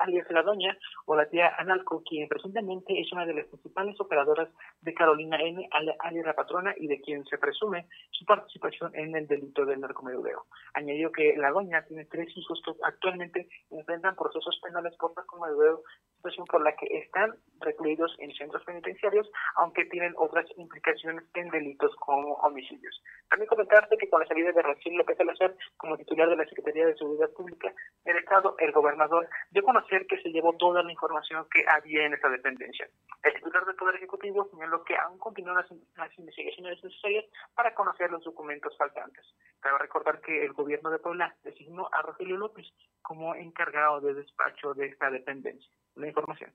alias 0.00 0.30
la 0.30 0.42
doña 0.42 0.76
o 1.06 1.16
la 1.16 1.28
tía 1.28 1.54
Analco, 1.58 2.02
quien 2.04 2.28
presuntamente 2.28 3.00
es 3.00 3.12
una 3.12 3.26
de 3.26 3.34
las 3.34 3.46
principales 3.46 4.00
operadoras 4.00 4.48
de 4.80 4.94
Carolina 4.94 5.38
N, 5.40 5.68
alias 5.72 6.26
la 6.26 6.34
patrona, 6.34 6.74
y 6.76 6.86
de 6.86 7.00
quien 7.00 7.24
se 7.26 7.38
presume 7.38 7.86
su 8.10 8.24
participación 8.24 8.94
en 8.94 9.14
el 9.16 9.26
delito 9.26 9.64
del 9.64 9.80
narcomenudeo. 9.80 10.46
Añadió 10.74 11.10
que 11.12 11.36
la 11.36 11.50
doña 11.50 11.84
tiene 11.84 12.04
tres 12.06 12.28
hijos 12.36 12.60
que 12.64 12.72
actualmente 12.82 13.48
enfrentan 13.70 14.16
procesos 14.16 14.58
penales 14.62 14.94
por 14.96 15.16
narcomenudeo, 15.16 15.82
situación 16.22 16.46
por 16.46 16.62
la 16.62 16.72
que 16.76 16.86
están 16.98 17.34
recluidos 17.60 18.14
en 18.18 18.32
centros 18.34 18.64
penitenciarios, 18.64 19.28
aunque 19.56 19.84
tienen 19.86 20.14
otras 20.16 20.46
implicaciones 20.56 21.24
en 21.34 21.48
delitos 21.50 21.94
como 21.96 22.34
homicidios. 22.34 23.02
También 23.28 23.48
comentarte 23.48 23.96
que 23.96 24.08
con 24.08 24.20
la 24.20 24.26
salida 24.26 24.52
de 24.52 24.62
Rafael 24.62 24.96
López 24.96 25.16
Salazar 25.16 25.54
como 25.76 25.96
titular 25.96 26.28
de 26.28 26.36
la 26.36 26.44
Secretaría 26.44 26.86
de 26.86 26.96
Seguridad 26.96 27.30
Pública 27.30 27.72
del 28.04 28.16
Estado, 28.18 28.54
el 28.58 28.70
gobernador 28.72 29.28
dio 29.50 29.62
conocer 29.64 30.06
que 30.06 30.20
se 30.22 30.30
llevó 30.30 30.52
toda 30.54 30.82
la 30.82 30.92
información 30.92 31.44
que 31.50 31.64
había 31.68 32.06
en 32.06 32.14
esa 32.14 32.28
dependencia. 32.28 32.88
El 33.24 33.34
titular 33.34 33.64
del 33.64 33.76
Poder 33.76 33.96
Ejecutivo 33.96 34.48
señaló 34.50 34.84
que 34.84 34.96
aún 34.96 35.18
continúan 35.18 35.56
las, 35.56 36.18
investigaciones 36.18 36.82
necesarias 36.84 37.24
para 37.54 37.74
conocer 37.74 38.10
los 38.10 38.22
documentos 38.22 38.76
faltantes. 38.76 39.24
Cabe 39.60 39.78
recordar 39.78 40.20
que 40.20 40.44
el 40.44 40.52
gobierno 40.52 40.90
de 40.90 40.98
Puebla 40.98 41.34
designó 41.42 41.88
a 41.90 42.02
Rogelio 42.02 42.36
López 42.36 42.66
como 43.00 43.34
encargado 43.34 44.00
de 44.00 44.14
despacho 44.14 44.74
de 44.74 44.86
esta 44.86 45.10
dependencia. 45.10 45.70
La 45.94 46.08
información. 46.08 46.52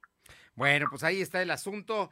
Bueno, 0.55 0.87
pues 0.89 1.03
ahí 1.03 1.21
está 1.21 1.41
el 1.41 1.51
asunto. 1.51 2.09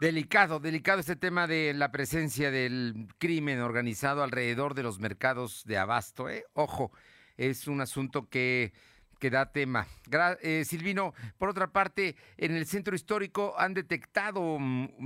Delicado, 0.00 0.60
delicado 0.60 1.00
este 1.00 1.16
tema 1.16 1.48
de 1.48 1.74
la 1.74 1.90
presencia 1.90 2.52
del 2.52 3.08
crimen 3.18 3.60
organizado 3.60 4.22
alrededor 4.22 4.74
de 4.74 4.84
los 4.84 5.00
mercados 5.00 5.64
de 5.64 5.76
abasto. 5.76 6.28
¿eh? 6.28 6.44
Ojo, 6.52 6.92
es 7.36 7.66
un 7.66 7.80
asunto 7.80 8.28
que 8.28 8.72
que 9.18 9.30
da 9.30 9.50
tema. 9.50 9.86
Eh, 10.40 10.64
Silvino, 10.64 11.12
por 11.38 11.48
otra 11.48 11.68
parte, 11.68 12.16
en 12.36 12.54
el 12.54 12.66
centro 12.66 12.94
histórico 12.94 13.54
han 13.58 13.74
detectado 13.74 14.58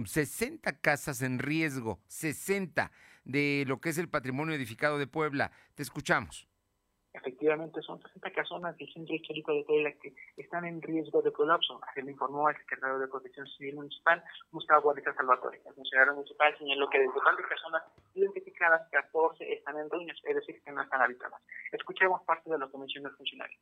60 0.05 0.71
mm, 0.71 0.75
casas 0.81 1.23
en 1.23 1.39
riesgo, 1.39 2.01
60 2.09 2.91
de 3.25 3.65
lo 3.67 3.81
que 3.81 3.91
es 3.91 3.99
el 3.99 4.09
patrimonio 4.09 4.55
edificado 4.55 4.99
de 4.99 5.07
Puebla. 5.07 5.51
Te 5.75 5.83
escuchamos. 5.83 6.49
Efectivamente, 7.15 7.83
son 7.83 8.01
60 8.01 8.31
casonas 8.31 8.77
del 8.79 8.91
centro 8.93 9.15
histórico 9.15 9.53
de 9.53 9.65
Puebla 9.65 9.93
que 10.01 10.15
están 10.37 10.65
en 10.65 10.81
riesgo 10.81 11.21
de 11.21 11.31
colapso, 11.31 11.79
así 11.87 12.01
lo 12.01 12.11
informó 12.11 12.49
el 12.49 12.57
secretario 12.57 12.99
de 12.99 13.09
Protección 13.09 13.47
Civil 13.49 13.77
Municipal, 13.77 14.23
Gustavo 14.51 14.83
Guarita 14.83 15.13
Salvatore. 15.15 15.61
El 15.67 15.75
funcionario 15.75 16.15
municipal 16.15 16.57
señaló 16.57 16.89
que 16.89 17.01
de 17.01 17.09
total 17.09 17.37
de 17.37 17.43
personas 17.43 17.83
identificadas, 18.15 18.89
14 18.91 19.53
están 19.53 19.79
en 19.79 19.91
ruinas, 19.91 20.17
es 20.25 20.35
decir, 20.35 20.63
que 20.63 20.73
no 20.73 20.83
están 20.83 21.03
habitadas. 21.03 21.41
Escuchemos 21.71 22.23
parte 22.23 22.51
de 22.51 22.59
lo 22.59 22.71
que 22.71 22.79
mencionó 22.79 23.09
el 23.09 23.17
funcionario. 23.17 23.59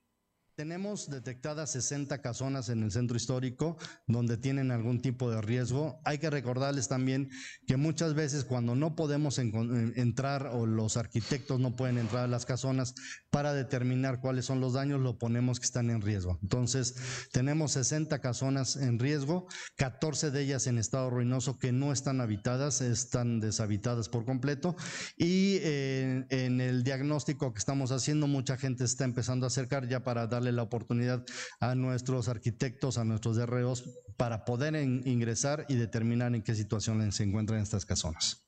Tenemos 0.61 1.09
detectadas 1.09 1.73
60 1.73 2.21
casonas 2.21 2.69
en 2.69 2.83
el 2.83 2.91
centro 2.91 3.17
histórico 3.17 3.79
donde 4.07 4.37
tienen 4.37 4.71
algún 4.71 5.01
tipo 5.01 5.31
de 5.31 5.41
riesgo. 5.41 6.03
Hay 6.05 6.19
que 6.19 6.29
recordarles 6.29 6.87
también 6.87 7.31
que 7.67 7.79
muchas 7.79 8.13
veces 8.13 8.45
cuando 8.45 8.75
no 8.75 8.95
podemos 8.95 9.39
entrar 9.39 10.49
o 10.49 10.67
los 10.67 10.99
arquitectos 10.99 11.61
no 11.61 11.77
pueden 11.77 11.97
entrar 11.97 12.25
a 12.25 12.29
las 12.29 12.45
casonas 12.45 12.95
para 13.31 13.55
determinar 13.55 14.21
cuáles 14.21 14.45
son 14.45 14.61
los 14.61 14.75
daños, 14.75 15.01
lo 15.01 15.19
ponemos 15.19 15.61
que 15.61 15.65
están 15.65 15.89
en 15.89 16.03
riesgo. 16.03 16.39
Entonces, 16.43 17.29
tenemos 17.33 17.73
60 17.73 18.19
casonas 18.19 18.77
en 18.77 18.99
riesgo, 18.99 19.47
14 19.77 20.31
de 20.31 20.43
ellas 20.43 20.67
en 20.67 20.77
estado 20.77 21.09
ruinoso 21.09 21.59
que 21.59 21.73
no 21.73 21.91
están 21.91 22.21
habitadas, 22.21 22.83
están 22.83 23.41
deshabitadas 23.41 24.11
por 24.11 24.27
completo. 24.27 24.77
Y 25.17 25.59
eh, 25.63 26.27
en 26.29 26.61
el 26.61 26.83
diagnóstico 26.83 27.55
que 27.55 27.61
estamos 27.61 27.93
haciendo, 27.93 28.27
mucha 28.27 28.59
gente 28.59 28.85
está 28.85 29.05
empezando 29.05 29.47
a 29.47 29.49
acercar 29.49 29.89
ya 29.89 30.01
para 30.03 30.27
darle 30.27 30.50
la 30.53 30.63
oportunidad 30.63 31.25
a 31.61 31.75
nuestros 31.75 32.29
arquitectos, 32.29 32.99
a 32.99 33.05
nuestros 33.05 33.37
DROs, 33.37 33.85
para 34.17 34.45
poder 34.45 34.75
ingresar 34.77 35.65
y 35.69 35.77
determinar 35.77 36.35
en 36.35 36.43
qué 36.43 36.55
situación 36.55 37.11
se 37.13 37.25
encuentran 37.25 37.61
estas 37.61 37.87
casonas. 37.87 38.47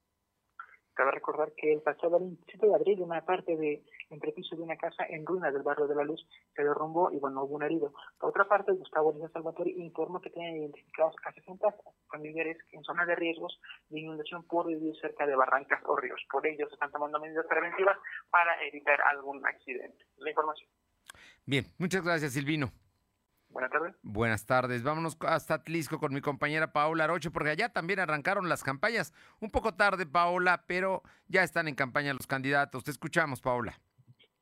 Cabe 0.95 1.13
recordar 1.13 1.53
que 1.57 1.73
el 1.73 1.81
pasado 1.81 2.19
27 2.21 2.67
de 2.67 2.75
abril 2.75 3.01
una 3.01 3.25
parte 3.25 3.57
de 3.57 3.83
entrepiso 4.11 4.55
de 4.57 4.63
una 4.63 4.77
casa 4.77 5.05
en 5.09 5.25
ruinas 5.25 5.53
del 5.55 5.63
barrio 5.63 5.87
de 5.87 5.95
la 5.95 6.05
Luz 6.05 6.27
se 6.55 6.63
derrumbó 6.63 7.11
y 7.11 7.19
bueno, 7.19 7.45
hubo 7.45 7.57
un 7.57 7.63
herido. 7.63 7.95
Por 8.19 8.29
otra 8.29 8.47
parte, 8.47 8.73
Gustavo 8.73 9.13
Díaz 9.13 9.33
Salvatore 9.33 9.71
informó 9.71 10.21
que 10.21 10.29
tienen 10.29 10.59
identificados 10.59 11.15
a 11.25 11.33
60 11.33 11.67
familiares 12.11 12.59
en 12.73 12.85
zonas 12.85 13.07
de 13.07 13.17
riesgos 13.17 13.59
de 13.89 14.01
inundación 14.01 14.45
por 14.47 14.67
vivir 14.67 14.95
cerca 15.01 15.27
de 15.27 15.35
barrancas 15.35 15.81
o 15.87 15.97
ríos. 15.97 16.21
Por 16.31 16.47
ello, 16.47 16.69
se 16.69 16.75
están 16.75 16.93
tomando 16.93 17.19
medidas 17.19 17.47
preventivas 17.49 17.97
para 18.31 18.63
evitar 18.67 19.01
algún 19.01 19.45
accidente. 19.47 20.05
La 20.19 20.29
información. 20.29 20.69
Bien, 21.45 21.67
muchas 21.79 22.03
gracias, 22.03 22.33
Silvino. 22.33 22.73
Buenas 23.49 23.71
tardes. 23.71 23.95
Buenas 24.03 24.47
tardes. 24.47 24.83
Vámonos 24.83 25.19
hasta 25.21 25.55
Atlisco 25.55 25.99
con 25.99 26.15
mi 26.15 26.21
compañera 26.23 26.73
Paola 26.73 27.05
Aroche, 27.05 27.31
porque 27.31 27.51
allá 27.51 27.69
también 27.69 28.01
arrancaron 28.01 28.49
las 28.49 28.63
campañas. 28.63 29.13
Un 29.41 29.51
poco 29.51 29.75
tarde, 29.75 30.07
Paola, 30.07 30.65
pero 30.67 31.03
ya 31.29 31.43
están 31.43 31.69
en 31.69 31.75
campaña 31.75 32.15
los 32.15 32.27
candidatos. 32.27 32.85
Te 32.85 32.91
escuchamos, 32.91 33.41
Paola. 33.43 33.79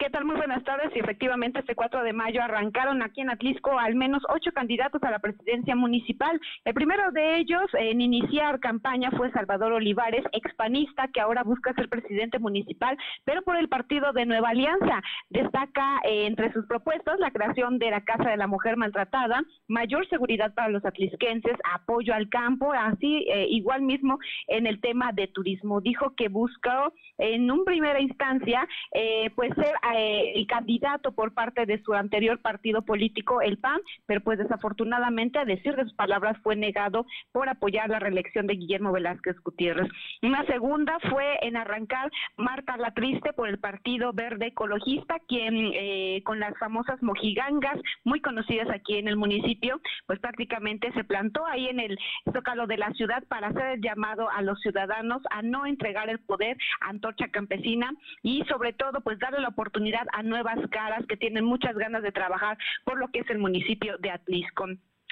¿Qué 0.00 0.08
tal? 0.08 0.24
Muy 0.24 0.36
buenas 0.36 0.64
tardes. 0.64 0.90
Y 0.96 0.98
efectivamente, 0.98 1.58
este 1.58 1.74
4 1.74 2.02
de 2.02 2.14
mayo 2.14 2.42
arrancaron 2.42 3.02
aquí 3.02 3.20
en 3.20 3.28
Atlisco 3.28 3.78
al 3.78 3.94
menos 3.96 4.22
ocho 4.30 4.50
candidatos 4.50 5.02
a 5.02 5.10
la 5.10 5.18
presidencia 5.18 5.76
municipal. 5.76 6.40
El 6.64 6.72
primero 6.72 7.12
de 7.12 7.36
ellos 7.36 7.66
en 7.74 8.00
iniciar 8.00 8.60
campaña 8.60 9.10
fue 9.10 9.30
Salvador 9.32 9.74
Olivares, 9.74 10.24
expanista, 10.32 11.08
que 11.08 11.20
ahora 11.20 11.42
busca 11.42 11.74
ser 11.74 11.90
presidente 11.90 12.38
municipal, 12.38 12.96
pero 13.26 13.42
por 13.42 13.58
el 13.58 13.68
partido 13.68 14.14
de 14.14 14.24
Nueva 14.24 14.48
Alianza. 14.48 15.02
Destaca 15.28 16.00
eh, 16.04 16.24
entre 16.24 16.50
sus 16.54 16.64
propuestas 16.64 17.20
la 17.20 17.30
creación 17.30 17.78
de 17.78 17.90
la 17.90 18.00
Casa 18.00 18.30
de 18.30 18.38
la 18.38 18.46
Mujer 18.46 18.78
Maltratada, 18.78 19.42
mayor 19.68 20.08
seguridad 20.08 20.54
para 20.54 20.70
los 20.70 20.82
atlisquenses, 20.86 21.58
apoyo 21.74 22.14
al 22.14 22.30
campo, 22.30 22.72
así 22.72 23.26
eh, 23.30 23.48
igual 23.50 23.82
mismo 23.82 24.18
en 24.48 24.66
el 24.66 24.80
tema 24.80 25.12
de 25.12 25.28
turismo. 25.28 25.82
Dijo 25.82 26.14
que 26.16 26.28
buscó 26.30 26.94
en 27.18 27.50
un 27.50 27.66
primera 27.66 28.00
instancia 28.00 28.66
eh, 28.94 29.28
pues 29.36 29.50
ser 29.56 29.74
eh, 29.96 30.33
el 30.35 30.46
candidato 30.46 31.12
por 31.12 31.33
parte 31.35 31.66
de 31.66 31.83
su 31.83 31.94
anterior 31.94 32.40
partido 32.40 32.83
político, 32.83 33.42
el 33.42 33.59
PAN, 33.59 33.81
pero 34.07 34.20
pues 34.20 34.38
desafortunadamente, 34.38 35.38
a 35.38 35.44
decir 35.44 35.74
de 35.74 35.85
sus 35.85 35.94
palabras, 35.94 36.37
fue 36.42 36.57
negado 36.57 37.07
por 37.33 37.48
apoyar 37.48 37.88
la 37.88 37.98
reelección 37.98 38.46
de 38.46 38.55
Guillermo 38.55 38.92
Velázquez 38.92 39.37
Gutiérrez. 39.42 39.88
Una 40.22 40.44
segunda 40.46 40.98
fue 41.11 41.38
en 41.42 41.57
arrancar 41.57 42.11
Marta 42.37 42.76
La 42.76 42.92
Triste 42.92 43.33
por 43.33 43.48
el 43.48 43.59
Partido 43.59 44.12
Verde 44.12 44.48
Ecologista, 44.48 45.18
quien 45.26 45.72
eh, 45.74 46.22
con 46.24 46.40
las 46.40 46.57
famosas 46.59 47.03
mojigangas, 47.03 47.79
muy 48.05 48.20
conocidas 48.20 48.68
aquí 48.70 48.96
en 48.96 49.09
el 49.09 49.16
municipio, 49.16 49.81
pues 50.07 50.18
prácticamente 50.20 50.92
se 50.92 51.05
plantó 51.05 51.44
ahí 51.46 51.68
en 51.68 51.81
el 51.81 51.98
zócalo 52.33 52.66
de 52.66 52.79
la 52.79 52.92
ciudad 52.92 53.22
para 53.29 53.48
hacer 53.48 53.66
el 53.66 53.81
llamado 53.81 54.31
a 54.31 54.42
los 54.42 54.61
ciudadanos 54.61 55.22
a 55.31 55.42
no 55.42 55.66
entregar 55.66 56.09
el 56.09 56.20
poder 56.20 56.57
a 56.81 56.90
Antorcha 56.90 57.29
Campesina 57.29 57.92
y 58.22 58.42
sobre 58.44 58.72
todo 58.72 59.00
pues 59.00 59.18
darle 59.18 59.40
la 59.40 59.48
oportunidad 59.48 59.79
a 60.12 60.22
nuevas 60.22 60.58
caras 60.70 61.04
que 61.06 61.16
tienen 61.16 61.44
muchas 61.44 61.74
ganas 61.74 62.02
de 62.02 62.12
trabajar 62.12 62.58
por 62.84 62.98
lo 62.98 63.08
que 63.08 63.20
es 63.20 63.30
el 63.30 63.38
municipio 63.38 63.96
de 63.98 64.10
Atlisco. 64.10 64.66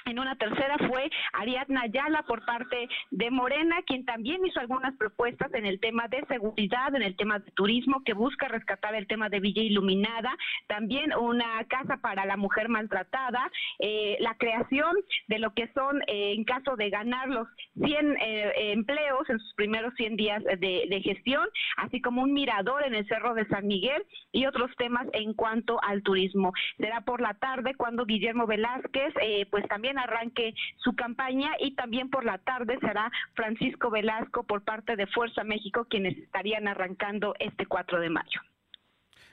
En 0.05 0.19
una 0.19 0.35
tercera 0.35 0.77
fue 0.87 1.09
Ariadna 1.33 1.81
Ayala 1.81 2.23
por 2.23 2.45
parte 2.45 2.87
de 3.11 3.31
Morena, 3.31 3.81
quien 3.85 4.05
también 4.05 4.45
hizo 4.45 4.59
algunas 4.59 4.95
propuestas 4.97 5.53
en 5.53 5.65
el 5.65 5.79
tema 5.79 6.07
de 6.07 6.23
seguridad, 6.27 6.95
en 6.95 7.03
el 7.03 7.15
tema 7.15 7.39
de 7.39 7.51
turismo, 7.51 8.03
que 8.03 8.13
busca 8.13 8.47
rescatar 8.47 8.95
el 8.95 9.07
tema 9.07 9.29
de 9.29 9.39
Villa 9.39 9.61
Iluminada, 9.61 10.35
también 10.67 11.13
una 11.15 11.63
casa 11.65 11.97
para 11.97 12.25
la 12.25 12.37
mujer 12.37 12.69
maltratada, 12.69 13.51
eh, 13.79 14.17
la 14.19 14.35
creación 14.35 14.95
de 15.27 15.39
lo 15.39 15.53
que 15.53 15.69
son, 15.73 16.01
eh, 16.07 16.33
en 16.35 16.43
caso 16.43 16.75
de 16.75 16.89
ganar 16.89 17.27
los 17.27 17.47
100 17.83 18.17
eh, 18.19 18.71
empleos 18.71 19.29
en 19.29 19.39
sus 19.39 19.53
primeros 19.55 19.93
100 19.95 20.15
días 20.15 20.43
de, 20.43 20.85
de 20.89 21.01
gestión, 21.03 21.47
así 21.77 22.01
como 22.01 22.23
un 22.23 22.33
mirador 22.33 22.85
en 22.85 22.95
el 22.95 23.07
Cerro 23.07 23.33
de 23.33 23.47
San 23.47 23.67
Miguel 23.67 24.03
y 24.31 24.45
otros 24.45 24.71
temas 24.77 25.07
en 25.13 25.33
cuanto 25.33 25.81
al 25.83 26.03
turismo. 26.03 26.53
Será 26.77 27.01
por 27.01 27.21
la 27.21 27.33
tarde 27.35 27.75
cuando 27.75 28.05
Guillermo 28.05 28.47
Velázquez, 28.47 29.13
pues 29.49 29.67
también 29.67 29.88
arranque 29.97 30.53
su 30.77 30.95
campaña 30.95 31.51
y 31.59 31.75
también 31.75 32.09
por 32.09 32.25
la 32.25 32.37
tarde 32.37 32.77
será 32.79 33.11
Francisco 33.33 33.89
Velasco 33.89 34.43
por 34.43 34.63
parte 34.63 34.95
de 34.95 35.07
Fuerza 35.07 35.43
México 35.43 35.85
quienes 35.89 36.17
estarían 36.17 36.67
arrancando 36.67 37.33
este 37.39 37.65
4 37.65 37.99
de 37.99 38.09
mayo. 38.09 38.41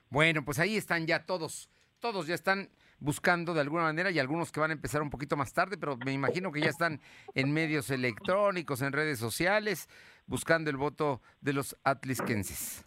Bueno, 0.09 0.45
pues 0.45 0.59
ahí 0.59 0.77
están 0.77 1.07
ya 1.07 1.27
todos, 1.27 1.69
todos 1.99 2.27
ya 2.27 2.35
están 2.35 2.71
buscando 2.99 3.55
de 3.55 3.61
alguna 3.61 3.85
manera 3.85 4.11
y 4.11 4.19
algunos 4.19 4.53
que 4.53 4.61
van 4.61 4.71
a 4.71 4.75
empezar 4.75 5.03
un 5.03 5.11
poquito 5.11 5.37
más 5.37 5.53
tarde, 5.53 5.77
pero 5.77 5.97
me 5.99 6.13
imagino 6.13 6.53
que 6.53 6.61
ya 6.61 6.71
están 6.71 7.01
en 7.35 7.53
medios 7.53 7.91
electrónicos, 7.91 8.83
en 8.83 8.93
redes 8.93 9.19
sociales, 9.19 9.89
buscando 10.27 10.71
el 10.71 10.77
voto 10.77 11.21
de 11.41 11.53
los 11.53 11.77
atlisquenses. 11.85 12.87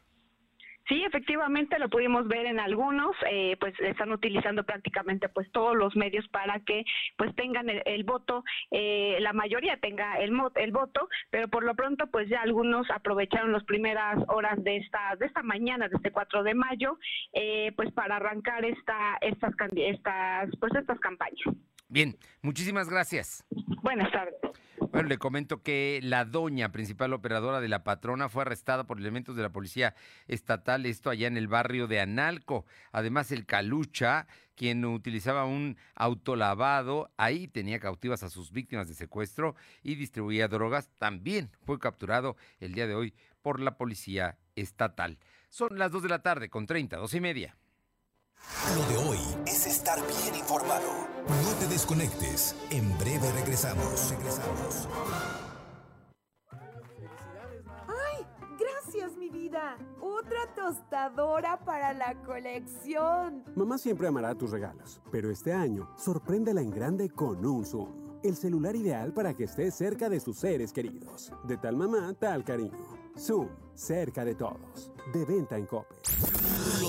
Sí, 0.90 1.04
efectivamente 1.04 1.78
lo 1.78 1.88
pudimos 1.88 2.28
ver 2.28 2.48
en 2.48 2.60
algunos, 2.60 3.16
eh, 3.30 3.56
pues 3.60 3.80
están 3.80 4.12
utilizando 4.12 4.64
prácticamente 4.64 5.30
pues 5.30 5.50
todos 5.52 5.76
los 5.76 5.96
medios 5.96 6.28
para 6.30 6.60
que 6.62 6.84
pues 7.16 7.34
tengan 7.36 7.70
el, 7.70 8.04
voto, 8.04 8.44
eh, 8.72 9.18
la 9.20 9.32
mayoría 9.32 9.78
tenga 9.78 10.18
el, 10.18 10.36
el 10.56 10.72
voto, 10.72 11.08
pero 11.30 11.48
por 11.48 11.64
lo 11.64 11.76
pronto 11.76 12.08
pues 12.08 12.28
ya 12.28 12.42
algunos 12.42 12.90
aprovecharon 12.90 13.52
las 13.52 13.64
primeras 13.66 14.18
horas 14.30 14.64
de 14.64 14.78
esta 14.78 15.16
de 15.20 15.28
esta 15.28 15.44
mañana 15.44 15.88
de 15.90 15.96
este 15.96 16.12
4 16.12 16.42
de 16.42 16.56
mayo 16.56 16.98
eh, 17.34 17.72
pues 17.76 17.92
para 17.94 18.16
arrancar 18.16 18.66
esta 18.66 19.20
estas 19.22 19.54
estas 19.76 20.50
pues 20.60 20.74
estas 20.74 21.00
campañas. 21.00 21.56
Bien, 21.90 22.18
muchísimas 22.44 22.88
gracias. 22.88 23.44
Buenas 23.82 24.12
tardes. 24.12 24.36
Bueno, 24.92 25.10
le 25.10 25.18
comento 25.18 25.62
que 25.62 26.00
la 26.04 26.24
doña 26.24 26.72
principal 26.72 27.14
operadora 27.14 27.60
de 27.62 27.68
la 27.68 27.84
patrona 27.84 28.30
fue 28.30 28.44
arrestada 28.44 28.86
por 28.86 29.00
elementos 29.00 29.36
de 29.36 29.42
la 29.42 29.52
policía 29.52 29.96
estatal, 30.28 30.86
esto 30.86 31.10
allá 31.10 31.28
en 31.28 31.38
el 31.38 31.48
barrio 31.48 31.88
de 31.88 32.00
Analco. 32.00 32.66
Además, 32.92 33.32
el 33.32 33.46
Calucha, 33.46 34.28
quien 34.56 34.86
utilizaba 34.86 35.46
un 35.46 35.78
autolavado, 35.96 37.12
ahí 37.18 37.48
tenía 37.48 37.80
cautivas 37.80 38.24
a 38.24 38.30
sus 38.30 38.52
víctimas 38.52 38.88
de 38.88 38.94
secuestro 38.94 39.56
y 39.84 39.96
distribuía 39.96 40.48
drogas, 40.48 40.90
también 40.98 41.52
fue 41.66 41.80
capturado 41.80 42.36
el 42.60 42.74
día 42.74 42.88
de 42.88 42.96
hoy 42.96 43.14
por 43.42 43.60
la 43.60 43.78
policía 43.78 44.38
estatal. 44.56 45.18
Son 45.50 45.78
las 45.78 45.92
2 45.92 46.04
de 46.04 46.10
la 46.10 46.22
tarde 46.22 46.50
con 46.50 46.66
30, 46.68 46.98
dos 46.98 47.14
y 47.14 47.22
media. 47.22 47.59
Lo 48.76 48.86
de 48.88 49.10
hoy 49.10 49.20
es 49.48 49.66
estar 49.66 50.00
bien 50.06 50.36
informado. 50.36 50.90
No 51.28 51.60
te 51.60 51.68
desconectes. 51.68 52.56
En 52.70 52.98
breve 52.98 53.32
regresamos. 53.32 54.12
Regresamos. 54.12 54.88
¡Ay! 57.88 58.26
Gracias, 58.60 59.18
mi 59.18 59.30
vida. 59.30 59.78
Otra 60.02 60.54
tostadora 60.56 61.60
para 61.66 61.94
la 61.94 62.14
colección. 62.24 63.44
Mamá 63.56 63.78
siempre 63.78 64.08
amará 64.08 64.36
tus 64.36 64.52
regalos, 64.52 65.02
pero 65.12 65.32
este 65.32 65.52
año 65.54 65.90
sorpréndela 65.98 66.62
en 66.62 66.70
grande 66.70 67.10
con 67.10 67.44
un 67.46 67.66
Zoom. 67.66 68.20
El 68.22 68.36
celular 68.36 68.76
ideal 68.76 69.14
para 69.14 69.34
que 69.34 69.46
estés 69.46 69.74
cerca 69.74 70.10
de 70.10 70.20
sus 70.20 70.38
seres 70.38 70.74
queridos. 70.74 71.32
De 71.46 71.58
tal 71.58 71.76
mamá, 71.76 72.14
tal 72.20 72.44
cariño. 72.44 73.00
Zoom, 73.18 73.48
cerca 73.74 74.26
de 74.26 74.36
todos. 74.36 74.92
De 75.14 75.26
venta 75.26 75.58
en 75.58 75.66
Cope. 75.66 75.96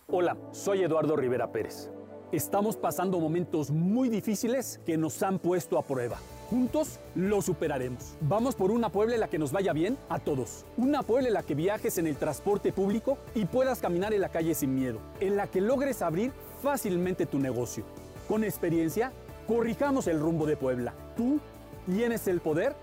Hola, 0.07 0.35
soy 0.51 0.83
Eduardo 0.83 1.15
Rivera 1.15 1.49
Pérez. 1.51 1.89
Estamos 2.33 2.75
pasando 2.75 3.21
momentos 3.21 3.71
muy 3.71 4.09
difíciles 4.09 4.81
que 4.85 4.97
nos 4.97 5.23
han 5.23 5.39
puesto 5.39 5.77
a 5.77 5.85
prueba. 5.85 6.19
Juntos 6.49 6.99
lo 7.13 7.41
superaremos. 7.41 8.15
Vamos 8.21 8.55
por 8.55 8.71
una 8.71 8.89
Puebla 8.89 9.15
en 9.15 9.19
la 9.19 9.27
que 9.27 9.37
nos 9.37 9.51
vaya 9.51 9.73
bien 9.73 9.97
a 10.07 10.19
todos. 10.19 10.65
Una 10.77 11.03
Puebla 11.03 11.27
en 11.27 11.33
la 11.33 11.43
que 11.43 11.55
viajes 11.55 11.97
en 11.97 12.07
el 12.07 12.15
transporte 12.15 12.71
público 12.71 13.17
y 13.35 13.45
puedas 13.45 13.79
caminar 13.79 14.13
en 14.13 14.21
la 14.21 14.29
calle 14.29 14.55
sin 14.55 14.73
miedo. 14.73 14.99
En 15.19 15.35
la 15.35 15.47
que 15.47 15.59
logres 15.59 16.01
abrir 16.01 16.31
fácilmente 16.61 17.25
tu 17.25 17.37
negocio. 17.37 17.83
Con 18.29 18.45
experiencia, 18.45 19.11
corrijamos 19.45 20.07
el 20.07 20.21
rumbo 20.21 20.45
de 20.45 20.55
Puebla. 20.55 20.93
Tú 21.17 21.41
tienes 21.85 22.27
el 22.27 22.39
poder 22.39 22.75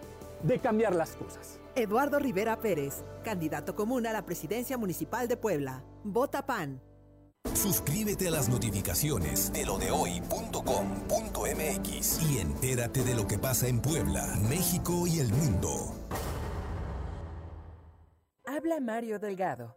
de 0.43 0.59
cambiar 0.59 0.95
las 0.95 1.17
cosas. 1.17 1.59
Eduardo 1.75 2.19
Rivera 2.19 2.61
Pérez, 2.61 3.03
candidato 3.25 3.75
común 3.75 4.07
a 4.07 4.13
la 4.13 4.27
presidencia 4.27 4.77
municipal 4.77 5.27
de 5.27 5.39
Puebla. 5.39 5.83
Vota 6.05 6.45
PAN. 6.45 6.81
Suscríbete 7.53 8.29
a 8.29 8.31
las 8.31 8.49
notificaciones 8.49 9.53
de 9.53 9.67
lodehoy.com.mx 9.67 12.23
y 12.31 12.39
entérate 12.39 13.05
de 13.05 13.15
lo 13.15 13.27
que 13.27 13.39
pasa 13.39 13.69
en 13.69 13.81
Puebla, 13.81 14.39
México 14.49 15.07
y 15.07 15.21
el 15.21 15.31
mundo. 15.33 15.95
Habla 18.47 18.81
Mario 18.81 19.19
Delgado 19.19 19.77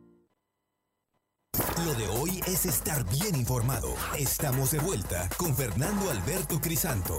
Lo 1.85 1.95
de 1.95 2.07
hoy 2.09 2.41
es 2.45 2.67
estar 2.67 3.03
bien 3.09 3.35
informado. 3.35 3.95
Estamos 4.15 4.71
de 4.71 4.77
vuelta 4.77 5.27
con 5.35 5.55
Fernando 5.55 6.11
Alberto 6.11 6.61
Crisanto. 6.61 7.17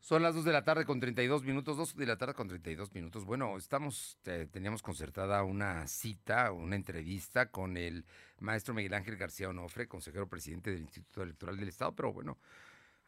Son 0.00 0.22
las 0.22 0.34
2 0.34 0.44
de 0.44 0.52
la 0.52 0.64
tarde 0.64 0.84
con 0.84 0.98
32 0.98 1.44
minutos, 1.44 1.76
2 1.76 1.94
de 1.94 2.06
la 2.06 2.16
tarde 2.16 2.34
con 2.34 2.48
32 2.48 2.92
minutos. 2.92 3.24
Bueno, 3.24 3.56
estamos, 3.56 4.18
teníamos 4.50 4.82
concertada 4.82 5.44
una 5.44 5.86
cita, 5.86 6.50
una 6.50 6.74
entrevista 6.74 7.52
con 7.52 7.76
el 7.76 8.04
maestro 8.40 8.74
Miguel 8.74 8.94
Ángel 8.94 9.16
García 9.16 9.50
Onofre, 9.50 9.86
consejero 9.86 10.28
presidente 10.28 10.72
del 10.72 10.80
Instituto 10.80 11.22
Electoral 11.22 11.56
del 11.56 11.68
Estado, 11.68 11.94
pero 11.94 12.12
bueno, 12.12 12.38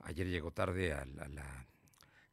ayer 0.01 0.29
llegó 0.29 0.53
tarde 0.53 0.92
a 0.92 1.05
la, 1.05 1.66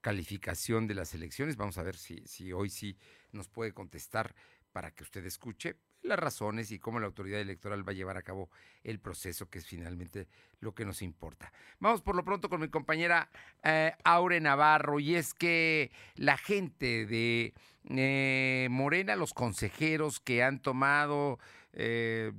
calificación 0.01 0.85
de 0.85 0.93
las 0.93 1.13
elecciones. 1.15 1.57
Vamos 1.57 1.77
a 1.79 1.83
ver 1.83 1.97
si, 1.97 2.21
si 2.27 2.53
hoy 2.53 2.69
sí 2.69 2.97
nos 3.31 3.47
puede 3.49 3.73
contestar 3.73 4.35
para 4.71 4.91
que 4.91 5.03
usted 5.03 5.25
escuche 5.25 5.75
las 6.07 6.19
razones 6.19 6.71
y 6.71 6.79
cómo 6.79 6.99
la 6.99 7.07
autoridad 7.07 7.39
electoral 7.39 7.87
va 7.87 7.91
a 7.91 7.95
llevar 7.95 8.17
a 8.17 8.21
cabo 8.21 8.49
el 8.83 8.99
proceso, 8.99 9.49
que 9.49 9.59
es 9.59 9.65
finalmente 9.65 10.27
lo 10.59 10.73
que 10.73 10.85
nos 10.85 11.01
importa. 11.01 11.51
Vamos 11.79 12.01
por 12.01 12.15
lo 12.15 12.23
pronto 12.23 12.49
con 12.49 12.61
mi 12.61 12.69
compañera 12.69 13.29
eh, 13.63 13.93
Aure 14.03 14.39
Navarro, 14.39 14.99
y 14.99 15.15
es 15.15 15.33
que 15.33 15.91
la 16.15 16.37
gente 16.37 17.05
de 17.05 17.53
eh, 17.89 18.67
Morena, 18.69 19.15
los 19.15 19.33
consejeros 19.33 20.19
que 20.19 20.43
han 20.43 20.59
tomado 20.59 21.39
eh, 21.73 22.31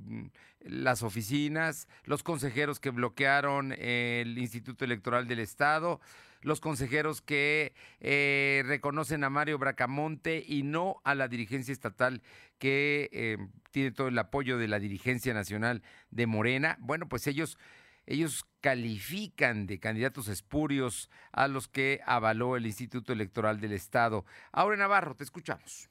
las 0.60 1.02
oficinas, 1.02 1.88
los 2.04 2.22
consejeros 2.22 2.80
que 2.80 2.90
bloquearon 2.90 3.72
el 3.72 4.36
Instituto 4.38 4.84
Electoral 4.84 5.28
del 5.28 5.38
Estado, 5.38 6.00
los 6.40 6.60
consejeros 6.60 7.22
que 7.22 7.74
eh, 8.00 8.62
reconocen 8.66 9.24
a 9.24 9.30
Mario 9.30 9.58
Bracamonte 9.58 10.42
y 10.46 10.62
no 10.62 11.00
a 11.04 11.14
la 11.14 11.28
dirigencia 11.28 11.72
estatal 11.72 12.22
que 12.58 13.08
eh, 13.12 13.38
tiene 13.70 13.92
todo 13.92 14.08
el 14.08 14.18
apoyo 14.18 14.58
de 14.58 14.68
la 14.68 14.78
dirigencia 14.78 15.34
nacional 15.34 15.82
de 16.10 16.26
Morena. 16.26 16.76
Bueno, 16.80 17.08
pues 17.08 17.26
ellos 17.26 17.58
ellos 18.06 18.46
califican 18.62 19.66
de 19.66 19.78
candidatos 19.78 20.28
espurios 20.28 21.10
a 21.30 21.46
los 21.46 21.68
que 21.68 22.00
avaló 22.06 22.56
el 22.56 22.64
Instituto 22.64 23.12
Electoral 23.12 23.60
del 23.60 23.72
Estado. 23.72 24.24
Aure 24.50 24.78
Navarro, 24.78 25.14
te 25.14 25.24
escuchamos 25.24 25.90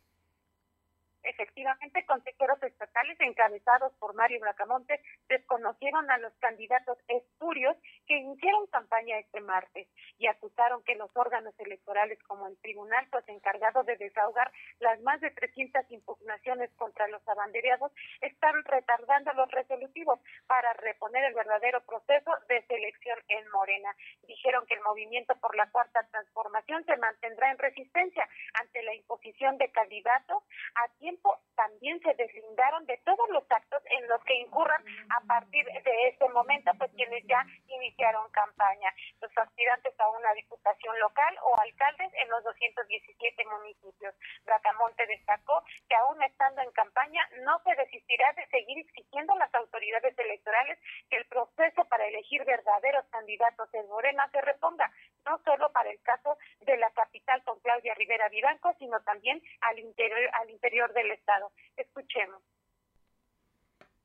efectivamente 1.28 2.06
consejeros 2.06 2.62
estatales 2.64 3.20
encabezados 3.20 3.94
por 4.00 4.16
Mario 4.16 4.40
Bracamonte 4.40 5.02
desconocieron 5.28 6.10
a 6.10 6.18
los 6.20 6.34
candidatos 6.40 6.98
espurios 7.08 7.76
que 8.08 8.18
iniciaron 8.18 8.68
campaña 8.68 9.20
este 9.20 9.42
martes 9.42 9.88
y 10.18 10.28
acusaron 10.28 10.84
que 10.84 10.96
los 10.96 11.12
órganos 11.16 11.54
electorales 11.60 12.18
como 12.24 12.48
el 12.48 12.58
tribunal 12.60 13.06
pues 13.12 13.28
encargado 13.28 13.84
de 13.84 13.98
desahogar 13.98 14.52
las 14.80 15.00
más 15.02 15.20
de 15.22 15.32
300 15.32 15.92
impugnaciones 15.92 16.72
contra 16.76 17.08
los 17.10 17.26
abandereados 17.28 17.92
están 18.22 18.64
retardando 18.64 19.34
los 19.34 19.52
resolutivos 19.52 20.20
para 20.48 20.74
reponer 20.74 21.24
el 21.26 21.34
verdadero 21.34 21.82
proceso 21.82 22.32
de 22.48 22.66
selección 22.68 23.20
en 23.28 23.48
Morena. 23.50 23.96
Dijeron 24.28 24.66
que 24.66 24.76
el 24.76 24.82
movimiento 24.82 25.36
por 25.36 25.56
la 25.56 25.70
cuarta 25.70 26.08
transformación 26.12 26.86
se 26.86 26.98
mantendrá 26.98 27.52
en 27.52 27.58
resistencia 27.58 28.28
ante 28.54 28.82
la 28.84 28.96
imposición 28.96 29.58
de 29.58 29.70
candidatos 29.72 30.44
a 30.76 30.88
tiempo 31.00 31.40
también 31.56 32.00
se 32.02 32.14
deslindaron 32.14 32.86
de 32.86 32.98
todos 33.04 33.30
los 33.30 33.44
actos 33.50 33.82
en 34.00 34.08
los 34.08 34.24
que 34.24 34.36
incurran 34.40 34.82
a 35.10 35.22
partir 35.26 35.66
de 35.66 36.08
este 36.10 36.30
momento, 36.30 36.72
pues 36.78 36.92
quienes 36.96 37.26
ya 37.26 37.44
iniciaron 37.68 37.97
campaña. 38.32 38.94
Los 39.22 39.32
aspirantes 39.38 39.94
a 40.00 40.10
una 40.10 40.34
diputación 40.34 41.00
local 41.00 41.36
o 41.44 41.60
alcaldes 41.60 42.12
en 42.22 42.30
los 42.30 42.44
217 42.44 43.46
municipios. 43.46 44.14
Bracamonte 44.46 45.06
destacó 45.08 45.64
que 45.90 45.96
aún 45.96 46.22
estando 46.24 46.62
en 46.62 46.72
campaña 46.72 47.28
no 47.44 47.60
se 47.64 47.76
desistirá 47.76 48.34
de 48.34 48.48
seguir 48.48 48.80
exigiendo 48.80 49.34
a 49.34 49.40
las 49.40 49.54
autoridades 49.56 50.18
electorales 50.18 50.78
que 51.10 51.18
el 51.18 51.26
proceso 51.26 51.86
para 51.86 52.06
elegir 52.08 52.46
verdaderos 52.46 53.06
candidatos 53.10 53.70
en 53.74 53.88
Morena 53.88 54.30
se 54.32 54.42
reponga, 54.42 54.92
no 55.26 55.40
solo 55.44 55.72
para 55.72 55.90
el 55.90 56.00
caso 56.02 56.38
de 56.62 56.78
la 56.78 56.92
capital 56.92 57.44
con 57.44 57.60
Claudia 57.60 57.96
Rivera 57.96 58.30
Vivanco, 58.30 58.76
sino 58.78 59.02
también 59.02 59.42
al 59.62 59.80
interior, 59.80 60.30
al 60.34 60.50
interior 60.50 60.94
del 60.94 61.12
Estado. 61.12 61.52
Escuchemos. 61.76 62.42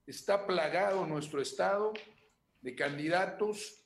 está 0.06 0.46
plagado 0.46 1.06
nuestro 1.06 1.40
estado 1.40 1.92
de 2.60 2.74
candidatos 2.74 3.81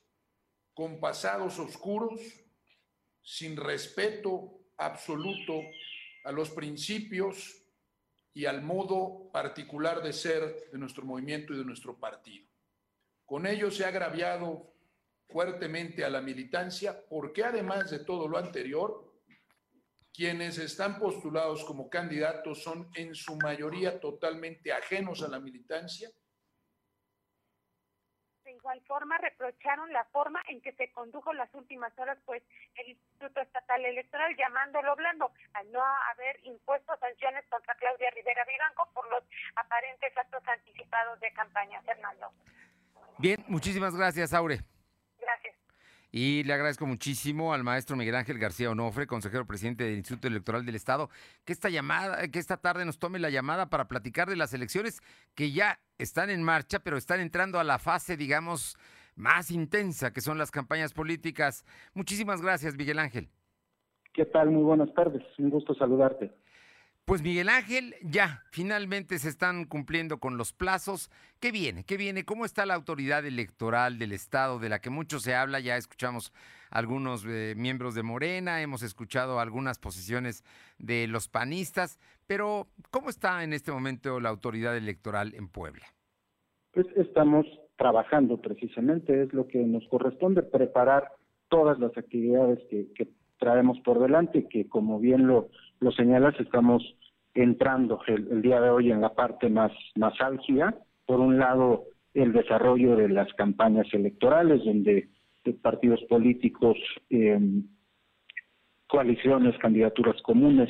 con 0.77 0.99
pasados 0.99 1.57
oscuros, 1.57 2.21
sin 3.23 3.57
respeto 3.57 4.59
absoluto 4.77 5.63
a 6.23 6.31
los 6.31 6.51
principios 6.51 7.63
y 8.31 8.45
al 8.45 8.61
modo 8.61 9.31
particular 9.31 10.03
de 10.03 10.13
ser 10.13 10.69
de 10.71 10.77
nuestro 10.77 11.03
movimiento 11.03 11.51
y 11.51 11.57
de 11.57 11.65
nuestro 11.65 11.99
partido. 11.99 12.47
Con 13.25 13.47
ello 13.47 13.71
se 13.71 13.85
ha 13.85 13.87
agraviado 13.87 14.71
fuertemente 15.27 16.05
a 16.05 16.11
la 16.11 16.21
militancia 16.21 17.03
porque 17.09 17.43
además 17.43 17.89
de 17.89 18.05
todo 18.05 18.27
lo 18.27 18.37
anterior, 18.37 19.19
quienes 20.13 20.59
están 20.59 20.99
postulados 20.99 21.63
como 21.65 21.89
candidatos 21.89 22.61
son 22.61 22.87
en 22.93 23.15
su 23.15 23.35
mayoría 23.37 23.99
totalmente 23.99 24.71
ajenos 24.71 25.23
a 25.23 25.27
la 25.27 25.39
militancia. 25.39 26.11
Igual 28.67 28.81
forma, 28.85 29.17
reprocharon 29.19 29.93
la 29.93 30.03
forma 30.11 30.41
en 30.49 30.59
que 30.59 30.73
se 30.73 30.91
condujo 30.91 31.31
las 31.31 31.47
últimas 31.53 31.97
horas, 31.97 32.17
pues 32.25 32.43
el 32.75 32.89
Instituto 32.89 33.39
Estatal 33.39 33.85
Electoral, 33.85 34.35
llamándolo 34.35 34.93
blando, 34.97 35.31
al 35.53 35.71
no 35.71 35.81
haber 36.11 36.37
impuesto 36.43 36.91
sanciones 36.99 37.45
contra 37.49 37.75
Claudia 37.75 38.11
Rivera 38.11 38.43
Vivanco 38.43 38.89
por 38.93 39.09
los 39.09 39.23
aparentes 39.55 40.11
actos 40.17 40.45
anticipados 40.45 41.17
de 41.21 41.31
campaña. 41.31 41.81
Fernando. 41.83 42.33
Bien, 43.19 43.41
muchísimas 43.47 43.95
gracias, 43.95 44.33
Aure. 44.33 44.59
Y 46.19 46.43
le 46.45 46.53
agradezco 46.53 46.87
muchísimo 46.87 47.53
al 47.53 47.63
maestro 47.63 47.95
Miguel 47.95 48.15
Ángel 48.15 48.39
García 48.39 48.71
Onofre, 48.71 49.05
consejero 49.05 49.45
presidente 49.45 49.83
del 49.83 49.97
Instituto 49.97 50.27
Electoral 50.27 50.65
del 50.65 50.73
Estado, 50.73 51.11
que 51.45 51.53
esta 51.53 51.69
llamada, 51.69 52.27
que 52.29 52.39
esta 52.39 52.57
tarde 52.57 52.85
nos 52.85 52.97
tome 52.97 53.19
la 53.19 53.29
llamada 53.29 53.69
para 53.69 53.87
platicar 53.87 54.27
de 54.27 54.35
las 54.35 54.51
elecciones 54.51 55.01
que 55.35 55.51
ya 55.51 55.79
están 55.99 56.31
en 56.31 56.41
marcha, 56.41 56.79
pero 56.79 56.97
están 56.97 57.19
entrando 57.19 57.59
a 57.59 57.63
la 57.63 57.77
fase, 57.77 58.17
digamos, 58.17 58.77
más 59.15 59.51
intensa, 59.51 60.11
que 60.11 60.21
son 60.21 60.39
las 60.39 60.49
campañas 60.49 60.91
políticas. 60.91 61.63
Muchísimas 61.93 62.41
gracias, 62.41 62.75
Miguel 62.75 62.97
Ángel. 62.97 63.29
¿Qué 64.11 64.25
tal? 64.25 64.49
Muy 64.49 64.63
buenas 64.63 64.91
tardes. 64.95 65.21
Un 65.37 65.51
gusto 65.51 65.75
saludarte. 65.75 66.31
Pues 67.07 67.23
Miguel 67.23 67.47
Ángel, 67.47 67.95
ya, 68.03 68.43
finalmente 68.51 69.17
se 69.17 69.29
están 69.29 69.63
cumpliendo 69.63 70.17
con 70.17 70.35
los 70.35 70.51
plazos. 70.51 71.09
¿Qué 71.39 71.53
viene? 71.53 71.85
¿Qué 71.85 71.95
viene? 71.95 72.25
¿Cómo 72.25 72.43
está 72.43 72.65
la 72.65 72.73
autoridad 72.73 73.25
electoral 73.25 73.97
del 73.97 74.11
Estado 74.11 74.59
de 74.59 74.67
la 74.67 74.79
que 74.79 74.89
mucho 74.89 75.19
se 75.19 75.33
habla? 75.33 75.61
Ya 75.61 75.77
escuchamos 75.77 76.33
algunos 76.69 77.25
eh, 77.25 77.53
miembros 77.55 77.95
de 77.95 78.03
Morena, 78.03 78.61
hemos 78.61 78.83
escuchado 78.83 79.39
algunas 79.39 79.79
posiciones 79.79 80.43
de 80.79 81.07
los 81.07 81.29
panistas, 81.29 81.97
pero 82.27 82.67
¿cómo 82.91 83.09
está 83.09 83.41
en 83.45 83.53
este 83.53 83.71
momento 83.71 84.19
la 84.19 84.27
autoridad 84.27 84.75
electoral 84.75 85.33
en 85.33 85.47
Puebla? 85.47 85.85
Pues 86.73 86.87
estamos 86.97 87.45
trabajando 87.77 88.41
precisamente, 88.41 89.23
es 89.23 89.31
lo 89.31 89.47
que 89.47 89.59
nos 89.59 89.87
corresponde, 89.87 90.43
preparar 90.43 91.13
todas 91.47 91.79
las 91.79 91.97
actividades 91.97 92.59
que, 92.69 92.91
que 92.95 93.07
traemos 93.39 93.79
por 93.85 93.97
delante, 94.01 94.49
que 94.49 94.67
como 94.67 94.99
bien 94.99 95.25
lo 95.25 95.47
lo 95.79 95.91
señalas, 95.91 96.39
estamos 96.39 96.83
entrando 97.33 98.01
el, 98.07 98.41
día 98.41 98.59
de 98.59 98.69
hoy 98.69 98.91
en 98.91 99.01
la 99.01 99.13
parte 99.13 99.49
más, 99.49 99.71
más 99.95 100.19
álgida. 100.21 100.75
Por 101.05 101.19
un 101.19 101.37
lado, 101.37 101.85
el 102.13 102.33
desarrollo 102.33 102.95
de 102.95 103.09
las 103.09 103.31
campañas 103.33 103.87
electorales, 103.93 104.63
donde 104.65 105.09
partidos 105.61 106.01
políticos, 106.09 106.77
em, 107.09 107.63
coaliciones, 108.87 109.57
candidaturas 109.59 110.21
comunes, 110.23 110.69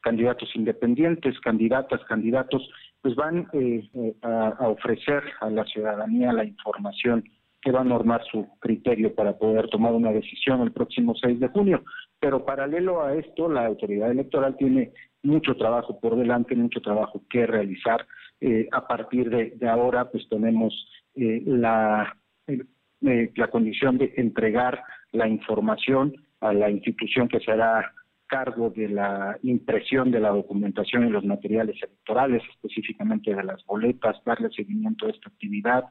candidatos 0.00 0.48
independientes, 0.54 1.38
candidatas, 1.40 2.02
candidatos, 2.04 2.62
pues 3.02 3.14
van 3.16 3.48
eh, 3.52 3.88
eh, 3.94 4.14
a, 4.22 4.68
ofrecer 4.68 5.22
a 5.40 5.50
la 5.50 5.64
ciudadanía 5.64 6.32
la 6.32 6.44
información 6.44 7.24
que 7.64 7.72
va 7.72 7.80
a 7.80 7.84
normar 7.84 8.22
su 8.30 8.46
criterio 8.60 9.14
para 9.14 9.38
poder 9.38 9.68
tomar 9.70 9.94
una 9.94 10.12
decisión 10.12 10.60
el 10.60 10.72
próximo 10.72 11.14
6 11.14 11.40
de 11.40 11.48
junio. 11.48 11.82
Pero 12.20 12.44
paralelo 12.44 13.02
a 13.02 13.14
esto, 13.14 13.48
la 13.48 13.64
autoridad 13.64 14.10
electoral 14.10 14.54
tiene 14.58 14.92
mucho 15.22 15.56
trabajo 15.56 15.98
por 15.98 16.14
delante, 16.16 16.54
mucho 16.54 16.82
trabajo 16.82 17.22
que 17.30 17.46
realizar. 17.46 18.06
Eh, 18.40 18.68
a 18.70 18.86
partir 18.86 19.30
de, 19.30 19.68
ahora, 19.68 20.10
pues 20.10 20.28
tenemos 20.28 20.74
eh, 21.14 21.42
la, 21.46 22.14
eh, 22.46 23.32
la 23.34 23.48
condición 23.48 23.96
de 23.96 24.12
entregar 24.18 24.82
la 25.12 25.26
información 25.26 26.12
a 26.40 26.52
la 26.52 26.68
institución 26.68 27.28
que 27.28 27.40
se 27.40 27.50
hará 27.50 27.92
cargo 28.26 28.70
de 28.70 28.88
la 28.88 29.38
impresión 29.42 30.10
de 30.10 30.20
la 30.20 30.30
documentación 30.30 31.06
y 31.06 31.10
los 31.10 31.24
materiales 31.24 31.76
electorales, 31.82 32.42
específicamente 32.54 33.34
de 33.34 33.44
las 33.44 33.64
boletas, 33.64 34.16
darle 34.24 34.50
seguimiento 34.50 35.06
a 35.06 35.10
esta 35.10 35.28
actividad, 35.30 35.84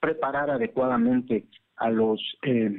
preparar 0.00 0.50
adecuadamente 0.50 1.44
a 1.76 1.90
los 1.90 2.20
eh, 2.42 2.74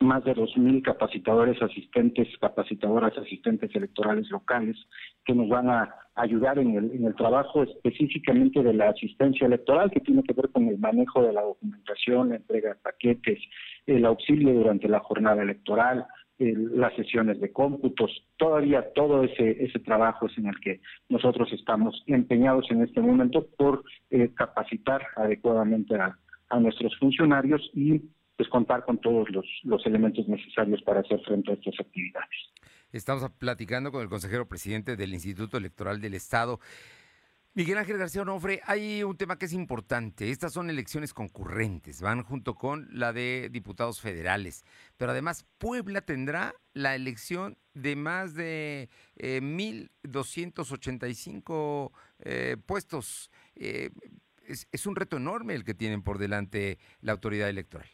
más 0.00 0.24
de 0.24 0.34
2.000 0.34 0.82
capacitadores, 0.82 1.60
asistentes, 1.60 2.28
capacitadoras, 2.40 3.16
asistentes 3.18 3.74
electorales 3.74 4.30
locales 4.30 4.76
que 5.24 5.34
nos 5.34 5.48
van 5.48 5.68
a 5.70 5.92
ayudar 6.14 6.58
en 6.58 6.76
el, 6.76 6.92
en 6.92 7.04
el 7.04 7.14
trabajo 7.16 7.64
específicamente 7.64 8.62
de 8.62 8.74
la 8.74 8.90
asistencia 8.90 9.46
electoral 9.46 9.90
que 9.90 10.00
tiene 10.00 10.22
que 10.22 10.34
ver 10.34 10.50
con 10.50 10.68
el 10.68 10.78
manejo 10.78 11.22
de 11.22 11.32
la 11.32 11.42
documentación, 11.42 12.30
la 12.30 12.36
entrega 12.36 12.70
de 12.70 12.74
paquetes, 12.76 13.40
el 13.86 14.04
auxilio 14.04 14.52
durante 14.54 14.88
la 14.88 15.00
jornada 15.00 15.42
electoral, 15.42 16.06
las 16.38 16.94
sesiones 16.94 17.40
de 17.40 17.52
cómputos, 17.52 18.24
todavía 18.36 18.92
todo 18.94 19.24
ese, 19.24 19.64
ese 19.64 19.78
trabajo 19.80 20.26
es 20.26 20.38
en 20.38 20.46
el 20.46 20.60
que 20.60 20.80
nosotros 21.08 21.52
estamos 21.52 22.02
empeñados 22.06 22.70
en 22.70 22.82
este 22.82 23.00
momento 23.00 23.46
por 23.56 23.84
eh, 24.10 24.30
capacitar 24.34 25.02
adecuadamente 25.16 25.96
a, 25.96 26.16
nuestros 26.60 26.96
funcionarios 26.98 27.60
y 27.74 28.00
pues 28.36 28.48
contar 28.48 28.84
con 28.86 28.96
todos 28.98 29.28
los, 29.30 29.44
los 29.64 29.84
elementos 29.84 30.26
necesarios 30.28 30.80
para 30.80 31.00
hacer 31.00 31.20
frente 31.20 31.50
a 31.50 31.54
estas 31.54 31.74
actividades. 31.78 32.30
Estamos 32.90 33.30
platicando 33.32 33.92
con 33.92 34.00
el 34.00 34.08
consejero 34.08 34.48
presidente 34.48 34.96
del 34.96 35.12
Instituto 35.12 35.58
Electoral 35.58 36.00
del 36.00 36.14
Estado. 36.14 36.58
Miguel 37.54 37.78
Ángel 37.78 37.98
García 37.98 38.22
Onofre, 38.22 38.60
hay 38.66 39.02
un 39.02 39.16
tema 39.16 39.36
que 39.36 39.46
es 39.46 39.52
importante. 39.52 40.30
Estas 40.30 40.52
son 40.52 40.70
elecciones 40.70 41.12
concurrentes, 41.12 42.00
van 42.00 42.22
junto 42.22 42.54
con 42.54 42.86
la 42.92 43.12
de 43.12 43.48
diputados 43.50 44.00
federales. 44.00 44.64
Pero 44.96 45.10
además, 45.10 45.44
Puebla 45.58 46.02
tendrá 46.02 46.54
la 46.72 46.94
elección 46.94 47.56
de 47.74 47.96
más 47.96 48.34
de 48.34 48.88
1.285 49.16 51.90
eh, 52.20 52.56
puestos. 52.64 53.32
Eh, 53.56 53.90
es, 54.46 54.68
es 54.70 54.86
un 54.86 54.94
reto 54.94 55.16
enorme 55.16 55.54
el 55.54 55.64
que 55.64 55.74
tienen 55.74 56.02
por 56.02 56.18
delante 56.18 56.78
la 57.00 57.10
autoridad 57.12 57.48
electoral. 57.48 57.88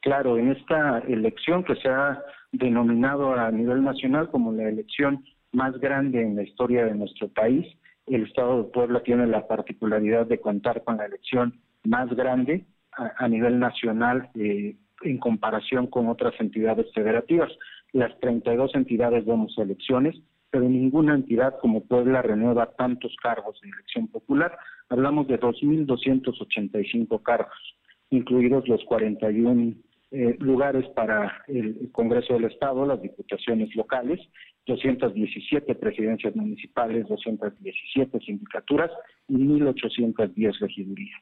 Claro, 0.00 0.36
en 0.36 0.50
esta 0.50 0.98
elección 0.98 1.64
que 1.64 1.76
se 1.76 1.88
ha 1.88 2.20
denominado 2.52 3.34
a 3.34 3.50
nivel 3.50 3.82
nacional 3.82 4.30
como 4.30 4.52
la 4.52 4.68
elección 4.68 5.24
más 5.52 5.78
grande 5.78 6.20
en 6.20 6.36
la 6.36 6.42
historia 6.42 6.84
de 6.84 6.94
nuestro 6.94 7.28
país, 7.28 7.66
el 8.06 8.24
Estado 8.24 8.62
de 8.62 8.70
Puebla 8.70 9.02
tiene 9.02 9.26
la 9.26 9.46
particularidad 9.46 10.26
de 10.26 10.40
contar 10.40 10.84
con 10.84 10.98
la 10.98 11.06
elección 11.06 11.60
más 11.84 12.08
grande 12.14 12.64
a, 12.92 13.28
nivel 13.28 13.58
nacional 13.58 14.30
eh, 14.34 14.76
en 15.02 15.18
comparación 15.18 15.86
con 15.88 16.08
otras 16.08 16.34
entidades 16.38 16.86
federativas. 16.94 17.50
Las 17.92 18.18
32 18.20 18.74
entidades 18.74 19.24
vemos 19.24 19.56
elecciones, 19.58 20.16
pero 20.50 20.68
ninguna 20.68 21.14
entidad 21.14 21.58
como 21.60 21.84
Puebla 21.84 22.22
renueva 22.22 22.72
tantos 22.76 23.14
cargos 23.22 23.60
de 23.60 23.70
elección 23.70 24.08
popular. 24.08 24.56
Hablamos 24.88 25.26
de 25.26 25.40
2.285 25.40 27.22
cargos, 27.22 27.76
incluidos 28.10 28.68
los 28.68 28.84
41 28.84 29.74
eh, 30.12 30.36
lugares 30.38 30.86
para 30.90 31.42
el 31.48 31.90
Congreso 31.90 32.34
del 32.34 32.44
Estado, 32.44 32.86
las 32.86 33.02
diputaciones 33.02 33.74
locales, 33.74 34.20
217 34.66 35.74
presidencias 35.74 36.34
municipales, 36.34 37.06
217 37.08 38.20
sindicaturas 38.20 38.90
y 39.28 39.34
1.810 39.34 40.58
regidurías. 40.58 41.20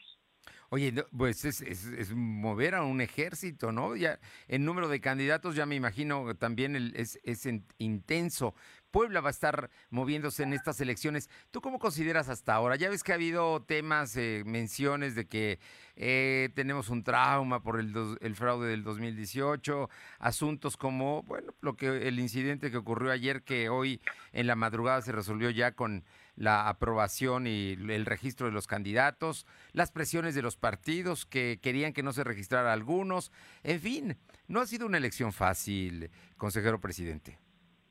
Oye, 0.70 0.90
pues 1.14 1.44
es, 1.44 2.14
mover 2.14 2.74
a 2.74 2.82
un 2.82 3.02
ejército, 3.02 3.72
¿no? 3.72 3.94
Ya 3.94 4.18
el 4.48 4.64
número 4.64 4.88
de 4.88 5.02
candidatos, 5.02 5.54
ya 5.54 5.66
me 5.66 5.74
imagino 5.74 6.34
también 6.36 6.76
es, 6.94 7.20
es 7.24 7.46
intenso. 7.76 8.54
Puebla 8.92 9.20
va 9.20 9.30
a 9.30 9.32
estar 9.32 9.70
moviéndose 9.90 10.44
en 10.44 10.52
estas 10.52 10.80
elecciones. 10.80 11.28
¿Tú 11.50 11.60
cómo 11.60 11.80
consideras 11.80 12.28
hasta 12.28 12.54
ahora? 12.54 12.76
Ya 12.76 12.90
ves 12.90 13.02
que 13.02 13.10
ha 13.10 13.16
habido 13.16 13.62
temas, 13.62 14.16
eh, 14.16 14.44
menciones 14.46 15.16
de 15.16 15.26
que 15.26 15.58
eh, 15.96 16.50
tenemos 16.54 16.90
un 16.90 17.02
trauma 17.02 17.62
por 17.62 17.80
el, 17.80 17.92
el, 18.20 18.36
fraude 18.36 18.68
del 18.68 18.84
2018, 18.84 19.90
asuntos 20.20 20.76
como, 20.76 21.22
bueno, 21.24 21.54
lo 21.60 21.74
que 21.74 22.06
el 22.06 22.20
incidente 22.20 22.70
que 22.70 22.76
ocurrió 22.76 23.10
ayer, 23.10 23.42
que 23.42 23.68
hoy 23.68 24.00
en 24.32 24.46
la 24.46 24.54
madrugada 24.54 25.02
se 25.02 25.10
resolvió 25.10 25.50
ya 25.50 25.72
con 25.72 26.04
la 26.36 26.68
aprobación 26.68 27.46
y 27.46 27.72
el 27.72 28.06
registro 28.06 28.46
de 28.46 28.52
los 28.52 28.66
candidatos, 28.66 29.46
las 29.72 29.90
presiones 29.90 30.34
de 30.34 30.42
los 30.42 30.56
partidos 30.56 31.26
que 31.26 31.58
querían 31.62 31.92
que 31.92 32.02
no 32.02 32.12
se 32.12 32.24
registrara 32.24 32.72
algunos, 32.72 33.32
en 33.62 33.80
fin, 33.80 34.18
no 34.48 34.60
ha 34.60 34.66
sido 34.66 34.86
una 34.86 34.98
elección 34.98 35.32
fácil, 35.32 36.10
consejero 36.36 36.80
presidente. 36.80 37.41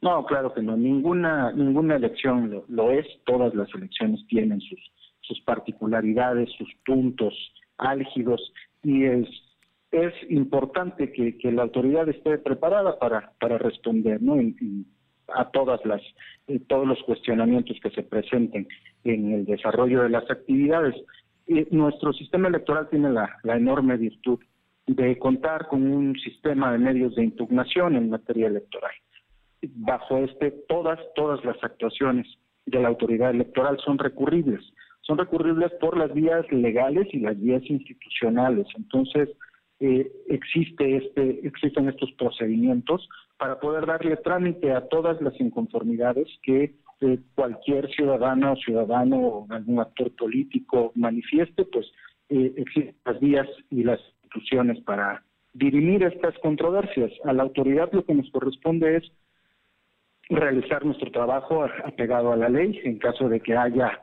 No, 0.02 0.26
claro 0.26 0.54
que 0.54 0.62
no. 0.62 0.76
Ninguna 0.76 1.52
ninguna 1.52 1.96
elección 1.96 2.64
lo, 2.68 2.92
es. 2.92 3.06
Todas 3.26 3.54
las 3.54 3.74
elecciones 3.76 4.26
tienen 4.28 4.60
sus 4.62 5.42
particularidades, 5.42 6.50
sus 6.58 6.70
puntos 6.86 7.34
álgidos 7.78 8.54
y 8.84 9.06
es 9.06 9.28
es 9.92 10.14
importante 10.30 11.12
que, 11.12 11.52
la 11.52 11.64
autoridad 11.64 12.08
esté 12.08 12.38
preparada 12.38 12.98
para, 12.98 13.34
para 13.40 13.58
responder 13.58 14.22
¿no? 14.22 14.38
a 15.34 15.50
todas 15.52 15.86
las 15.86 16.02
eh, 16.48 16.60
todos 16.68 16.88
los 16.88 17.02
cuestionamientos 17.04 17.78
que 17.82 17.90
se 17.92 18.04
presenten 18.04 18.68
en 19.04 19.32
el 19.34 19.46
desarrollo 19.46 20.04
de 20.04 20.10
las 20.10 20.30
actividades. 20.32 20.96
nuestro 21.72 22.14
sistema 22.14 22.48
electoral 22.48 22.90
tiene 22.90 23.10
la, 23.10 23.38
la 23.44 23.58
enorme 23.58 23.98
virtud 23.98 24.40
de 24.88 25.18
contar 25.20 25.68
con 25.68 25.86
un 25.86 26.16
sistema 26.20 26.72
de 26.72 26.78
medios 26.78 27.16
de 27.16 27.24
impugnación 27.24 27.96
en 27.96 28.10
materia 28.10 28.48
electoral. 28.48 28.92
Bajo 29.76 30.18
este, 30.18 30.52
todas, 30.68 31.00
todas 31.16 31.44
las 31.46 31.64
actuaciones 31.64 32.28
de 32.66 32.80
la 32.80 32.88
autoridad 32.88 33.32
electoral 33.32 33.78
son 33.84 33.98
recurribles. 33.98 34.62
Son 35.02 35.18
recurribles 35.18 35.72
por 35.80 35.98
las 35.98 36.14
vías 36.14 36.50
legales 36.52 37.08
y 37.12 37.20
las 37.20 37.40
vías 37.40 37.64
institucionales. 37.70 38.68
Entonces, 38.76 39.30
eh, 39.80 40.12
existe 40.28 40.98
este, 40.98 41.48
existen 41.48 41.90
estos 41.90 42.12
procedimientos 42.14 43.10
para 43.38 43.60
poder 43.60 43.88
darle 43.88 44.16
trámite 44.18 44.72
a 44.72 44.88
todas 44.88 45.20
las 45.22 45.40
inconformidades 45.42 46.28
que 46.44 46.76
eh, 47.02 47.20
cualquier 47.34 47.90
ciudadana 47.90 48.52
o 48.52 48.56
ciudadano 48.58 49.18
o 49.18 49.48
algún 49.50 49.80
actor 49.80 50.16
político 50.16 50.92
manifieste, 50.94 51.66
pues 51.66 51.88
eh, 52.30 52.54
existen 52.58 52.96
las 53.06 53.20
vías 53.20 53.48
y 53.72 53.84
las 53.84 54.00
instituciones 54.22 54.80
para 54.82 55.24
dirimir 55.54 56.04
estas 56.04 56.38
controversias. 56.44 57.12
A 57.26 57.34
la 57.34 57.42
autoridad 57.42 57.90
lo 57.92 58.06
que 58.06 58.14
nos 58.14 58.30
corresponde 58.30 58.98
es 58.98 59.12
realizar 60.32 60.86
nuestro 60.86 61.12
trabajo 61.12 61.66
apegado 61.86 62.32
a 62.32 62.38
la 62.38 62.50
ley 62.50 62.80
en 62.84 62.98
caso 62.98 63.28
de 63.30 63.42
que 63.42 63.56
haya 63.56 64.02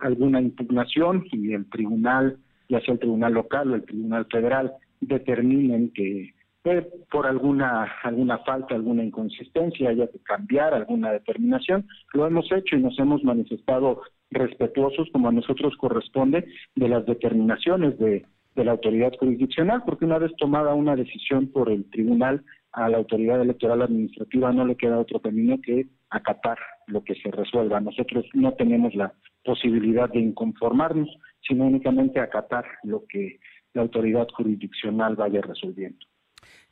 alguna 0.00 0.40
impugnación 0.40 1.24
y 1.32 1.54
el 1.54 1.68
tribunal, 1.70 2.38
ya 2.68 2.80
sea 2.80 2.94
el 2.94 3.00
tribunal 3.00 3.32
local 3.32 3.72
o 3.72 3.74
el 3.76 3.84
tribunal 3.84 4.26
federal, 4.30 4.72
determinen 5.00 5.90
que 5.92 6.34
eh, 6.64 6.86
por 7.10 7.26
alguna 7.26 7.84
alguna 8.02 8.38
falta, 8.38 8.74
alguna 8.74 9.02
inconsistencia 9.02 9.88
haya 9.88 10.08
que 10.08 10.18
cambiar 10.18 10.74
alguna 10.74 11.12
determinación, 11.12 11.86
lo 12.12 12.26
hemos 12.26 12.52
hecho 12.52 12.76
y 12.76 12.82
nos 12.82 12.98
hemos 12.98 13.24
manifestado 13.24 14.02
respetuosos 14.30 15.08
como 15.12 15.28
a 15.28 15.32
nosotros 15.32 15.74
corresponde 15.78 16.44
de 16.76 16.88
las 16.88 17.06
determinaciones 17.06 17.98
de, 17.98 18.26
de 18.54 18.64
la 18.64 18.72
autoridad 18.72 19.12
jurisdiccional, 19.18 19.82
porque 19.86 20.04
una 20.04 20.18
vez 20.18 20.32
tomada 20.36 20.74
una 20.74 20.96
decisión 20.96 21.46
por 21.50 21.70
el 21.70 21.88
tribunal 21.90 22.44
a 22.72 22.88
la 22.88 22.98
autoridad 22.98 23.40
electoral 23.40 23.82
administrativa 23.82 24.52
no 24.52 24.64
le 24.64 24.76
queda 24.76 24.98
otro 24.98 25.20
camino 25.20 25.58
que 25.60 25.88
acatar 26.10 26.58
lo 26.86 27.02
que 27.02 27.14
se 27.14 27.30
resuelva. 27.30 27.80
Nosotros 27.80 28.24
no 28.34 28.54
tenemos 28.54 28.94
la 28.94 29.12
posibilidad 29.44 30.08
de 30.10 30.20
inconformarnos, 30.20 31.08
sino 31.46 31.66
únicamente 31.66 32.20
acatar 32.20 32.64
lo 32.84 33.04
que 33.06 33.40
la 33.72 33.82
autoridad 33.82 34.28
jurisdiccional 34.36 35.16
vaya 35.16 35.40
resolviendo. 35.40 35.98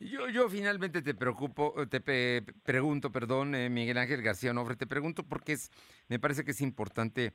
Yo, 0.00 0.28
yo 0.28 0.48
finalmente 0.48 1.02
te 1.02 1.14
preocupo, 1.14 1.74
te 1.88 2.00
pregunto, 2.64 3.10
perdón, 3.10 3.54
eh, 3.54 3.68
Miguel 3.68 3.98
Ángel 3.98 4.22
García 4.22 4.52
Nofre, 4.52 4.76
te 4.76 4.86
pregunto 4.86 5.24
porque 5.24 5.52
es, 5.52 5.70
me 6.08 6.18
parece 6.18 6.44
que 6.44 6.52
es 6.52 6.60
importante 6.60 7.32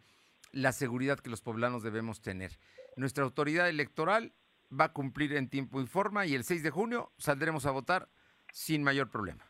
la 0.52 0.72
seguridad 0.72 1.20
que 1.20 1.30
los 1.30 1.42
poblanos 1.42 1.84
debemos 1.84 2.22
tener. 2.22 2.52
Nuestra 2.96 3.24
autoridad 3.24 3.70
electoral 3.70 4.34
va 4.72 4.86
a 4.86 4.94
cumplir 4.94 5.34
en 5.34 5.50
tiempo 5.50 5.82
y 5.82 5.86
forma 5.86 6.26
y 6.26 6.36
el 6.36 6.44
6 6.44 6.64
de 6.64 6.70
junio 6.70 7.12
saldremos 7.18 7.66
a 7.66 7.72
votar 7.72 8.08
sin 8.54 8.84
mayor 8.84 9.10
problema. 9.10 9.44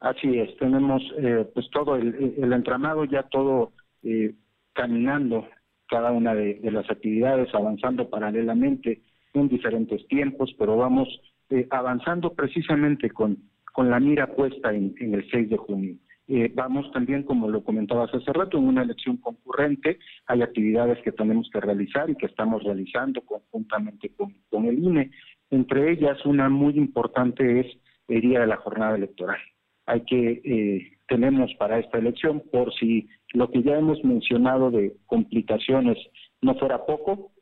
Así 0.00 0.38
es, 0.38 0.56
tenemos 0.58 1.02
eh, 1.16 1.48
pues 1.54 1.70
todo 1.70 1.96
el, 1.96 2.52
entramado 2.52 3.04
ya 3.04 3.22
todo 3.24 3.72
eh, 4.02 4.34
caminando 4.72 5.48
cada 5.88 6.12
una 6.12 6.34
de, 6.34 6.60
las 6.70 6.88
actividades, 6.90 7.52
avanzando 7.54 8.10
paralelamente 8.10 9.02
en 9.32 9.48
diferentes 9.48 10.06
tiempos, 10.08 10.54
pero 10.58 10.76
vamos 10.76 11.08
eh, 11.50 11.66
avanzando 11.70 12.34
precisamente 12.34 13.10
con, 13.10 13.38
con 13.72 13.90
la 13.90 13.98
mira 13.98 14.26
puesta 14.26 14.72
en, 14.72 14.94
el 14.98 15.28
6 15.30 15.50
de 15.50 15.56
junio. 15.56 15.96
Eh, 16.28 16.52
vamos 16.54 16.92
también, 16.92 17.22
como 17.22 17.48
lo 17.48 17.64
comentabas 17.64 18.12
hace 18.12 18.32
rato, 18.34 18.58
en 18.58 18.64
una 18.64 18.82
elección 18.82 19.16
concurrente. 19.16 19.98
Hay 20.26 20.42
actividades 20.42 20.98
que 21.02 21.12
tenemos 21.12 21.48
que 21.50 21.60
realizar 21.60 22.10
y 22.10 22.16
que 22.16 22.26
estamos 22.26 22.62
realizando 22.62 23.22
conjuntamente 23.22 24.10
con, 24.10 24.34
con 24.50 24.66
el 24.66 24.78
INE. 24.78 25.10
Entre 25.50 25.92
ellas, 25.92 26.24
una 26.26 26.48
muy 26.48 26.76
importante 26.76 27.60
es 27.60 27.66
el 28.08 28.20
día 28.20 28.40
de 28.40 28.46
la 28.46 28.56
jornada 28.56 28.96
electoral. 28.96 29.38
Hay 29.86 30.02
que 30.04 30.42
eh, 30.44 30.98
tenemos 31.08 31.52
para 31.54 31.78
esta 31.78 31.98
elección, 31.98 32.42
por 32.52 32.72
si 32.74 33.08
lo 33.32 33.50
que 33.50 33.62
ya 33.62 33.78
hemos 33.78 34.02
mencionado 34.04 34.70
de 34.70 34.94
complicaciones 35.06 35.96
no 36.42 36.54
fuera 36.56 36.84
poco, 36.84 37.32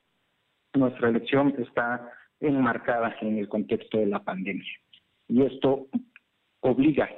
nuestra 0.74 1.08
elección 1.08 1.54
está 1.58 2.10
enmarcada 2.40 3.16
en 3.20 3.38
el 3.38 3.48
contexto 3.48 3.98
de 3.98 4.06
la 4.06 4.22
pandemia. 4.22 4.72
Y 5.28 5.42
esto 5.42 5.88
obliga 6.60 7.08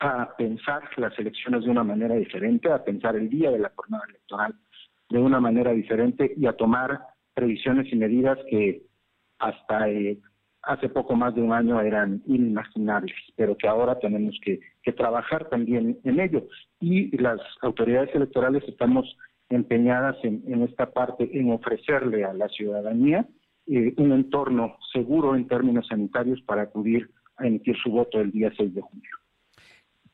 a 0.00 0.36
pensar 0.36 0.82
las 0.96 1.18
elecciones 1.18 1.64
de 1.64 1.70
una 1.70 1.82
manera 1.82 2.14
diferente, 2.14 2.70
a 2.70 2.84
pensar 2.84 3.16
el 3.16 3.28
día 3.28 3.50
de 3.50 3.58
la 3.58 3.72
jornada 3.74 4.04
electoral 4.08 4.54
de 5.08 5.18
una 5.18 5.40
manera 5.40 5.72
diferente 5.72 6.32
y 6.36 6.46
a 6.46 6.52
tomar 6.52 7.00
previsiones 7.34 7.92
y 7.92 7.96
medidas 7.96 8.38
que 8.48 8.82
hasta 9.38 9.88
eh, 9.88 10.18
hace 10.62 10.88
poco 10.88 11.14
más 11.16 11.34
de 11.34 11.42
un 11.42 11.52
año 11.52 11.80
eran 11.80 12.22
inimaginables, 12.26 13.16
pero 13.36 13.56
que 13.56 13.68
ahora 13.68 13.98
tenemos 13.98 14.38
que, 14.44 14.60
trabajar 14.96 15.50
también 15.50 15.98
en 16.04 16.18
ello. 16.18 16.46
Y 16.80 17.14
las 17.18 17.38
autoridades 17.60 18.08
electorales 18.14 18.64
estamos 18.66 19.04
empeñadas 19.50 20.16
en, 20.22 20.62
esta 20.62 20.90
parte, 20.92 21.28
en 21.38 21.52
ofrecerle 21.52 22.24
a 22.24 22.32
la 22.32 22.48
ciudadanía 22.48 23.28
eh, 23.66 23.92
un 23.98 24.12
entorno 24.12 24.78
seguro 24.90 25.36
en 25.36 25.46
términos 25.46 25.86
sanitarios 25.88 26.40
para 26.40 26.62
acudir 26.62 27.10
a 27.36 27.46
emitir 27.46 27.76
su 27.82 27.90
voto 27.90 28.18
el 28.18 28.32
día 28.32 28.50
6 28.56 28.74
de 28.74 28.80
junio. 28.80 29.10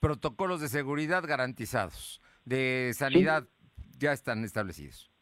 Protocolos 0.00 0.60
de 0.60 0.66
seguridad 0.66 1.22
garantizados, 1.24 2.20
de 2.44 2.90
sanidad 2.94 3.44
ya 3.96 4.12
están 4.12 4.42
establecidos. 4.42 5.13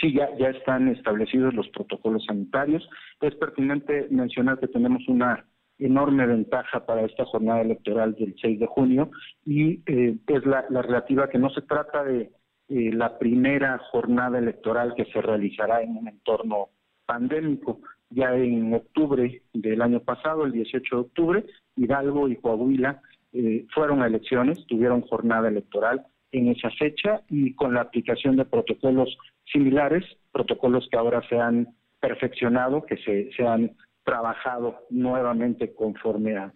Sí, 0.00 0.14
ya, 0.14 0.30
ya 0.38 0.48
están 0.48 0.88
establecidos 0.88 1.52
los 1.52 1.68
protocolos 1.68 2.24
sanitarios. 2.24 2.88
Es 3.20 3.34
pertinente 3.34 4.06
mencionar 4.10 4.58
que 4.58 4.68
tenemos 4.68 5.06
una 5.08 5.44
enorme 5.78 6.26
ventaja 6.26 6.86
para 6.86 7.02
esta 7.02 7.24
jornada 7.24 7.62
electoral 7.62 8.14
del 8.14 8.34
6 8.40 8.60
de 8.60 8.66
junio 8.66 9.10
y 9.44 9.82
eh, 9.86 10.16
es 10.26 10.46
la, 10.46 10.62
relativa 10.68 11.28
que 11.28 11.38
no 11.38 11.50
se 11.50 11.62
trata 11.62 12.04
de 12.04 12.30
eh, 12.68 12.92
la 12.92 13.18
primera 13.18 13.78
jornada 13.90 14.38
electoral 14.38 14.94
que 14.94 15.06
se 15.06 15.20
realizará 15.20 15.82
en 15.82 15.96
un 15.96 16.08
entorno 16.08 16.68
pandémico. 17.06 17.80
Ya 18.10 18.34
en 18.34 18.74
octubre 18.74 19.42
del 19.52 19.82
año 19.82 20.00
pasado, 20.00 20.44
el 20.44 20.52
18 20.52 20.96
de 20.96 21.00
octubre, 21.00 21.44
Hidalgo 21.76 22.28
y 22.28 22.36
Coahuila 22.36 23.00
eh, 23.32 23.66
fueron 23.72 24.02
a 24.02 24.06
elecciones, 24.06 24.64
tuvieron 24.66 25.02
jornada 25.02 25.48
electoral 25.48 26.06
en 26.32 26.48
esa 26.48 26.70
fecha 26.70 27.22
y 27.28 27.54
con 27.54 27.74
la 27.74 27.82
aplicación 27.82 28.36
de 28.36 28.44
protocolos 28.44 29.16
similares, 29.52 30.04
protocolos 30.32 30.88
que 30.90 30.96
ahora 30.96 31.22
se 31.28 31.38
han 31.38 31.68
perfeccionado, 32.00 32.84
que 32.86 32.96
se, 32.98 33.30
se 33.32 33.46
han 33.46 33.76
trabajado 34.04 34.86
nuevamente 34.90 35.74
conforme 35.74 36.36
a, 36.36 36.52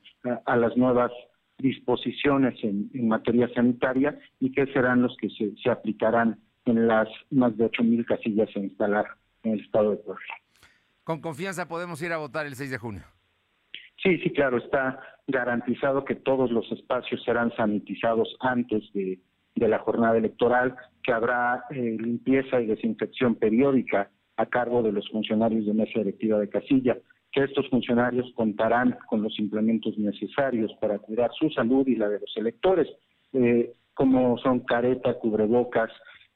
a, 0.46 0.56
las 0.56 0.76
nuevas 0.76 1.12
disposiciones 1.58 2.54
en, 2.64 2.90
materia 3.06 3.48
sanitaria 3.54 4.18
y 4.40 4.50
que 4.52 4.66
serán 4.72 5.02
los 5.02 5.16
que 5.18 5.28
se, 5.30 5.54
se 5.62 5.70
aplicarán 5.70 6.40
en 6.64 6.88
las 6.88 7.08
más 7.30 7.56
de 7.56 7.70
8.000 7.70 8.04
casillas 8.06 8.48
a 8.56 8.58
instalar 8.58 9.06
en 9.42 9.52
el 9.52 9.60
estado 9.60 9.90
de 9.90 9.96
Puebla. 9.98 10.34
¿Con 11.04 11.20
confianza 11.20 11.68
podemos 11.68 12.00
ir 12.02 12.12
a 12.12 12.16
votar 12.16 12.46
el 12.46 12.54
6 12.54 12.70
de 12.70 12.78
junio? 12.78 13.02
Sí, 14.02 14.18
sí, 14.18 14.30
claro, 14.30 14.58
está 14.58 15.00
garantizado 15.26 16.04
que 16.04 16.14
todos 16.14 16.50
los 16.50 16.70
espacios 16.72 17.22
serán 17.24 17.54
sanitizados 17.56 18.34
antes 18.40 18.82
de, 18.92 19.20
de 19.64 19.70
la 19.70 19.78
jornada 19.78 20.18
electoral, 20.18 20.76
que 21.02 21.12
habrá 21.12 21.64
eh, 21.70 21.96
limpieza 21.98 22.60
y 22.60 22.66
desinfección 22.66 23.34
periódica 23.34 24.10
a 24.36 24.46
cargo 24.46 24.82
de 24.82 24.92
los 24.92 25.08
funcionarios 25.08 25.64
de 25.64 25.72
mesa 25.72 26.00
directiva 26.00 26.38
de 26.38 26.50
casilla, 26.50 26.98
que 27.32 27.44
estos 27.44 27.68
funcionarios 27.70 28.30
contarán 28.34 28.98
con 29.08 29.22
los 29.22 29.38
implementos 29.38 29.96
necesarios 29.96 30.72
para 30.80 30.98
cuidar 30.98 31.30
su 31.38 31.48
salud 31.50 31.86
y 31.86 31.96
la 31.96 32.08
de 32.08 32.20
los 32.20 32.36
electores, 32.36 32.88
eh, 33.32 33.72
como 33.94 34.36
son 34.38 34.60
careta, 34.60 35.14
cubrebocas, 35.14 35.90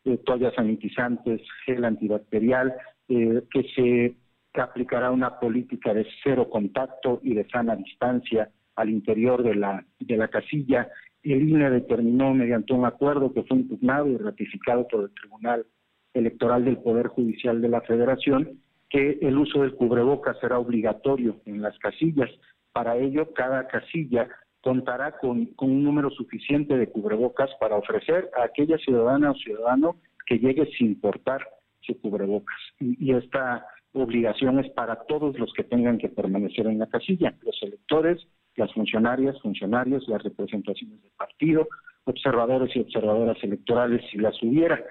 eh, 0.04 0.16
toallas 0.24 0.54
sanitizantes, 0.54 1.42
gel 1.66 1.84
antibacterial, 1.84 2.74
que 3.08 3.62
se 3.74 4.14
aplicará 4.60 5.10
una 5.10 5.40
política 5.40 5.94
de 5.94 6.06
cero 6.22 6.50
contacto 6.50 7.20
y 7.22 7.32
de 7.32 7.48
sana 7.48 7.74
distancia 7.74 8.50
al 8.76 8.90
interior 8.90 9.42
de 9.42 9.54
la, 9.54 9.82
de 9.98 10.16
la 10.18 10.28
casilla 10.28 10.90
el 11.32 11.48
INE 11.48 11.70
determinó 11.70 12.32
mediante 12.34 12.72
un 12.72 12.84
acuerdo 12.84 13.32
que 13.32 13.42
fue 13.42 13.58
impugnado 13.58 14.08
y 14.08 14.16
ratificado 14.16 14.86
por 14.88 15.04
el 15.04 15.14
Tribunal 15.14 15.66
Electoral 16.14 16.64
del 16.64 16.78
Poder 16.78 17.08
Judicial 17.08 17.60
de 17.60 17.68
la 17.68 17.80
Federación 17.82 18.60
que 18.90 19.18
el 19.20 19.36
uso 19.36 19.62
del 19.62 19.74
cubrebocas 19.74 20.38
será 20.40 20.58
obligatorio 20.58 21.40
en 21.44 21.60
las 21.60 21.78
casillas. 21.78 22.30
Para 22.72 22.96
ello, 22.96 23.32
cada 23.34 23.66
casilla 23.66 24.28
contará 24.60 25.12
con, 25.18 25.50
un 25.60 25.84
número 25.84 26.10
suficiente 26.10 26.76
de 26.76 26.88
cubrebocas 26.88 27.50
para 27.60 27.76
ofrecer 27.76 28.30
a 28.38 28.44
aquella 28.44 28.78
ciudadana 28.78 29.32
o 29.32 29.34
ciudadano 29.34 29.96
que 30.26 30.38
llegue 30.38 30.66
sin 30.78 31.00
portar 31.00 31.40
su 31.80 32.00
cubrebocas. 32.00 32.56
Y, 32.80 33.12
esta 33.12 33.66
obligación 33.92 34.58
es 34.58 34.70
para 34.72 34.96
todos 35.06 35.38
los 35.38 35.52
que 35.54 35.64
tengan 35.64 35.98
que 35.98 36.08
permanecer 36.08 36.66
en 36.66 36.78
la 36.78 36.86
casilla, 36.86 37.34
los 37.42 37.58
electores, 37.62 38.26
las 38.58 38.72
funcionarias, 38.72 39.40
funcionarios, 39.40 40.06
las 40.08 40.22
representaciones 40.22 41.00
del 41.00 41.12
partido, 41.12 41.68
observadores 42.04 42.74
y 42.74 42.80
observadoras 42.80 43.42
electorales 43.42 44.02
si 44.10 44.18
las 44.18 44.42
hubiera. 44.42 44.82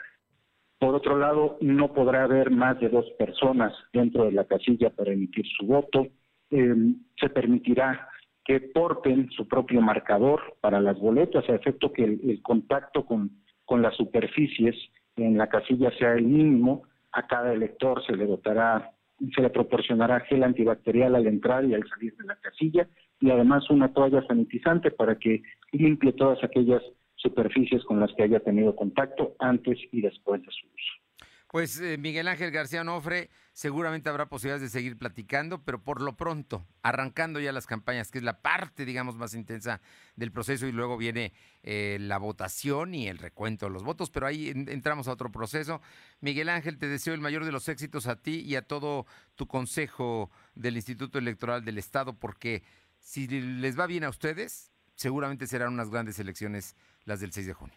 Por 0.80 0.96
otro 0.96 1.18
lado, 1.18 1.58
no 1.60 1.94
podrá 1.94 2.24
haber 2.24 2.52
más 2.52 2.80
de 2.80 2.90
dos 2.90 3.06
personas 3.18 3.74
dentro 3.92 4.26
de 4.26 4.32
la 4.32 4.46
casilla 4.46 4.92
para 4.92 5.12
emitir 5.12 5.46
su 5.58 5.66
voto. 5.66 6.08
Em, 6.50 6.96
se 7.20 7.30
permitirá 7.30 8.08
que 8.46 8.62
porten 8.62 9.30
su 9.32 9.48
propio 9.48 9.82
marcador 9.82 10.56
para 10.62 10.80
las 10.80 10.98
boletas, 11.00 11.50
a 11.50 11.56
efecto 11.56 11.92
que 11.92 12.04
el, 12.04 12.42
contacto 12.42 13.06
con, 13.06 13.32
con 13.66 13.82
las 13.82 13.96
superficies 13.98 14.76
en 15.18 15.38
la 15.38 15.48
casilla 15.48 15.92
sea 15.98 16.14
el 16.14 16.26
mínimo. 16.26 16.84
A 17.12 17.26
cada 17.26 17.52
elector 17.52 18.06
se 18.06 18.16
le 18.16 18.28
dotará, 18.28 18.92
se 19.36 19.42
le 19.42 19.50
proporcionará 19.50 20.22
gel 20.22 20.44
antibacterial 20.44 21.16
al 21.16 21.26
entrar 21.26 21.66
y 21.66 21.74
al 21.74 21.86
salir 21.90 22.16
de 22.16 22.26
la 22.26 22.36
casilla 22.36 22.88
y 23.20 23.32
además 23.32 23.70
una 23.70 23.94
toalla 23.94 24.26
sanitizante 24.28 24.92
para 24.92 25.18
que 25.18 25.42
limpie 25.72 26.14
todas 26.14 26.44
aquellas 26.44 26.82
superficies 27.16 27.84
con 27.84 28.00
las 28.00 28.12
que 28.14 28.24
haya 28.24 28.40
tenido 28.40 28.76
contacto 28.76 29.36
antes 29.40 29.80
y 29.92 30.02
después 30.02 30.42
de 30.42 30.52
su 30.52 30.68
uso. 30.68 31.08
Pues 31.50 31.80
eh, 31.80 31.98
Miguel 31.98 32.28
Ángel 32.28 32.52
García 32.52 32.84
Nofre, 32.84 33.30
seguramente 33.54 34.10
habrá 34.10 34.28
posibilidades 34.28 34.62
de 34.62 34.70
seguir 34.70 34.98
platicando, 34.98 35.64
pero 35.64 35.82
por 35.82 36.02
lo 36.02 36.18
pronto, 36.18 36.68
arrancando 36.84 37.40
ya 37.40 37.54
las 37.54 37.66
campañas, 37.66 38.12
que 38.12 38.18
es 38.18 38.24
la 38.26 38.42
parte, 38.42 38.84
digamos, 38.84 39.16
más 39.16 39.34
intensa 39.34 39.80
del 40.18 40.34
proceso, 40.34 40.68
y 40.68 40.74
luego 40.74 40.98
viene 40.98 41.32
eh, 41.64 42.00
la 42.02 42.18
votación 42.18 42.94
y 42.94 43.08
el 43.08 43.18
recuento 43.18 43.66
de 43.66 43.72
los 43.72 43.84
votos, 43.84 44.10
pero 44.10 44.28
ahí 44.28 44.50
entramos 44.50 45.08
a 45.08 45.14
otro 45.14 45.32
proceso. 45.32 45.82
Miguel 46.20 46.50
Ángel, 46.50 46.78
te 46.78 46.88
deseo 46.88 47.14
el 47.14 47.22
mayor 47.22 47.46
de 47.46 47.54
los 47.54 47.70
éxitos 47.70 48.08
a 48.08 48.22
ti 48.22 48.42
y 48.42 48.56
a 48.56 48.62
todo 48.62 49.06
tu 49.36 49.48
consejo 49.48 50.30
del 50.54 50.76
Instituto 50.76 51.18
Electoral 51.18 51.64
del 51.64 51.78
Estado, 51.78 52.14
porque 52.14 52.62
si 53.08 53.26
les 53.26 53.80
va 53.80 53.88
bien 53.88 54.04
a 54.04 54.10
ustedes, 54.10 54.70
seguramente 54.96 55.48
serán 55.48 55.72
unas 55.72 55.90
grandes 55.90 56.20
elecciones 56.20 56.76
las 57.06 57.22
del 57.22 57.32
6 57.32 57.48
de 57.48 57.54
junio. 57.54 57.76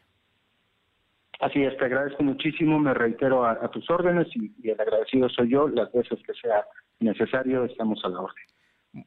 Así 1.38 1.62
es, 1.62 1.76
te 1.78 1.84
agradezco 1.84 2.24
muchísimo, 2.24 2.80
me 2.80 2.92
reitero 2.92 3.46
a, 3.46 3.70
tus 3.70 3.88
órdenes 3.88 4.26
y, 4.34 4.68
el 4.68 4.80
agradecido 4.80 5.28
soy 5.28 5.52
yo, 5.52 5.68
las 5.68 5.92
veces 5.92 6.18
que 6.26 6.34
sea 6.34 6.66
necesario 6.98 7.64
estamos 7.64 8.04
a 8.04 8.08
la 8.08 8.18
orden. 8.18 8.44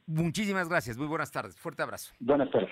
Muchísimas 0.08 0.70
gracias, 0.70 0.98
muy 0.98 1.08
buenas 1.08 1.30
tardes, 1.30 1.60
fuerte 1.60 1.84
abrazo. 1.84 2.14
Buenas 2.22 2.50
tardes. 2.52 2.72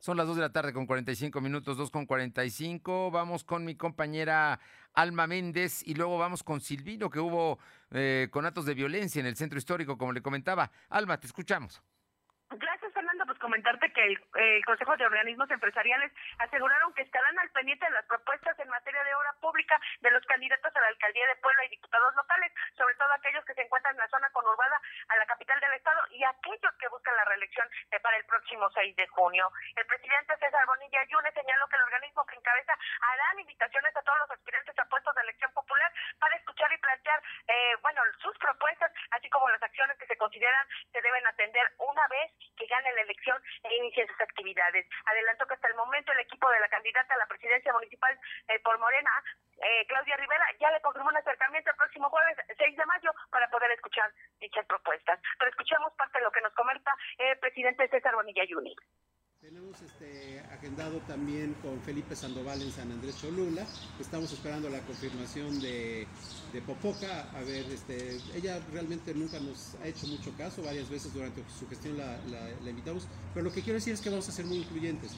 Son 0.00 0.16
las 0.16 0.26
2 0.26 0.34
de 0.34 0.42
la 0.42 0.52
tarde 0.52 0.72
con 0.72 0.84
45 0.84 1.40
minutos, 1.40 1.76
2 1.76 1.92
con 1.92 2.04
45. 2.04 3.12
Vamos 3.12 3.44
con 3.44 3.64
mi 3.64 3.76
compañera 3.76 4.58
Alma 4.92 5.28
Méndez 5.28 5.86
y 5.86 5.94
luego 5.94 6.18
vamos 6.18 6.42
con 6.42 6.60
Silvino, 6.60 7.10
que 7.10 7.20
hubo 7.20 7.60
eh, 7.92 8.26
con 8.32 8.44
actos 8.44 8.66
de 8.66 8.74
violencia 8.74 9.20
en 9.20 9.26
el 9.26 9.36
centro 9.36 9.56
histórico, 9.56 9.96
como 9.96 10.12
le 10.12 10.20
comentaba. 10.20 10.70
Alma, 10.88 11.18
te 11.18 11.28
escuchamos 11.28 11.80
comentarte 13.38 13.92
que 13.92 14.04
el, 14.04 14.64
Consejo 14.64 14.96
de 14.96 15.06
Organismos 15.06 15.50
Empresariales 15.50 16.12
aseguraron 16.38 16.92
que 16.94 17.02
estarán 17.02 17.38
al 17.38 17.50
pendiente 17.50 17.86
de 17.86 17.92
las 17.92 18.04
propuestas 18.06 18.58
en 18.58 18.68
materia 18.68 19.02
de 19.04 19.14
obra 19.14 19.32
pública 19.40 19.80
de 20.00 20.10
los 20.10 20.24
candidatos 20.26 20.74
a 20.74 20.80
la 20.80 20.88
alcaldía 20.88 21.26
de 21.26 21.36
Puebla 21.36 21.64
y 21.64 21.70
diputados 21.70 22.14
locales, 22.14 22.52
sobre 22.76 22.94
todo 22.96 23.12
aquellos 23.12 23.44
que 23.44 23.54
se 23.54 23.62
encuentran 23.62 23.94
en 23.94 24.00
la 24.00 24.08
zona 24.08 24.28
conurbada 24.30 24.80
a 25.08 25.16
la 25.16 25.26
capital 25.26 25.58
del 25.60 25.72
estado 25.72 26.00
y 26.10 26.22
aquellos 26.24 26.74
que 26.78 26.88
buscan 26.88 27.16
la 27.16 27.24
reelección 27.24 27.68
para 28.02 28.16
el 28.16 28.24
próximo 28.24 28.68
6 28.70 28.96
de 28.96 29.06
junio. 29.08 29.50
El 29.76 29.86
presidente 29.86 30.36
César 30.36 30.66
Bonilla 30.66 31.04
Yune 31.04 31.32
señaló 31.32 31.66
que 31.68 31.76
el 31.76 31.82
organismo 31.82 32.26
que 32.26 32.36
encabeza 32.36 32.74
harán 33.00 33.40
invitaciones 33.40 33.96
a 33.96 34.02
todos 34.02 34.18
los 34.20 34.30
aspirantes 34.30 34.78
a 34.78 34.84
puestos 34.84 35.14
de 35.14 35.22
elección 35.22 35.52
popular 35.52 35.92
para 36.18 36.36
escuchar 36.36 36.72
y 36.72 36.78
plantear, 36.78 37.22
eh, 37.48 37.76
bueno, 37.82 38.02
sus 38.20 38.36
propuestas, 38.38 38.92
así 39.10 39.28
como 39.30 39.48
las 39.48 39.62
acciones 39.62 39.96
que 39.98 40.06
se 40.06 40.16
consideran 40.16 40.66
se 40.92 41.00
deben 41.00 41.26
atender 41.26 41.66
una 41.78 42.06
vez 42.08 42.32
que 42.56 42.66
gane 42.66 42.92
la 42.92 43.02
elección 43.02 43.27
e 43.62 43.76
inicie 43.76 44.06
sus 44.06 44.20
actividades. 44.20 44.86
Adelanto 45.06 45.46
que 45.46 45.54
hasta 45.54 45.68
el 45.68 45.74
momento 45.74 46.12
el 46.12 46.20
equipo 46.20 46.50
de 46.50 46.60
la 46.60 46.68
candidata 46.68 47.14
a 47.14 47.18
la 47.18 47.26
presidencia 47.26 47.72
municipal 47.72 48.18
eh, 48.48 48.58
por 48.60 48.78
Morena, 48.78 49.10
eh, 49.60 49.86
Claudia 49.86 50.16
Rivera, 50.16 50.46
ya 50.60 50.70
le 50.70 50.80
confirmó 50.80 51.08
un 51.08 51.16
acercamiento 51.16 51.70
el 51.70 51.76
próximo 51.76 52.08
jueves 52.10 52.36
6 52.56 52.76
de 52.76 52.86
mayo 52.86 53.10
para 53.30 53.48
poder 53.50 53.70
escuchar 53.72 54.12
dichas 54.40 54.66
propuestas. 54.66 55.20
Pero 55.38 55.50
escuchemos 55.50 55.92
parte 55.94 56.18
de 56.18 56.24
lo 56.24 56.32
que 56.32 56.40
nos 56.40 56.54
comenta 56.54 56.94
el 57.18 57.38
presidente 57.38 57.88
César 57.88 58.14
Bonilla 58.14 58.44
Yuni. 58.44 58.74
Tenemos 59.40 59.76
este, 59.82 60.40
agendado 60.52 60.98
también 61.06 61.54
con 61.62 61.80
Felipe 61.82 62.16
Sandoval 62.16 62.60
en 62.60 62.72
San 62.72 62.90
Andrés 62.90 63.20
Cholula. 63.20 63.64
Estamos 64.00 64.32
esperando 64.32 64.68
la 64.68 64.80
confirmación 64.80 65.60
de, 65.60 66.08
Popoca. 66.66 67.30
A 67.30 67.42
ver, 67.42 67.64
este, 67.70 68.18
ella 68.34 68.60
realmente 68.72 69.14
nunca 69.14 69.38
nos 69.38 69.76
ha 69.80 69.86
hecho 69.86 70.08
mucho 70.08 70.32
caso. 70.36 70.62
Varias 70.62 70.90
veces 70.90 71.14
durante 71.14 71.44
su 71.56 71.68
gestión 71.68 71.96
la, 71.96 72.68
invitamos. 72.68 73.06
Pero 73.32 73.44
lo 73.44 73.52
que 73.52 73.62
quiero 73.62 73.78
decir 73.78 73.94
es 73.94 74.00
que 74.00 74.10
vamos 74.10 74.28
a 74.28 74.32
ser 74.32 74.44
muy 74.44 74.56
incluyentes. 74.56 75.12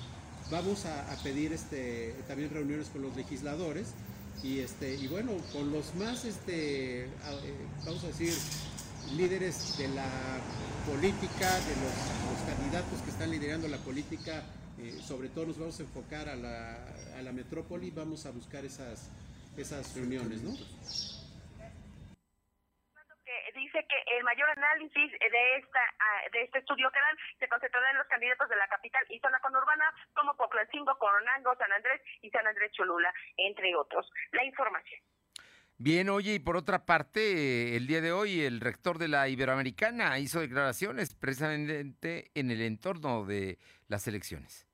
Vamos 0.50 0.84
a, 0.84 1.16
pedir 1.22 1.54
este, 1.54 2.14
también 2.28 2.50
reuniones 2.50 2.90
con 2.90 3.00
los 3.00 3.16
legisladores 3.16 3.94
y, 4.42 4.62
bueno, 5.08 5.32
con 5.50 5.72
los 5.72 5.94
más, 5.94 6.26
eh, 6.46 7.08
vamos 7.86 8.04
a 8.04 8.08
decir, 8.08 8.34
líderes 9.12 9.78
de 9.78 9.88
la 9.88 10.08
política, 10.86 11.46
de 11.46 11.76
los, 11.76 12.20
candidatos 12.46 13.02
que 13.02 13.10
están 13.10 13.30
liderando 13.30 13.68
la 13.68 13.78
política, 13.78 14.42
eh, 14.78 14.92
sobre 15.02 15.28
todo 15.28 15.46
nos 15.46 15.58
vamos 15.58 15.78
a 15.78 15.82
enfocar 15.82 16.28
a 16.28 16.34
la, 16.34 16.74
a 17.16 17.22
la 17.22 17.32
metrópoli, 17.32 17.90
vamos 17.90 18.26
a 18.26 18.30
buscar 18.30 18.64
esas, 18.64 19.10
esas 19.56 19.94
reuniones, 19.94 20.42
¿no? 20.42 20.52
dice 23.54 23.86
que 23.86 24.16
el 24.16 24.24
mayor 24.24 24.48
análisis 24.50 25.12
de 25.12 25.56
esta 25.56 25.80
ah, 25.98 26.22
de 26.32 26.42
este 26.42 26.58
estudio 26.58 26.90
que 26.90 26.98
dan 26.98 27.16
se 27.38 27.48
concentrará 27.48 27.90
en 27.90 27.98
los 27.98 28.06
candidatos 28.08 28.48
de 28.48 28.56
la 28.56 28.68
capital 28.68 29.04
y 29.08 29.18
zona 29.20 29.38
conurbana 29.40 29.92
como 30.14 30.36
Poclancingo, 30.36 30.96
Coronango, 30.98 31.54
San 31.56 31.72
Andrés 31.72 32.00
y 32.22 32.30
San 32.30 32.46
Andrés 32.46 32.72
Cholula, 32.72 33.12
entre 33.36 33.74
otros. 33.76 34.10
La 34.32 34.44
información. 34.44 35.00
Bien, 35.82 36.10
oye, 36.10 36.34
y 36.34 36.38
por 36.38 36.58
otra 36.58 36.84
parte, 36.84 37.74
el 37.74 37.86
día 37.86 38.02
de 38.02 38.12
hoy 38.12 38.42
el 38.42 38.60
rector 38.60 38.98
de 38.98 39.08
la 39.08 39.30
Iberoamericana 39.30 40.18
hizo 40.18 40.40
declaraciones 40.40 41.14
precisamente 41.14 42.30
en 42.34 42.50
el 42.50 42.60
entorno 42.60 43.24
de 43.24 43.58
las 43.88 44.06
elecciones. 44.06 44.66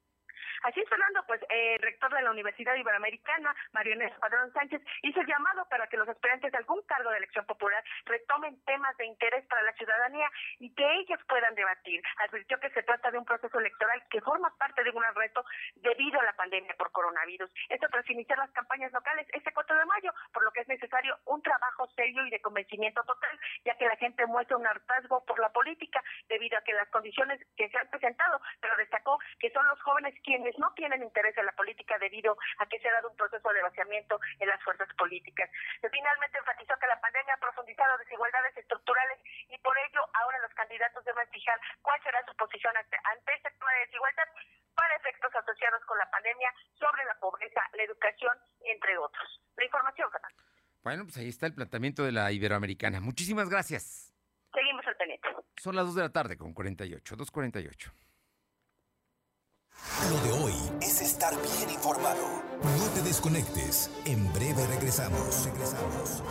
Así 0.67 0.81
es, 0.81 0.89
Fernando, 0.89 1.23
pues 1.29 1.41
el 1.49 1.79
rector 1.79 2.13
de 2.13 2.23
la 2.23 2.33
Universidad 2.33 2.75
Iberoamericana, 2.75 3.55
Mario 3.73 3.95
Padrón 4.19 4.53
Sánchez, 4.53 4.83
hizo 5.03 5.21
el 5.21 5.27
llamado 5.29 5.65
para 5.69 5.87
que 5.87 5.97
los 5.97 6.09
aspirantes 6.09 6.51
de 6.51 6.59
algún 6.59 6.83
cargo 6.83 7.09
de 7.11 7.19
elección 7.19 7.47
popular 7.47 7.85
retomen 8.05 8.61
temas 8.65 8.97
de 8.97 9.07
interés 9.07 9.47
para 9.47 9.63
la 9.63 9.73
ciudadanía 9.75 10.29
y 10.59 10.75
que 10.75 10.85
ellos 10.99 11.21
puedan 11.29 11.55
debatir. 11.55 12.03
Advirtió 12.19 12.59
que 12.59 12.71
se 12.71 12.83
trata 12.83 13.13
de 13.13 13.19
un 13.19 13.25
proceso 13.25 13.61
electoral 13.61 14.03
que 14.11 14.21
forma 14.23 14.53
parte 14.59 14.83
de 14.83 14.91
un 14.91 15.05
reto 15.15 15.45
debido 15.77 16.19
a 16.19 16.25
la 16.25 16.33
pandemia 16.33 16.75
por 16.77 16.91
coronavirus. 16.91 17.49
Esto 17.69 17.87
tras 17.89 18.11
iniciar 18.11 18.39
las 18.39 18.51
campañas 18.51 18.91
locales 18.91 19.29
este 19.35 19.53
4 19.53 19.77
de 19.77 19.85
mayo, 19.85 20.13
por 20.33 20.43
lo 20.43 20.51
que 20.51 20.63
es 20.63 20.69
necesario 20.69 21.17
un 21.27 21.43
trabajo 21.43 21.87
serio 21.95 22.27
y 22.27 22.31
de 22.31 22.43
convencimiento 22.43 23.05
total, 23.05 23.39
ya 23.65 23.77
que 23.77 23.87
la 23.87 23.97
gente 23.99 24.27
muestra 24.27 24.57
un 24.57 24.67
hartazgo 24.67 25.25
por 25.27 25.39
la 25.39 25.53
política 25.53 26.03
debido 26.29 26.59
a 26.59 26.63
que 26.63 26.73
las 26.73 26.89
condiciones 26.89 27.39
que 27.57 27.69
se 27.69 27.79
han 27.79 27.89
presentado, 27.89 28.41
pero 28.61 28.77
destacó 28.79 29.17
que 29.39 29.51
son 29.51 29.65
los 29.69 29.81
jóvenes 29.83 30.13
quienes 30.57 30.59
no 30.59 30.73
tienen 30.75 31.03
interés 31.03 31.37
en 31.37 31.47
la 31.47 31.53
política 31.53 31.99
debido 31.99 32.37
a 32.59 32.67
que 32.67 32.79
se 32.81 32.89
ha 32.89 32.93
dado 32.93 33.11
un 33.11 33.17
proceso 33.17 33.49
de 33.53 33.63
vaciamiento 33.63 34.21
en 34.41 34.49
las 34.49 34.63
fuerzas 34.63 34.89
políticas. 34.97 35.51
Finalmente 35.91 36.39
enfatizó 36.39 36.75
que 36.81 36.87
la 36.87 37.01
pandemia 37.01 37.35
ha 37.35 37.41
profundizado 37.41 37.99
desigualdades 37.99 38.57
estructurales 38.57 39.19
y 39.49 39.59
por 39.59 39.77
ello 39.79 40.01
ahora 40.15 40.39
los 40.41 40.53
candidatos 40.55 41.05
deben 41.05 41.29
fijar 41.31 41.61
cuál 41.83 42.01
será 42.03 42.25
su 42.27 42.35
posición 42.37 42.77
ante, 42.77 42.97
este 43.35 43.51
tema 43.51 43.73
de 43.73 43.87
desigualdad 43.87 44.29
para 44.75 44.97
efectos 44.97 45.35
asociados 45.35 45.85
con 45.85 45.99
la 45.99 46.11
pandemia 46.11 46.53
sobre 46.79 47.05
la 47.05 47.15
pobreza, 47.19 47.61
la 47.73 47.83
educación, 47.83 48.37
entre 48.65 48.99
otros. 48.99 49.41
La 49.57 49.65
información, 49.65 50.11
Fernando. 50.11 50.43
Bueno, 50.83 51.05
pues 51.05 51.17
ahí 51.17 51.29
está 51.29 51.47
el 51.47 51.55
planteamiento 51.55 52.05
de 52.05 52.13
la 52.13 52.31
Iberoamericana. 52.31 53.01
Muchísimas 53.01 53.49
gracias. 53.49 54.15
Seguimos 54.55 54.87
al 54.87 54.97
pendiente. 54.97 55.29
Son 55.57 55.75
las 55.75 55.87
2 55.87 55.97
de 55.97 56.03
la 56.03 56.13
tarde 56.13 56.37
con 56.37 56.55
48, 56.55 57.17
2.48. 57.17 58.06
Lo 60.11 60.21
de 60.21 60.45
hoy 60.45 60.55
es 60.81 61.01
estar 61.01 61.35
bien 61.35 61.71
informado. 61.71 62.23
No 62.63 62.85
te 62.95 63.03
desconectes. 63.03 63.91
En 64.05 64.33
breve 64.33 64.67
regresamos. 64.67 65.45
Regresamos. 65.47 66.23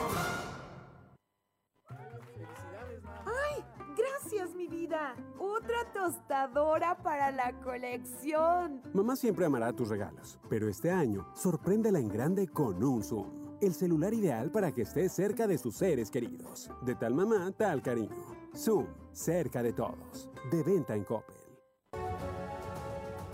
¡Ay! 3.26 3.64
Gracias, 3.98 4.56
mi 4.56 4.68
vida. 4.68 5.16
Otra 5.40 5.92
tostadora 5.94 6.98
para 7.04 7.32
la 7.32 7.54
colección. 7.62 8.82
Mamá 8.94 9.16
siempre 9.16 9.46
amará 9.46 9.74
tus 9.74 9.90
regalos, 9.90 10.40
pero 10.50 10.70
este 10.70 10.92
año 10.92 11.28
sorpréndela 11.36 12.00
en 12.00 12.08
grande 12.08 12.48
con 12.48 12.84
un 12.84 13.04
Zoom. 13.04 13.58
El 13.62 13.74
celular 13.74 14.14
ideal 14.14 14.52
para 14.52 14.72
que 14.74 14.84
estés 14.84 15.14
cerca 15.14 15.48
de 15.48 15.58
sus 15.58 15.76
seres 15.76 16.12
queridos. 16.12 16.70
De 16.82 16.96
tal 16.96 17.14
mamá, 17.14 17.52
tal 17.58 17.82
cariño. 17.82 18.16
Zoom, 18.56 18.86
cerca 19.12 19.64
de 19.64 19.74
todos. 19.74 20.30
De 20.52 20.62
venta 20.64 20.96
en 20.96 21.04
Coppel. 21.04 21.35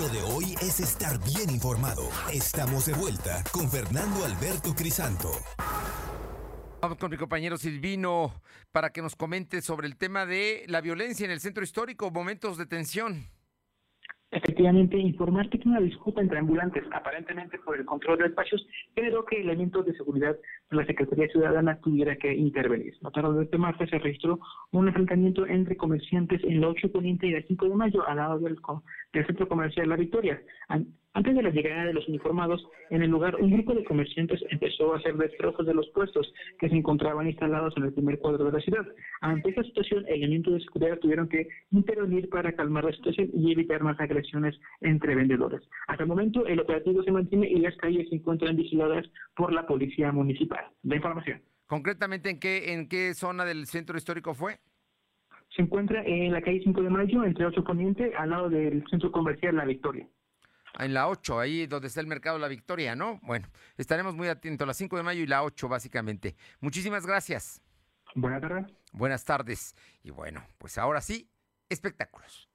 Lo 0.00 0.08
de 0.08 0.22
hoy 0.22 0.56
es 0.60 0.80
estar 0.80 1.22
bien 1.24 1.48
informado. 1.50 2.08
Estamos 2.32 2.86
de 2.86 2.92
vuelta 2.92 3.44
con 3.52 3.70
Fernando 3.70 4.24
Alberto 4.24 4.74
Crisanto. 4.74 5.30
Vamos 6.80 6.98
con 6.98 7.10
mi 7.10 7.16
compañero 7.16 7.56
Silvino 7.56 8.42
para 8.72 8.90
que 8.90 9.02
nos 9.02 9.14
comente 9.14 9.62
sobre 9.62 9.86
el 9.86 9.96
tema 9.96 10.26
de 10.26 10.64
la 10.66 10.80
violencia 10.80 11.24
en 11.24 11.30
el 11.30 11.40
centro 11.40 11.62
histórico, 11.62 12.10
momentos 12.10 12.58
de 12.58 12.66
tensión. 12.66 13.28
Efectivamente, 14.32 14.96
informarte 14.96 15.58
que 15.58 15.68
una 15.68 15.80
disputa 15.80 16.20
entre 16.20 16.38
ambulantes, 16.38 16.84
aparentemente 16.92 17.58
por 17.58 17.76
el 17.76 17.84
control 17.84 18.18
de 18.18 18.26
espacios, 18.26 18.64
generó 18.94 19.24
que 19.24 19.40
elementos 19.40 19.84
de 19.84 19.94
seguridad 19.94 20.36
de 20.70 20.76
la 20.76 20.86
Secretaría 20.86 21.26
Ciudadana 21.28 21.80
tuviera 21.80 22.14
que 22.14 22.32
intervenir. 22.32 22.94
La 23.00 23.10
tarde 23.10 23.38
de 23.38 23.44
este 23.44 23.58
martes 23.58 23.90
se 23.90 23.98
registró 23.98 24.38
un 24.70 24.86
enfrentamiento 24.86 25.46
entre 25.46 25.76
comerciantes 25.76 26.44
en 26.44 26.60
la 26.60 26.68
8 26.68 26.92
Poniente 26.92 27.26
y 27.26 27.34
el 27.34 27.46
5 27.46 27.68
de 27.70 27.74
mayo 27.74 28.06
al 28.06 28.18
lado 28.18 28.38
del, 28.38 28.56
del 29.12 29.26
centro 29.26 29.48
comercial 29.48 29.88
La 29.88 29.96
Victoria. 29.96 30.40
Antes 31.12 31.34
de 31.34 31.42
la 31.42 31.50
llegada 31.50 31.86
de 31.86 31.92
los 31.92 32.06
uniformados, 32.06 32.64
en 32.90 33.02
el 33.02 33.10
lugar 33.10 33.34
un 33.34 33.50
grupo 33.50 33.74
de 33.74 33.84
comerciantes 33.84 34.40
empezó 34.48 34.94
a 34.94 34.98
hacer 34.98 35.16
destrozos 35.16 35.66
de 35.66 35.74
los 35.74 35.88
puestos 35.88 36.32
que 36.60 36.68
se 36.68 36.76
encontraban 36.76 37.26
instalados 37.26 37.74
en 37.76 37.82
el 37.82 37.92
primer 37.92 38.20
cuadro 38.20 38.44
de 38.44 38.52
la 38.52 38.60
ciudad. 38.60 38.86
Ante 39.20 39.50
esta 39.50 39.64
situación, 39.64 40.04
elementos 40.06 40.54
de 40.54 40.60
seguridad 40.60 40.98
tuvieron 41.00 41.28
que 41.28 41.48
intervenir 41.72 42.28
para 42.28 42.52
calmar 42.52 42.84
la 42.84 42.92
situación 42.92 43.28
y 43.34 43.50
evitar 43.50 43.82
más 43.82 43.98
agresiones 43.98 44.54
entre 44.82 45.16
vendedores. 45.16 45.62
Hasta 45.88 46.04
el 46.04 46.08
momento, 46.08 46.46
el 46.46 46.60
operativo 46.60 47.02
se 47.02 47.10
mantiene 47.10 47.48
y 47.48 47.58
las 47.58 47.76
calles 47.78 48.08
se 48.08 48.14
encuentran 48.14 48.54
vigiladas 48.54 49.04
por 49.34 49.52
la 49.52 49.66
policía 49.66 50.12
municipal. 50.12 50.64
La 50.84 50.94
información. 50.94 51.42
¿Concretamente 51.66 52.30
en 52.30 52.38
qué, 52.38 52.72
en 52.72 52.88
qué 52.88 53.14
zona 53.14 53.44
del 53.44 53.66
centro 53.66 53.96
histórico 53.96 54.34
fue? 54.34 54.58
Se 55.56 55.62
encuentra 55.62 56.04
en 56.04 56.32
la 56.32 56.40
calle 56.40 56.60
5 56.62 56.82
de 56.82 56.90
Mayo, 56.90 57.24
entre 57.24 57.46
8 57.46 57.64
Poniente, 57.64 58.12
al 58.16 58.30
lado 58.30 58.48
del 58.48 58.84
centro 58.88 59.10
comercial 59.10 59.56
La 59.56 59.64
Victoria. 59.64 60.06
En 60.78 60.94
la 60.94 61.08
8, 61.08 61.40
ahí 61.40 61.66
donde 61.66 61.88
está 61.88 62.00
el 62.00 62.06
mercado 62.06 62.38
La 62.38 62.48
Victoria, 62.48 62.94
¿no? 62.94 63.18
Bueno, 63.22 63.48
estaremos 63.76 64.14
muy 64.14 64.28
atentos, 64.28 64.66
la 64.66 64.74
5 64.74 64.96
de 64.96 65.02
mayo 65.02 65.22
y 65.22 65.26
la 65.26 65.42
8, 65.42 65.68
básicamente. 65.68 66.36
Muchísimas 66.60 67.06
gracias. 67.06 67.60
Buenas 68.14 68.40
tardes. 68.40 68.66
Buenas 68.92 69.24
tardes. 69.24 69.74
Y 70.02 70.10
bueno, 70.10 70.46
pues 70.58 70.78
ahora 70.78 71.00
sí, 71.00 71.28
espectáculos. 71.68 72.48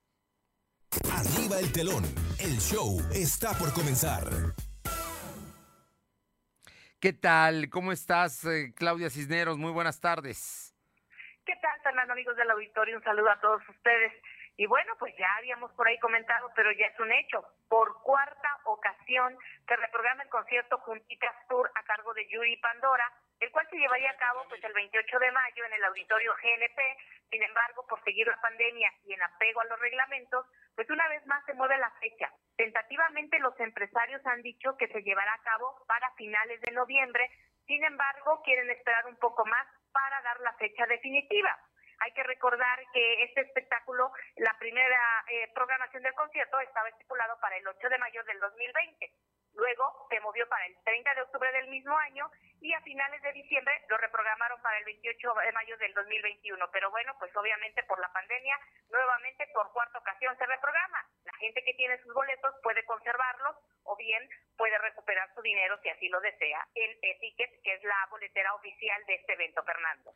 Arriba 1.11 1.59
el 1.59 1.71
telón, 1.71 2.03
el 2.39 2.57
show 2.59 2.99
está 3.13 3.53
por 3.53 3.73
comenzar. 3.73 4.23
¿Qué 6.99 7.13
tal? 7.13 7.69
¿Cómo 7.69 7.91
estás, 7.91 8.45
eh, 8.45 8.73
Claudia 8.75 9.09
Cisneros? 9.09 9.57
Muy 9.57 9.71
buenas 9.71 9.99
tardes. 9.99 10.73
¿Qué 11.45 11.53
tal, 11.61 11.79
Fernando, 11.83 12.13
amigos 12.13 12.35
del 12.35 12.49
auditorio? 12.49 12.97
Un 12.97 13.03
saludo 13.03 13.29
a 13.29 13.39
todos 13.39 13.61
ustedes. 13.69 14.13
Y 14.57 14.67
bueno, 14.67 14.93
pues 14.97 15.13
ya 15.17 15.27
habíamos 15.35 15.71
por 15.73 15.87
ahí 15.87 15.99
comentado, 15.99 16.49
pero 16.55 16.71
ya 16.71 16.87
es 16.87 16.99
un 16.99 17.11
hecho. 17.11 17.43
Por 17.67 18.01
cuarta 18.03 18.59
ocasión 18.63 19.37
se 19.67 19.75
reprograma 19.75 20.23
el 20.23 20.29
concierto 20.29 20.77
Juntitas 20.79 21.35
Tour 21.49 21.69
a 21.75 21.83
cargo 21.83 22.13
de 22.13 22.25
Yuri 22.29 22.55
Pandora, 22.57 23.11
el 23.39 23.51
cual 23.51 23.67
se 23.69 23.77
llevaría 23.77 24.11
a 24.11 24.17
cabo 24.17 24.45
pues 24.47 24.63
el 24.63 24.71
28 24.71 25.19
de 25.19 25.31
mayo 25.31 25.65
en 25.65 25.73
el 25.73 25.83
auditorio 25.83 26.33
GNP. 26.41 26.79
Sin 27.29 27.43
embargo, 27.43 27.85
por 27.87 28.01
seguir 28.03 28.27
la 28.27 28.39
pandemia 28.39 28.93
y 29.03 29.13
en 29.13 29.23
apego 29.23 29.59
a 29.59 29.65
los 29.65 29.79
reglamentos, 29.79 30.45
pues 30.73 30.89
una 30.89 31.07
vez 31.09 31.25
más 31.25 31.43
se 31.45 31.53
mueve 31.53 31.77
la 31.77 31.91
fecha. 31.99 32.31
Tentativamente 32.55 33.39
los 33.39 33.59
empresarios 33.59 34.25
han 34.25 34.41
dicho 34.41 34.77
que 34.77 34.87
se 34.87 35.01
llevará 35.01 35.33
a 35.33 35.43
cabo 35.43 35.83
para 35.85 36.09
finales 36.11 36.61
de 36.61 36.71
noviembre. 36.71 37.29
Sin 37.67 37.83
embargo, 37.83 38.41
quieren 38.43 38.69
esperar 38.69 39.05
un 39.07 39.17
poco 39.17 39.45
más 39.45 39.67
para 39.91 40.21
dar 40.21 40.39
la 40.39 40.53
fecha 40.53 40.85
definitiva. 40.85 41.57
Hay 41.99 42.11
que 42.13 42.23
recordar 42.23 42.79
que 42.93 43.23
este 43.23 43.41
espectáculo, 43.41 44.11
la 44.37 44.57
primera 44.59 45.25
eh, 45.27 45.51
programación 45.53 46.03
del 46.03 46.13
concierto 46.13 46.59
estaba 46.59 46.89
estipulado 46.89 47.39
para 47.39 47.57
el 47.57 47.67
8 47.67 47.89
de 47.89 47.97
mayo 47.97 48.23
del 48.23 48.39
2020. 48.39 49.11
Luego 49.55 50.07
se 50.09 50.19
movió 50.19 50.47
para 50.49 50.65
el 50.65 50.75
30 50.83 51.15
de 51.15 51.21
octubre 51.21 51.51
del 51.53 51.69
mismo 51.69 51.97
año 51.97 52.29
y 52.59 52.73
a 52.73 52.81
finales 52.81 53.21
de 53.21 53.31
diciembre 53.31 53.73
lo 53.87 53.97
reprogramaron 53.97 54.61
para 54.61 54.77
el 54.77 54.85
28 54.85 55.33
de 55.45 55.51
mayo 55.53 55.77
del 55.77 55.93
2021. 55.93 56.71
Pero 56.71 56.91
bueno, 56.91 57.15
pues 57.19 57.35
obviamente 57.37 57.83
por 57.83 57.99
la 57.99 58.11
pandemia, 58.11 58.59
nuevamente 58.89 59.47
por 59.53 59.71
cuarta 59.71 59.99
ocasión 59.99 60.37
se 60.37 60.45
reprograma. 60.45 61.05
La 61.23 61.33
gente 61.39 61.63
que 61.63 61.73
tiene 61.75 61.97
sus 61.99 62.13
boletos 62.13 62.53
puede 62.63 62.83
conservarlos 62.83 63.55
o 63.83 63.95
bien 63.95 64.29
puede 64.57 64.77
recuperar 64.79 65.33
su 65.33 65.41
dinero 65.41 65.79
si 65.81 65.89
así 65.89 66.09
lo 66.09 66.19
desea 66.19 66.67
en 66.75 66.91
Etiquet, 67.01 67.61
que 67.63 67.73
es 67.75 67.83
la 67.83 68.07
boletera 68.09 68.53
oficial 68.55 69.05
de 69.05 69.15
este 69.15 69.33
evento, 69.33 69.63
Fernando. 69.63 70.13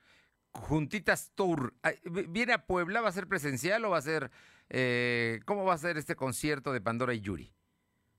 Juntitas 0.60 1.32
Tour. 1.36 1.74
¿Viene 2.04 2.54
a 2.54 2.66
Puebla? 2.66 3.02
¿Va 3.02 3.10
a 3.10 3.12
ser 3.12 3.28
presencial 3.28 3.84
o 3.86 3.92
va 3.92 3.98
a 3.98 4.02
ser... 4.02 4.30
Eh, 4.70 5.40
¿Cómo 5.46 5.66
va 5.66 5.74
a 5.74 5.78
ser 5.78 5.98
este 5.98 6.16
concierto 6.16 6.72
de 6.72 6.82
Pandora 6.82 7.14
y 7.14 7.22
Yuri? 7.22 7.52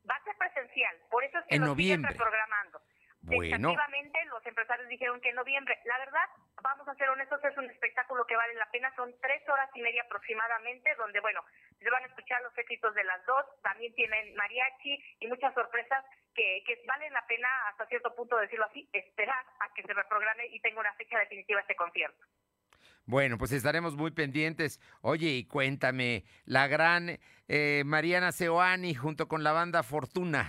Va 0.09 0.17
a 0.17 0.25
ser 0.25 0.35
presencial, 0.37 0.97
por 1.09 1.23
eso 1.23 1.39
es 1.39 1.45
que 1.47 1.55
en 1.55 1.63
lo 1.63 1.69
noviembre. 1.69 2.11
siguen 2.11 2.19
reprogramando. 2.19 2.83
Bueno. 3.23 3.71
Efectivamente, 3.71 4.25
los 4.27 4.45
empresarios 4.47 4.89
dijeron 4.89 5.21
que 5.21 5.29
en 5.29 5.37
noviembre. 5.37 5.79
La 5.85 5.99
verdad, 5.99 6.27
vamos 6.63 6.89
a 6.89 6.95
ser 6.95 7.09
honestos, 7.11 7.39
es 7.45 7.57
un 7.57 7.71
espectáculo 7.71 8.27
que 8.27 8.35
vale 8.35 8.55
la 8.55 8.69
pena. 8.71 8.93
Son 8.97 9.15
tres 9.21 9.47
horas 9.49 9.71
y 9.75 9.83
media 9.83 10.03
aproximadamente, 10.03 10.95
donde, 10.97 11.21
bueno, 11.21 11.45
se 11.79 11.91
van 11.91 12.03
a 12.03 12.07
escuchar 12.07 12.43
los 12.43 12.57
éxitos 12.57 12.95
de 12.95 13.05
las 13.05 13.25
dos. 13.27 13.45
También 13.63 13.95
tienen 13.95 14.35
mariachi 14.35 14.99
y 15.21 15.29
muchas 15.29 15.55
sorpresas 15.55 16.05
que, 16.41 16.63
que 16.65 16.83
valen 16.87 17.13
la 17.13 17.27
pena, 17.27 17.49
hasta 17.69 17.87
cierto 17.87 18.15
punto, 18.15 18.37
decirlo 18.39 18.65
así, 18.65 18.89
esperar 18.93 19.45
a 19.61 19.75
que 19.75 19.83
se 19.83 19.93
reprograme 19.93 20.47
y 20.47 20.61
tenga 20.61 20.81
una 20.81 20.95
fecha 20.95 21.19
definitiva 21.19 21.61
este 21.61 21.77
concierto. 21.77 22.25
Bueno, 23.05 23.37
pues 23.37 23.53
estaremos 23.53 23.95
muy 23.97 24.11
pendientes. 24.13 24.81
Oye, 25.03 25.29
y 25.29 25.47
cuéntame, 25.47 26.25
la 26.47 26.67
gran 26.67 27.19
eh, 27.49 27.83
Mariana 27.85 28.33
Seoani 28.33 28.95
junto 28.95 29.29
con 29.29 29.45
la 29.45 29.53
banda 29.53 29.83
Fortuna. 29.83 30.47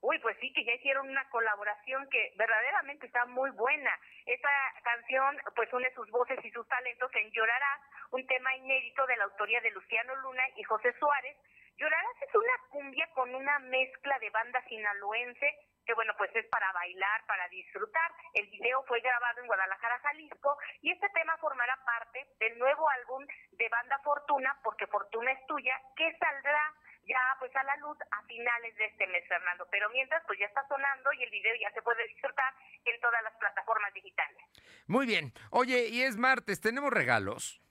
Uy, 0.00 0.18
pues 0.20 0.36
sí, 0.40 0.52
que 0.54 0.64
ya 0.64 0.72
hicieron 0.72 1.08
una 1.08 1.28
colaboración 1.28 2.08
que 2.08 2.32
verdaderamente 2.38 3.06
está 3.06 3.26
muy 3.26 3.50
buena. 3.50 3.90
Esa 4.24 4.48
canción 4.84 5.36
pues 5.54 5.70
une 5.72 5.92
sus 5.94 6.08
voces 6.10 6.38
y 6.44 6.50
sus 6.50 6.66
talentos 6.68 7.10
en 7.14 7.30
Llorarás, 7.32 7.80
un 8.12 8.26
tema 8.26 8.56
inédito 8.56 9.06
de 9.06 9.16
la 9.16 9.24
autoría 9.24 9.60
de 9.60 9.72
Luciano 9.72 10.14
Luna 10.16 10.44
y 10.56 10.62
José 10.62 10.94
Suárez. 10.98 11.36
Llorarás 11.78 12.22
es 12.22 12.34
una 12.34 12.52
cumbia 12.70 13.08
con 13.14 13.34
una 13.34 13.58
mezcla 13.60 14.18
de 14.18 14.30
banda 14.30 14.62
sinaloense 14.68 15.56
que 15.88 15.94
bueno, 15.94 16.12
pues 16.18 16.30
es 16.36 16.44
para 16.48 16.70
bailar, 16.72 17.24
para 17.26 17.48
disfrutar. 17.48 18.12
El 18.34 18.46
video 18.48 18.84
fue 18.84 19.00
grabado 19.00 19.40
en 19.40 19.46
Guadalajara, 19.46 19.98
Jalisco, 20.00 20.58
y 20.82 20.92
este 20.92 21.08
tema 21.14 21.34
formará 21.38 21.82
parte 21.82 22.26
del 22.40 22.58
nuevo 22.58 22.86
álbum 22.90 23.26
de 23.52 23.68
Banda 23.70 23.98
Fortuna, 24.04 24.54
porque 24.62 24.86
Fortuna 24.86 25.32
es 25.32 25.46
tuya, 25.46 25.80
que 25.96 26.14
saldrá 26.18 26.74
ya 27.04 27.18
pues 27.38 27.56
a 27.56 27.62
la 27.62 27.74
luz 27.76 27.96
a 28.10 28.22
finales 28.24 28.76
de 28.76 28.84
este 28.84 29.06
mes, 29.06 29.26
Fernando. 29.28 29.66
Pero 29.70 29.88
mientras, 29.88 30.22
pues 30.26 30.38
ya 30.38 30.44
está 30.44 30.60
sonando 30.68 31.10
y 31.14 31.22
el 31.22 31.30
video 31.30 31.54
ya 31.58 31.72
se 31.72 31.80
puede 31.80 32.06
disfrutar 32.06 32.52
en 32.84 33.00
todas 33.00 33.22
las 33.22 33.34
plataformas 33.36 33.94
digitales. 33.94 34.44
Muy 34.86 35.06
bien. 35.06 35.32
Oye, 35.50 35.86
y 35.88 36.02
es 36.02 36.18
martes, 36.18 36.60
¿tenemos 36.60 36.92
regalos? 36.92 37.62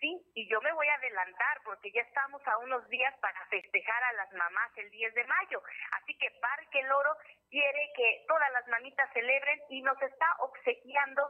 Sí, 0.00 0.12
y 0.34 0.46
yo 0.48 0.60
me 0.60 0.72
voy 0.72 0.86
a 0.88 0.94
adelantar 0.94 1.60
porque 1.64 1.90
ya 1.90 2.02
estamos 2.02 2.46
a 2.46 2.58
unos 2.58 2.86
días 2.88 3.14
para 3.20 3.46
festejar 3.46 4.02
a 4.04 4.12
las 4.12 4.32
mamás 4.34 4.70
el 4.76 4.90
10 4.90 5.14
de 5.14 5.24
mayo. 5.24 5.62
Así 5.92 6.16
que 6.18 6.30
Parque 6.40 6.82
Loro 6.82 7.16
quiere 7.48 7.92
que 7.96 8.24
todas 8.28 8.52
las 8.52 8.66
mamitas 8.68 9.10
celebren 9.14 9.58
y 9.70 9.80
nos 9.80 10.00
está 10.02 10.26
obsequiando 10.40 11.22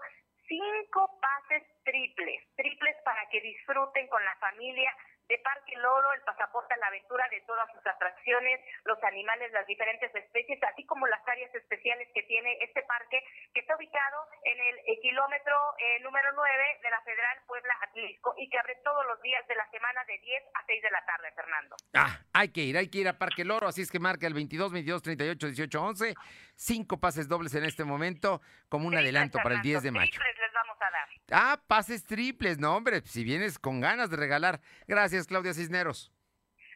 cinco 0.48 1.18
pases 1.20 1.62
triples, 1.84 2.42
triples 2.56 2.96
para 3.04 3.28
que 3.28 3.40
disfruten 3.40 4.08
con 4.08 4.24
la 4.24 4.34
familia 4.36 4.92
de 5.28 5.38
Parque 5.38 5.76
Loro, 5.76 6.12
el 6.12 6.22
pasaporte 6.22 6.74
a 6.74 6.78
la 6.78 6.86
aventura 6.88 7.26
de 7.30 7.40
todas 7.42 7.70
sus 7.72 7.84
atracciones, 7.86 8.60
los 8.84 9.02
animales, 9.04 9.52
las 9.52 9.66
diferentes 9.66 10.14
especies, 10.14 10.62
así 10.62 10.84
como 10.86 11.06
las 11.06 11.26
áreas 11.26 11.54
especiales 11.54 12.08
que 12.14 12.22
tiene 12.24 12.58
este 12.60 12.82
parque, 12.82 13.22
que 13.52 13.60
está 13.60 13.76
ubicado 13.76 14.28
en 14.44 14.58
el 14.60 15.00
kilómetro 15.00 15.56
eh, 15.78 16.00
número 16.00 16.32
9 16.34 16.80
de 16.82 16.90
la 16.90 17.00
Federal 17.02 17.38
Puebla 17.46 17.74
Atlisco 17.82 18.34
y 18.38 18.48
que 18.48 18.58
abre 18.58 18.76
todos 18.84 19.06
los 19.06 19.20
días 19.22 19.46
de 19.48 19.54
la 19.54 19.68
semana 19.70 20.04
de 20.04 20.18
10 20.18 20.42
a 20.54 20.64
6 20.66 20.82
de 20.82 20.90
la 20.90 21.04
tarde, 21.04 21.32
Fernando. 21.34 21.76
Ah, 21.94 22.18
hay 22.32 22.52
que 22.52 22.60
ir, 22.60 22.76
hay 22.76 22.90
que 22.90 22.98
ir 22.98 23.08
a 23.08 23.18
Parque 23.18 23.44
Loro, 23.44 23.68
así 23.68 23.82
es 23.82 23.90
que 23.90 23.98
marca 23.98 24.26
el 24.26 24.34
22, 24.34 24.72
22, 24.72 25.02
38, 25.02 25.46
18, 25.46 25.82
11. 25.82 26.14
Cinco 26.56 26.98
pases 26.98 27.28
dobles 27.28 27.54
en 27.54 27.64
este 27.64 27.84
momento, 27.84 28.40
como 28.68 28.88
un 28.88 28.96
adelanto 28.96 29.38
para 29.42 29.56
el 29.56 29.62
10 29.62 29.82
de 29.82 29.90
mayo. 29.90 30.10
Triples 30.10 30.36
les 30.38 30.52
vamos 30.52 30.76
a 30.80 30.90
dar. 30.90 31.08
Ah, 31.30 31.62
pases 31.66 32.04
triples, 32.04 32.58
no, 32.58 32.74
hombre, 32.74 33.02
si 33.02 33.24
vienes 33.24 33.58
con 33.58 33.80
ganas 33.80 34.10
de 34.10 34.16
regalar. 34.16 34.60
Gracias, 34.86 35.26
Claudia 35.26 35.52
Cisneros. 35.52 36.12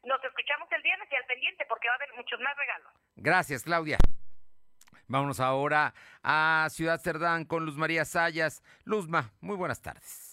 Nos 0.04 0.22
escuchamos 0.22 0.68
el 0.72 0.82
viernes 0.82 1.08
y 1.10 1.16
al 1.16 1.24
pendiente 1.24 1.64
porque 1.68 1.88
va 1.88 1.94
a 1.94 1.96
haber 1.96 2.14
muchos 2.14 2.40
más 2.40 2.56
regalos. 2.56 2.92
Gracias, 3.16 3.62
Claudia. 3.62 3.98
Vámonos 5.06 5.40
ahora 5.40 5.92
a 6.22 6.68
Ciudad 6.70 7.00
Cerdán 7.00 7.44
con 7.44 7.64
Luz 7.64 7.76
María 7.76 8.04
Sayas. 8.04 8.62
Luzma, 8.84 9.32
muy 9.40 9.56
buenas 9.56 9.82
tardes. 9.82 10.29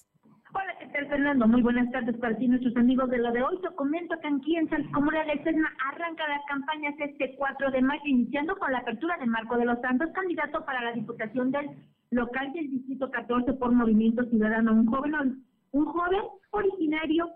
Hola, 1.08 1.16
¿qué 1.16 1.16
tal, 1.16 1.20
Fernando? 1.20 1.48
Muy 1.48 1.62
buenas 1.62 1.90
tardes 1.92 2.18
para 2.18 2.36
ti, 2.38 2.48
nuestros 2.48 2.76
amigos 2.76 3.10
de 3.10 3.20
lo 3.20 3.32
de 3.32 3.42
hoy. 3.42 3.58
Te 3.62 3.74
comento 3.76 4.20
que 4.20 4.28
aquí 4.28 4.58
en 4.58 4.70
San 4.70 4.92
Comunidad 4.92 5.26
de 5.28 5.42
Sesma 5.44 5.70
arranca 5.94 6.28
las 6.28 6.42
campañas 6.48 6.96
este 7.00 7.34
4 7.38 7.72
de 7.72 7.82
mayo, 7.82 8.02
iniciando 8.06 8.58
con 8.58 8.72
la 8.72 8.80
apertura 8.80 9.18
de 9.18 9.26
Marco 9.26 9.58
de 9.58 9.66
los 9.66 9.80
Santos, 9.80 10.10
candidato 10.14 10.66
para 10.66 10.82
la 10.82 10.92
diputación 10.92 11.52
del 11.52 11.70
local 12.12 12.52
del 12.52 12.70
Distrito 12.70 13.10
14 13.10 13.54
por 13.54 13.72
Movimiento 13.72 14.26
Ciudadano. 14.26 14.74
Un 14.74 14.86
joven, 14.88 15.44
un 15.72 15.86
joven 15.86 16.22
originario 16.52 17.30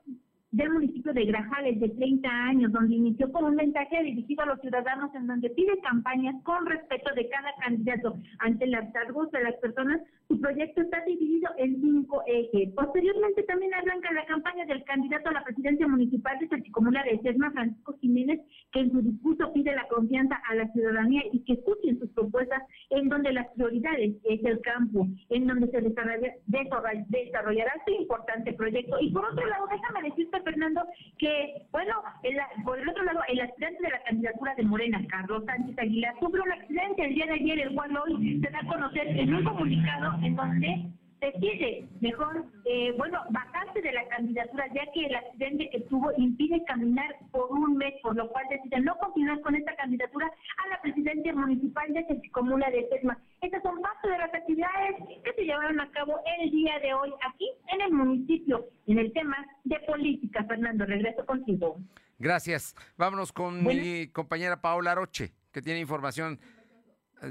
del 0.51 0.69
municipio 0.69 1.13
de 1.13 1.25
Grajales 1.25 1.79
de 1.79 1.89
30 1.89 2.29
años, 2.29 2.71
donde 2.73 2.95
inició 2.95 3.31
con 3.31 3.45
un 3.45 3.55
mensaje 3.55 4.03
dirigido 4.03 4.43
a 4.43 4.47
los 4.47 4.59
ciudadanos 4.59 5.13
en 5.15 5.27
donde 5.27 5.49
pide 5.51 5.79
campañas 5.81 6.35
con 6.43 6.65
respeto 6.65 7.13
de 7.15 7.29
cada 7.29 7.53
candidato 7.63 8.17
ante 8.39 8.65
el 8.65 8.75
hartazgo 8.75 9.27
de 9.27 9.43
las 9.43 9.55
personas. 9.55 10.01
Su 10.27 10.39
proyecto 10.39 10.81
está 10.81 11.03
dividido 11.05 11.49
en 11.57 11.79
cinco 11.81 12.21
ejes. 12.27 12.69
Posteriormente 12.73 13.43
también 13.43 13.73
arranca 13.73 14.11
la 14.13 14.25
campaña 14.25 14.65
del 14.65 14.83
candidato 14.83 15.29
a 15.29 15.33
la 15.33 15.43
presidencia 15.43 15.87
municipal 15.87 16.37
de 16.39 16.47
Xochicomula 16.47 17.03
de 17.03 17.19
Sesma, 17.19 17.51
Francisco 17.51 17.97
Jiménez, 18.01 18.39
que 18.71 18.81
en 18.81 18.91
su 18.91 19.01
discurso 19.01 19.51
pide 19.53 19.73
la 19.75 19.87
confianza 19.87 20.35
a 20.49 20.55
la 20.55 20.67
ciudadanía 20.73 21.21
y 21.31 21.39
que 21.45 21.53
escuchen 21.53 21.99
sus 21.99 22.09
propuestas 22.11 22.61
en 22.89 23.07
donde 23.09 23.31
las 23.33 23.47
prioridades 23.55 24.15
es 24.23 24.43
el 24.43 24.59
campo, 24.61 25.07
en 25.29 25.47
donde 25.47 25.67
se 25.67 25.81
desarrolla, 25.81 26.33
desarroll- 26.47 27.05
desarrollará 27.07 27.71
este 27.79 27.93
importante 28.01 28.53
proyecto. 28.53 28.97
Y 28.99 29.11
por 29.11 29.25
otro 29.25 29.45
lado, 29.47 29.67
déjame 29.71 30.09
decirte, 30.09 30.40
Fernando, 30.43 30.85
que, 31.17 31.53
bueno, 31.71 31.93
el- 32.23 32.37
por 32.63 32.79
el 32.79 32.87
otro 32.89 33.03
lado, 33.03 33.19
el 33.27 33.41
aspirante 33.41 33.81
de 33.83 33.89
la 33.89 33.99
candidatura 33.99 34.53
de 34.55 34.63
Morena, 34.63 34.99
Carlos 35.09 35.43
Sánchez 35.45 35.77
Aguilar, 35.77 36.13
sufre 36.19 36.41
un 36.41 36.51
accidente 36.51 37.03
el 37.03 37.13
día 37.15 37.25
de 37.27 37.33
ayer, 37.33 37.59
el 37.59 37.73
cual 37.73 37.95
hoy 37.97 38.39
se 38.41 38.49
da 38.49 38.59
a 38.59 38.65
conocer 38.65 39.07
en 39.07 39.33
un 39.33 39.43
comunicado 39.43 40.13
en 40.23 40.35
donde 40.35 40.81
decide 41.21 41.87
mejor, 42.01 42.45
eh, 42.65 42.93
bueno, 42.97 43.21
bajarse 43.29 43.81
de 43.81 43.91
la 43.91 44.07
candidatura, 44.09 44.65
ya 44.73 44.91
que 44.91 45.05
el 45.05 45.15
accidente 45.15 45.69
que 45.69 45.79
tuvo 45.81 46.11
impide 46.17 46.63
caminar 46.65 47.15
por 47.31 47.51
un 47.51 47.77
mes, 47.77 47.93
por 48.01 48.15
lo 48.15 48.27
cual 48.29 48.45
decide 48.49 48.81
no 48.81 48.97
continuar 48.97 49.39
con 49.41 49.55
esta 49.55 49.75
candidatura 49.75 50.25
a 50.25 50.69
la 50.69 50.81
presidencia 50.81 51.33
municipal 51.33 51.93
de 51.93 52.29
Comuna 52.31 52.69
de 52.71 52.89
Sesma. 52.89 53.17
Estas 53.41 53.61
son 53.61 53.81
parte 53.81 54.09
de 54.09 54.17
las 54.17 54.33
actividades 54.33 54.95
que 55.23 55.33
se 55.33 55.43
llevaron 55.43 55.79
a 55.79 55.91
cabo 55.91 56.19
el 56.39 56.51
día 56.51 56.79
de 56.79 56.93
hoy 56.93 57.11
aquí 57.29 57.47
en 57.71 57.81
el 57.81 57.91
municipio, 57.91 58.65
en 58.87 58.99
el 58.99 59.13
tema 59.13 59.37
de 59.63 59.79
política. 59.81 60.43
Fernando, 60.45 60.85
regreso 60.85 61.25
contigo. 61.25 61.77
Gracias. 62.17 62.75
Vámonos 62.97 63.31
con 63.31 63.63
mi 63.63 64.07
compañera 64.07 64.61
Paola 64.61 64.95
Roche, 64.95 65.33
que 65.51 65.61
tiene 65.61 65.79
información. 65.79 66.39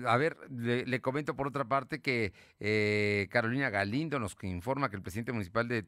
A 0.07 0.17
ver, 0.17 0.37
le, 0.51 1.01
comento 1.01 1.35
por 1.35 1.49
otra 1.49 1.65
parte 1.65 2.01
que 2.01 2.33
eh, 2.61 3.27
Carolina 3.29 3.71
Galindo 3.71 4.21
nos 4.21 4.37
informa 4.43 4.89
que 4.89 4.95
el 4.95 5.03
presidente 5.03 5.33
municipal 5.33 5.67
de 5.67 5.85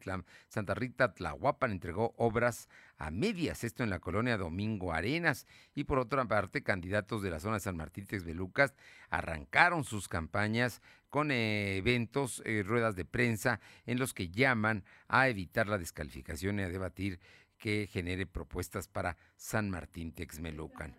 Santa 0.48 0.74
Rita 0.74 1.14
Tlahuapan 1.14 1.70
entregó 1.70 2.12
obras 2.16 2.68
a 2.96 3.12
medias, 3.12 3.62
esto 3.62 3.84
en 3.84 3.90
la 3.90 4.00
colonia 4.00 4.36
Domingo 4.36 4.92
Arenas. 4.92 5.46
Y 5.76 5.84
por 5.84 6.00
otra 6.00 6.24
parte, 6.24 6.64
candidatos 6.64 7.22
de 7.22 7.30
la 7.30 7.38
zona 7.38 7.54
de 7.54 7.60
San 7.60 7.76
Martín 7.76 8.06
Texbelucas 8.06 8.74
arrancaron 9.08 9.84
sus 9.84 10.08
campañas 10.08 10.82
con 11.08 11.30
eh, 11.30 11.76
eventos, 11.76 12.42
eh, 12.44 12.64
ruedas 12.66 12.96
de 12.96 13.04
prensa, 13.04 13.60
en 13.86 14.00
los 14.00 14.14
que 14.14 14.30
llaman 14.30 14.82
a 15.06 15.28
evitar 15.28 15.68
la 15.68 15.78
descalificación 15.78 16.58
y 16.58 16.62
a 16.62 16.68
debatir 16.68 17.20
que 17.56 17.88
genere 17.88 18.26
propuestas 18.26 18.88
para 18.88 19.16
San 19.36 19.70
Martín 19.70 20.12
Texmelucan. 20.12 20.96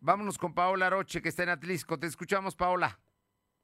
Vámonos 0.00 0.38
con 0.38 0.54
Paola 0.54 0.90
Roche, 0.90 1.22
que 1.22 1.28
está 1.28 1.42
en 1.42 1.50
Atlisco. 1.50 1.98
Te 1.98 2.06
escuchamos, 2.06 2.54
Paola. 2.54 2.98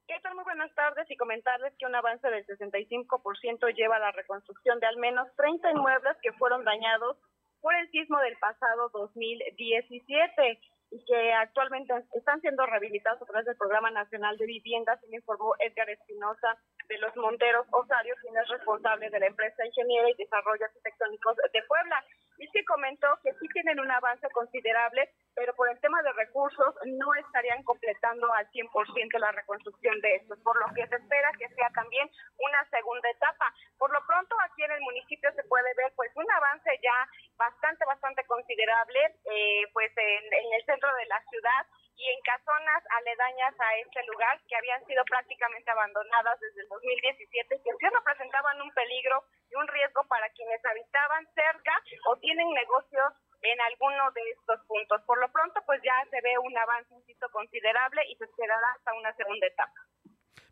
¿Qué 0.06 0.18
tal? 0.22 0.34
Muy 0.34 0.44
buenas 0.44 0.74
tardes 0.74 1.10
y 1.10 1.16
comentarles 1.16 1.72
que 1.78 1.86
un 1.86 1.94
avance 1.94 2.28
del 2.28 2.44
65% 2.46 3.74
lleva 3.74 3.96
a 3.96 4.00
la 4.00 4.12
reconstrucción 4.12 4.80
de 4.80 4.86
al 4.86 4.96
menos 4.96 5.28
30 5.36 5.70
inmuebles 5.70 6.16
que 6.22 6.32
fueron 6.32 6.64
dañados 6.64 7.16
por 7.60 7.74
el 7.74 7.88
sismo 7.90 8.18
del 8.18 8.36
pasado 8.38 8.90
2017 8.92 10.60
y 10.92 11.04
que 11.06 11.32
actualmente 11.32 11.94
están 12.12 12.40
siendo 12.42 12.66
rehabilitados 12.66 13.22
a 13.22 13.24
través 13.24 13.46
del 13.46 13.56
Programa 13.56 13.90
Nacional 13.90 14.36
de 14.36 14.44
Viviendas, 14.44 15.00
me 15.08 15.16
informó 15.16 15.54
Edgar 15.58 15.88
Espinosa 15.88 16.58
de 16.88 16.98
los 16.98 17.16
Monteros 17.16 17.66
Osario, 17.70 18.14
quien 18.20 18.36
es 18.36 18.46
responsable 18.48 19.08
de 19.08 19.20
la 19.20 19.26
empresa 19.26 19.64
ingeniera 19.64 20.10
y 20.10 20.14
desarrollo 20.14 20.66
arquitectónicos 20.66 21.36
de 21.36 21.62
Puebla. 21.62 22.04
Y 22.42 22.48
sí 22.48 22.64
comentó 22.64 23.06
que 23.22 23.30
sí 23.38 23.46
tienen 23.54 23.78
un 23.78 23.88
avance 23.88 24.26
considerable, 24.34 25.08
pero 25.32 25.54
por 25.54 25.70
el 25.70 25.78
tema 25.78 26.02
de 26.02 26.10
recursos 26.12 26.74
no 26.86 27.14
estarían 27.14 27.62
completando 27.62 28.26
al 28.34 28.50
100% 28.50 29.16
la 29.20 29.30
reconstrucción 29.30 30.00
de 30.00 30.16
estos, 30.16 30.40
por 30.40 30.58
lo 30.58 30.66
que 30.74 30.84
se 30.88 30.96
espera 30.96 31.30
que 31.38 31.46
sea 31.54 31.70
también 31.70 32.10
una 32.38 32.68
segunda 32.68 33.08
etapa. 33.10 33.46
Por 33.78 33.92
lo 33.92 34.04
pronto 34.08 34.34
aquí 34.42 34.64
en 34.64 34.72
el 34.72 34.80
municipio 34.80 35.30
se 35.36 35.44
puede 35.44 35.72
ver 35.76 35.92
pues 35.94 36.10
un 36.16 36.28
avance 36.32 36.70
ya 36.82 37.06
bastante, 37.38 37.84
bastante 37.84 38.24
considerable, 38.26 38.98
eh, 39.30 39.62
pues 39.72 39.92
en, 39.96 40.34
en 40.34 40.52
el 40.52 40.64
centro 40.66 40.92
de 40.96 41.06
la 41.06 41.22
ciudad 41.30 41.62
y 41.96 42.04
en 42.08 42.20
casonas 42.22 42.82
aledañas 42.90 43.54
a 43.60 43.76
este 43.78 44.00
lugar 44.06 44.40
que 44.48 44.56
habían 44.56 44.84
sido 44.86 45.04
prácticamente 45.04 45.70
abandonadas 45.70 46.38
desde 46.40 46.62
el 46.62 46.68
2017 46.68 47.54
y 47.54 47.62
que 47.62 47.70
sí 47.78 47.86
representaban 47.92 48.60
un 48.60 48.70
peligro 48.72 49.24
y 49.50 49.54
un 49.54 49.68
riesgo 49.68 50.04
para 50.08 50.28
quienes 50.30 50.64
habitaban 50.64 51.26
cerca 51.34 51.72
o 52.06 52.16
tienen 52.18 52.48
negocios 52.54 53.12
en 53.42 53.60
alguno 53.60 54.10
de 54.12 54.22
estos 54.30 54.60
puntos. 54.66 55.02
Por 55.02 55.20
lo 55.20 55.30
pronto, 55.30 55.60
pues 55.66 55.80
ya 55.82 55.94
se 56.10 56.20
ve 56.20 56.38
un 56.38 56.56
avance, 56.56 56.94
insisto, 56.94 57.28
considerable 57.30 58.02
y 58.08 58.16
se 58.16 58.24
esperará 58.24 58.72
hasta 58.76 58.94
una 58.94 59.12
segunda 59.14 59.46
etapa. 59.46 59.80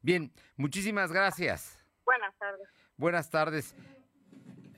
Bien, 0.02 0.32
muchísimas 0.56 1.12
gracias. 1.12 1.78
Buenas 2.04 2.36
tardes. 2.38 2.68
Buenas 2.96 3.30
tardes. 3.30 3.74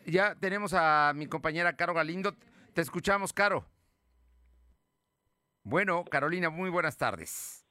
Ya 0.04 0.34
tenemos 0.34 0.74
a 0.74 1.12
mi 1.14 1.26
compañera 1.26 1.76
Caro 1.76 1.94
Galindo. 1.94 2.34
Te 2.74 2.80
escuchamos, 2.80 3.32
Caro. 3.32 3.64
Bueno, 5.64 6.04
Carolina, 6.04 6.50
muy 6.50 6.70
buenas 6.70 6.96
tardes. 6.96 7.62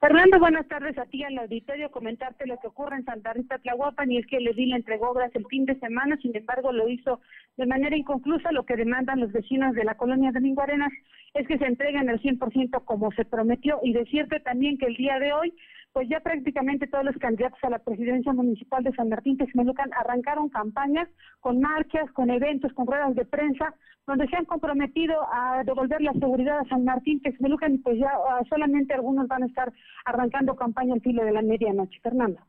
Fernando, 0.00 0.38
buenas 0.38 0.68
tardes 0.68 0.98
a 0.98 1.06
ti 1.06 1.24
al 1.24 1.38
auditorio. 1.38 1.90
Comentarte 1.90 2.46
lo 2.46 2.58
que 2.58 2.66
ocurre 2.66 2.96
en 2.96 3.04
Santa 3.06 3.32
Rita 3.32 3.58
Tlahuapan 3.58 4.12
y 4.12 4.18
es 4.18 4.26
que 4.26 4.36
el 4.36 4.48
edil 4.48 4.74
entregó 4.74 5.10
obras 5.10 5.30
el 5.34 5.46
fin 5.46 5.64
de 5.64 5.78
semana, 5.78 6.18
sin 6.18 6.36
embargo 6.36 6.72
lo 6.72 6.88
hizo 6.88 7.20
de 7.56 7.64
manera 7.64 7.96
inconclusa. 7.96 8.52
Lo 8.52 8.66
que 8.66 8.76
demandan 8.76 9.20
los 9.20 9.32
vecinos 9.32 9.74
de 9.74 9.84
la 9.84 9.94
colonia 9.94 10.30
Domingo 10.32 10.60
Arenas 10.60 10.92
es 11.34 11.46
que 11.48 11.58
se 11.58 11.66
entreguen 11.66 12.08
el 12.08 12.20
100% 12.20 12.84
como 12.84 13.10
se 13.12 13.24
prometió 13.24 13.80
y 13.82 13.92
decirte 13.92 14.40
también 14.40 14.78
que 14.78 14.86
el 14.86 14.96
día 14.96 15.18
de 15.18 15.32
hoy 15.32 15.54
pues 15.92 16.08
ya 16.08 16.18
prácticamente 16.18 16.88
todos 16.88 17.04
los 17.04 17.16
candidatos 17.18 17.58
a 17.62 17.70
la 17.70 17.78
presidencia 17.78 18.32
municipal 18.32 18.82
de 18.82 18.92
San 18.94 19.08
Martín 19.08 19.36
Texmelucan 19.36 19.92
arrancaron 19.94 20.48
campañas 20.48 21.08
con 21.38 21.60
marchas, 21.60 22.10
con 22.12 22.30
eventos, 22.30 22.72
con 22.72 22.88
ruedas 22.88 23.14
de 23.14 23.24
prensa, 23.24 23.72
donde 24.04 24.26
se 24.26 24.36
han 24.36 24.44
comprometido 24.44 25.14
a 25.32 25.62
devolver 25.64 26.00
la 26.00 26.12
seguridad 26.14 26.58
a 26.58 26.68
San 26.68 26.84
Martín 26.84 27.22
Texmelucan 27.22 27.74
y 27.74 27.78
pues 27.78 27.96
ya 27.98 28.10
ah, 28.10 28.42
solamente 28.48 28.92
algunos 28.92 29.28
van 29.28 29.44
a 29.44 29.46
estar 29.46 29.72
arrancando 30.04 30.56
campaña 30.56 30.94
al 30.94 31.00
filo 31.00 31.24
de 31.24 31.30
la 31.30 31.42
medianoche. 31.42 32.00
Fernando. 32.00 32.40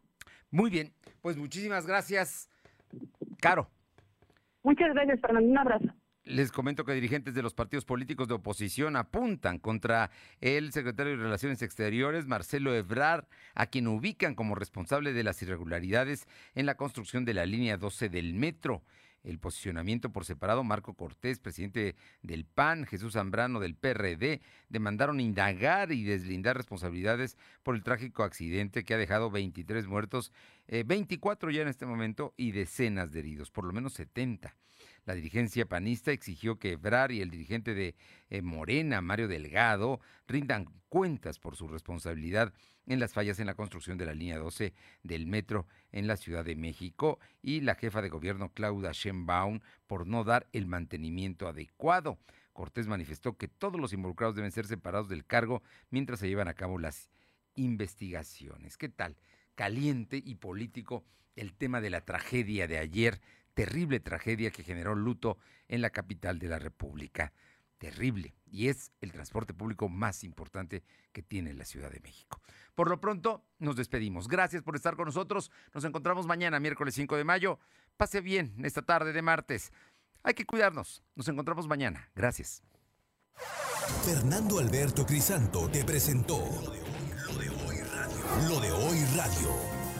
Muy 0.49 0.71
bien, 0.71 0.91
pues 1.21 1.37
muchísimas 1.37 1.85
gracias, 1.85 2.49
Caro. 3.39 3.67
Muchas 4.63 4.91
gracias, 4.91 5.21
Fernando. 5.21 5.49
Un 5.51 5.57
abrazo. 5.59 5.93
Les 6.25 6.51
comento 6.51 6.85
que 6.85 6.93
dirigentes 6.93 7.35
de 7.35 7.43
los 7.43 7.53
partidos 7.53 7.85
políticos 7.85 8.27
de 8.27 8.33
oposición 8.33 8.95
apuntan 8.95 9.59
contra 9.59 10.09
el 10.41 10.71
secretario 10.71 11.15
de 11.15 11.21
Relaciones 11.21 11.61
Exteriores, 11.61 12.25
Marcelo 12.25 12.73
Ebrard, 12.73 13.25
a 13.53 13.67
quien 13.67 13.85
ubican 13.85 14.33
como 14.33 14.55
responsable 14.55 15.13
de 15.13 15.23
las 15.23 15.39
irregularidades 15.43 16.27
en 16.55 16.65
la 16.65 16.77
construcción 16.77 17.25
de 17.25 17.35
la 17.35 17.45
línea 17.45 17.77
12 17.77 18.09
del 18.09 18.33
metro. 18.33 18.81
El 19.23 19.37
posicionamiento 19.37 20.11
por 20.11 20.25
separado, 20.25 20.63
Marco 20.63 20.95
Cortés, 20.95 21.37
presidente 21.37 21.95
del 22.23 22.45
PAN, 22.45 22.87
Jesús 22.87 23.13
Zambrano 23.13 23.59
del 23.59 23.75
PRD, 23.75 24.41
demandaron 24.69 25.19
indagar 25.19 25.91
y 25.91 26.05
deslindar 26.05 26.57
responsabilidades 26.57 27.37
por 27.61 27.75
el 27.75 27.83
trágico 27.83 28.23
accidente 28.23 28.83
que 28.83 28.95
ha 28.95 28.97
dejado 28.97 29.29
23 29.29 29.85
muertos, 29.85 30.31
eh, 30.67 30.83
24 30.87 31.51
ya 31.51 31.61
en 31.61 31.67
este 31.67 31.85
momento 31.85 32.33
y 32.35 32.51
decenas 32.51 33.11
de 33.11 33.19
heridos, 33.19 33.51
por 33.51 33.65
lo 33.65 33.73
menos 33.73 33.93
70. 33.93 34.55
La 35.05 35.13
dirigencia 35.13 35.67
panista 35.67 36.11
exigió 36.11 36.57
que 36.57 36.73
Ebrar 36.73 37.11
y 37.11 37.21
el 37.21 37.29
dirigente 37.29 37.75
de 37.75 37.95
eh, 38.29 38.41
Morena, 38.41 39.01
Mario 39.01 39.27
Delgado, 39.27 39.99
rindan 40.27 40.65
cuentas 40.89 41.37
por 41.37 41.55
su 41.55 41.67
responsabilidad 41.67 42.53
en 42.87 42.99
las 42.99 43.13
fallas 43.13 43.39
en 43.39 43.45
la 43.45 43.53
construcción 43.53 43.97
de 43.97 44.07
la 44.07 44.15
línea 44.15 44.39
12 44.39 44.73
del 45.03 45.27
metro 45.27 45.67
en 45.91 46.07
la 46.07 46.17
Ciudad 46.17 46.43
de 46.43 46.55
México 46.55 47.19
y 47.43 47.61
la 47.61 47.75
jefa 47.75 48.01
de 48.01 48.09
gobierno 48.09 48.51
Claudia 48.53 48.91
Sheinbaum 48.93 49.59
por 49.85 50.07
no 50.07 50.23
dar 50.23 50.47
el 50.53 50.65
mantenimiento 50.65 51.47
adecuado. 51.47 52.17
Cortés 52.53 52.87
manifestó 52.87 53.37
que 53.37 53.47
todos 53.47 53.79
los 53.79 53.93
involucrados 53.93 54.35
deben 54.35 54.51
ser 54.51 54.65
separados 54.65 55.09
del 55.09 55.25
cargo 55.25 55.61
mientras 55.91 56.19
se 56.19 56.27
llevan 56.27 56.47
a 56.47 56.53
cabo 56.55 56.79
las 56.79 57.09
investigaciones. 57.55 58.77
¿Qué 58.77 58.89
tal? 58.89 59.17
Caliente 59.53 60.21
y 60.23 60.35
político 60.35 61.03
el 61.35 61.53
tema 61.53 61.81
de 61.81 61.89
la 61.89 62.01
tragedia 62.01 62.67
de 62.67 62.77
ayer, 62.77 63.19
terrible 63.55 63.99
tragedia 63.99 64.51
que 64.51 64.63
generó 64.63 64.93
luto 64.93 65.39
en 65.67 65.81
la 65.81 65.89
capital 65.89 66.37
de 66.37 66.49
la 66.49 66.59
República. 66.59 67.33
Terrible. 67.79 68.35
Y 68.45 68.67
es 68.67 68.91
el 69.01 69.11
transporte 69.11 69.53
público 69.53 69.89
más 69.89 70.23
importante 70.23 70.83
que 71.11 71.23
tiene 71.23 71.53
la 71.53 71.65
Ciudad 71.65 71.91
de 71.91 71.99
México. 72.01 72.39
Por 72.75 72.89
lo 72.89 73.01
pronto, 73.01 73.43
nos 73.57 73.75
despedimos. 73.75 74.27
Gracias 74.27 74.61
por 74.61 74.75
estar 74.75 74.95
con 74.95 75.05
nosotros. 75.05 75.51
Nos 75.73 75.83
encontramos 75.83 76.27
mañana, 76.27 76.59
miércoles 76.59 76.93
5 76.93 77.17
de 77.17 77.23
mayo. 77.23 77.59
Pase 77.97 78.21
bien 78.21 78.53
esta 78.63 78.81
tarde 78.81 79.13
de 79.13 79.21
martes. 79.21 79.71
Hay 80.23 80.33
que 80.33 80.45
cuidarnos. 80.45 81.03
Nos 81.15 81.27
encontramos 81.27 81.67
mañana. 81.67 82.09
Gracias. 82.15 82.63
Fernando 84.05 84.59
Alberto 84.59 85.05
Crisanto 85.05 85.69
te 85.69 85.83
presentó 85.83 86.39
Lo 87.27 87.37
de 87.37 87.49
hoy 87.49 87.77
radio. 87.81 88.49
Lo 88.49 88.59
de 88.59 88.71
hoy 88.71 89.05
radio. 89.15 89.74